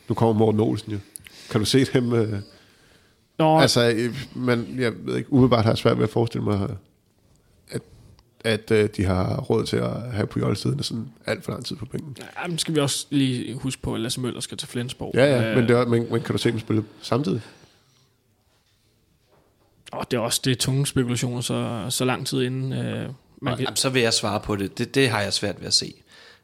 [0.09, 0.97] Nu kommer Morten Olsen jo.
[1.51, 2.13] Kan du se dem...
[2.13, 2.34] Øh...
[3.39, 3.59] Nå.
[3.59, 6.69] Altså, øh, man, jeg ved ikke, umiddelbart har jeg svært ved at forestille mig,
[7.69, 7.81] at,
[8.43, 11.76] at øh, de har råd til at have Puyol siddende sådan alt for lang tid
[11.76, 12.18] på bænken.
[12.19, 15.11] Ja, men skal vi også lige huske på, at Lasse Møller skal til Flensborg.
[15.15, 17.41] Ja, ja, men, det er, men, men kan du se dem spille samtidig?
[19.91, 22.73] Og det er også det tunge spekulationer så, så lang tid inden.
[22.73, 23.09] Øh,
[23.41, 23.63] man kan...
[23.63, 24.77] Jamen, så vil jeg svare på det.
[24.77, 25.93] Det, det har jeg svært ved at se.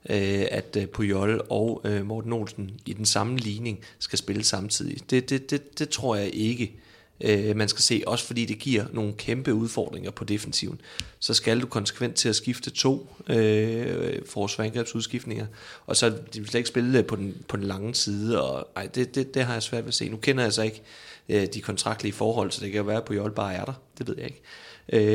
[0.10, 5.10] Øh, at øh, Pujol og øh, Morten Olsen i den samme ligning skal spille samtidig.
[5.10, 6.76] Det, det, det, det tror jeg ikke
[7.22, 10.82] øh, man skal se, også fordi det giver nogle kæmpe udfordringer på defensiven.
[11.20, 15.46] Så skal du konsekvent til at skifte to øh, forsvarsangrebsudskiftninger,
[15.86, 18.88] og så de vil slet ikke spille på den, på den lange side, og ej,
[18.96, 20.10] det, det, det har jeg svært ved at se.
[20.10, 20.82] Nu kender jeg så ikke
[21.30, 24.08] øh, de kontraktlige forhold, så det kan jo være, at Pujol bare er der, det
[24.08, 24.42] ved jeg ikke.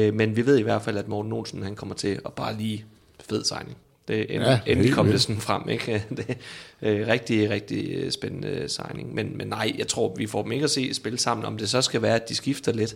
[0.06, 2.56] Øh, men vi ved i hvert fald, at Morten Olsen han kommer til at bare
[2.56, 2.84] lige
[3.28, 3.76] fed signing.
[4.08, 6.04] Det er Ja, endelig kom det sådan frem, ikke?
[6.16, 6.34] Det er
[6.82, 9.14] øh, rigtig, rigtig øh, spændende signing.
[9.14, 11.46] Men, men nej, jeg tror, vi får dem ikke at se spille sammen.
[11.46, 12.94] Om det så skal være, at de skifter lidt,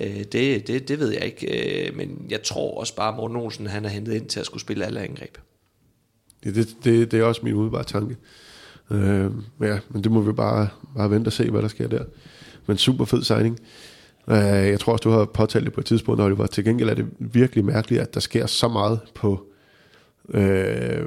[0.00, 1.88] øh, det, det, det ved jeg ikke.
[1.88, 4.46] Øh, men jeg tror også bare, at Morten Olsen, han er hentet ind til at
[4.46, 5.38] skulle spille alle angreb.
[6.44, 8.16] Det, det, det, det er også min umiddelbare tanke.
[8.90, 9.30] Øh,
[9.60, 12.04] ja, men det må vi bare, bare vente og se, hvad der sker der.
[12.68, 13.58] Men super fed signing.
[14.28, 16.46] Øh, jeg tror også, du har påtalt det på et tidspunkt, Oliver.
[16.46, 19.46] Til gengæld er det virkelig mærkeligt, at der sker så meget på
[20.34, 21.02] øh,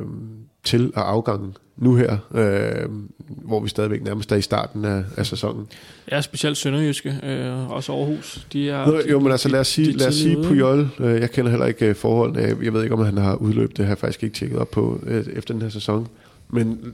[0.64, 2.90] til- og afgangen nu her, øh,
[3.28, 5.68] hvor vi stadigvæk nærmest er i starten af, af sæsonen.
[6.12, 8.48] Ja, specielt Sønderjyske, øh, også Aarhus.
[8.54, 11.32] De er, Nå, jo, men altså lad os sige, lad os sige Puyol, øh, jeg
[11.32, 13.92] kender heller ikke øh, forholdene, jeg, jeg ved ikke, om han har udløbet, det har
[13.92, 16.08] jeg faktisk ikke tjekket op på øh, efter den her sæson,
[16.50, 16.94] men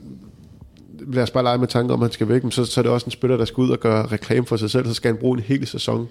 [1.06, 2.82] lad os bare lege med tanken om, at han skal væk, men så, så er
[2.82, 5.08] det også en spiller, der skal ud og gøre reklame for sig selv, så skal
[5.12, 6.08] han bruge en hel sæson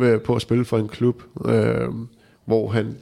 [0.00, 1.88] øh, på at spille for en klub, øh,
[2.44, 2.96] hvor han,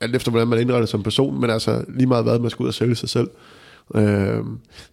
[0.00, 2.68] alt efter hvordan man indretter som person, men altså lige meget hvad, man skal ud
[2.68, 3.30] og sælge sig selv.
[3.94, 4.44] Øh,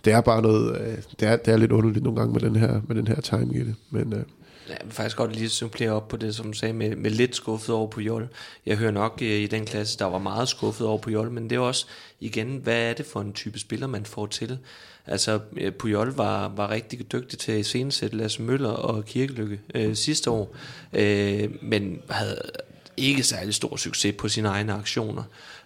[0.06, 2.56] det er bare noget, øh, det, er, det er lidt underligt nogle gange med den
[2.56, 4.24] her, med den her timing i det, men øh,
[4.72, 7.36] jeg vil faktisk godt lige supplere op på det, som du sagde, med, med lidt
[7.36, 8.28] skuffet over på Jol.
[8.66, 11.50] Jeg hører nok i, i den klasse, der var meget skuffet over på Jol, men
[11.50, 11.86] det er også,
[12.20, 14.58] igen, hvad er det for en type spiller, man får til?
[15.08, 19.96] Altså, øh, Pujol var, var rigtig dygtig til at iscenesætte Lasse Møller og Kirkelykke øh,
[19.96, 20.56] sidste år,
[20.94, 22.42] øh, men havde
[22.98, 25.24] ikke særlig stor succes på sine egne aktioner.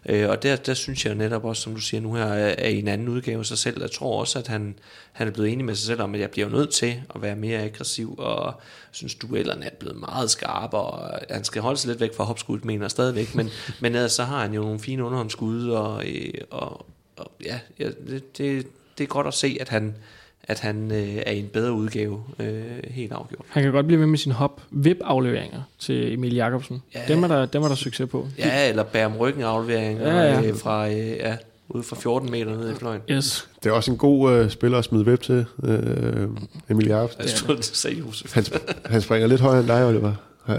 [0.09, 2.79] Øh, og der, der synes jeg netop også, som du siger nu her, er, i
[2.79, 3.81] en anden udgave af sig selv.
[3.81, 4.75] Jeg tror også, at han,
[5.11, 7.35] han er blevet enig med sig selv om, at jeg bliver nødt til at være
[7.35, 11.99] mere aggressiv, og synes duellerne er blevet meget skarpe, og han skal holde sig lidt
[11.99, 13.49] væk fra hopskud, mener stadigvæk, men,
[13.81, 16.85] men ellers så har han jo nogle fine underhåndsskud, og, øh, og,
[17.17, 18.67] og ja det, det,
[18.97, 19.95] det er godt at se, at han,
[20.43, 23.45] at han øh, er i en bedre udgave, øh, helt afgjort.
[23.49, 26.81] Han kan godt blive ved med sin hop vip afleveringer til Emil Jakobsen.
[26.95, 27.01] Ja.
[27.07, 28.27] Dem, er der, dem er der succes på.
[28.37, 30.41] Ja, eller bære om ryggen aflevering, Ja, ja.
[30.41, 31.37] Øh, fra, øh, ja,
[31.69, 33.01] ude fra 14 meter ned i fløjen.
[33.11, 33.49] Yes.
[33.63, 36.27] det er også en god øh, spiller at smide web til, øh,
[36.69, 37.21] Emil Jacobsen.
[37.21, 38.33] Jeg troede, det sagde Josef.
[38.33, 38.45] Han,
[38.85, 40.13] han springer lidt højere end dig, Oliver.
[40.45, 40.55] Har,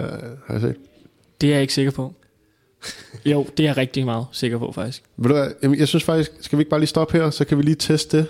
[0.46, 0.76] har jeg set.
[1.40, 2.14] Det er jeg ikke sikker på.
[3.24, 5.02] Jo, det er jeg rigtig meget sikker på, faktisk.
[5.16, 7.58] Ved du hvad, jeg synes faktisk, skal vi ikke bare lige stoppe her, så kan
[7.58, 8.26] vi lige teste det.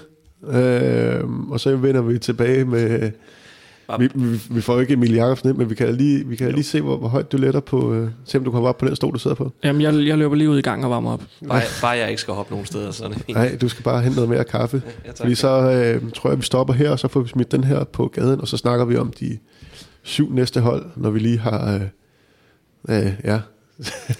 [0.55, 3.11] Øh, og så vender vi tilbage med...
[3.99, 6.53] Vi, vi, vi får jo ikke Emil Jacobsen ind, men vi kan lige, vi kan
[6.53, 7.95] lige se, hvor, hvor højt du letter på...
[7.95, 9.53] Øh, se om du kommer op på den stol, du sidder på.
[9.65, 11.23] Jamen, jeg, jeg løber lige ud i gang og varmer op.
[11.49, 13.39] Bare, bare jeg ikke skal hoppe nogen steder, så er det fint.
[13.39, 14.83] Nej, du skal bare hente noget mere kaffe.
[15.05, 15.17] Ja, tak.
[15.17, 17.85] Fordi så øh, tror jeg, vi stopper her, og så får vi smidt den her
[17.85, 19.39] på gaden, og så snakker vi om de
[20.03, 21.75] syv næste hold, når vi lige har...
[21.75, 21.81] Øh,
[22.89, 23.41] øh, ja,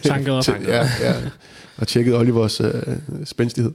[0.03, 0.45] Tanket op.
[0.67, 1.15] ja, ja,
[1.77, 2.73] og tjekket Olivers øh,
[3.25, 3.73] spændstighed.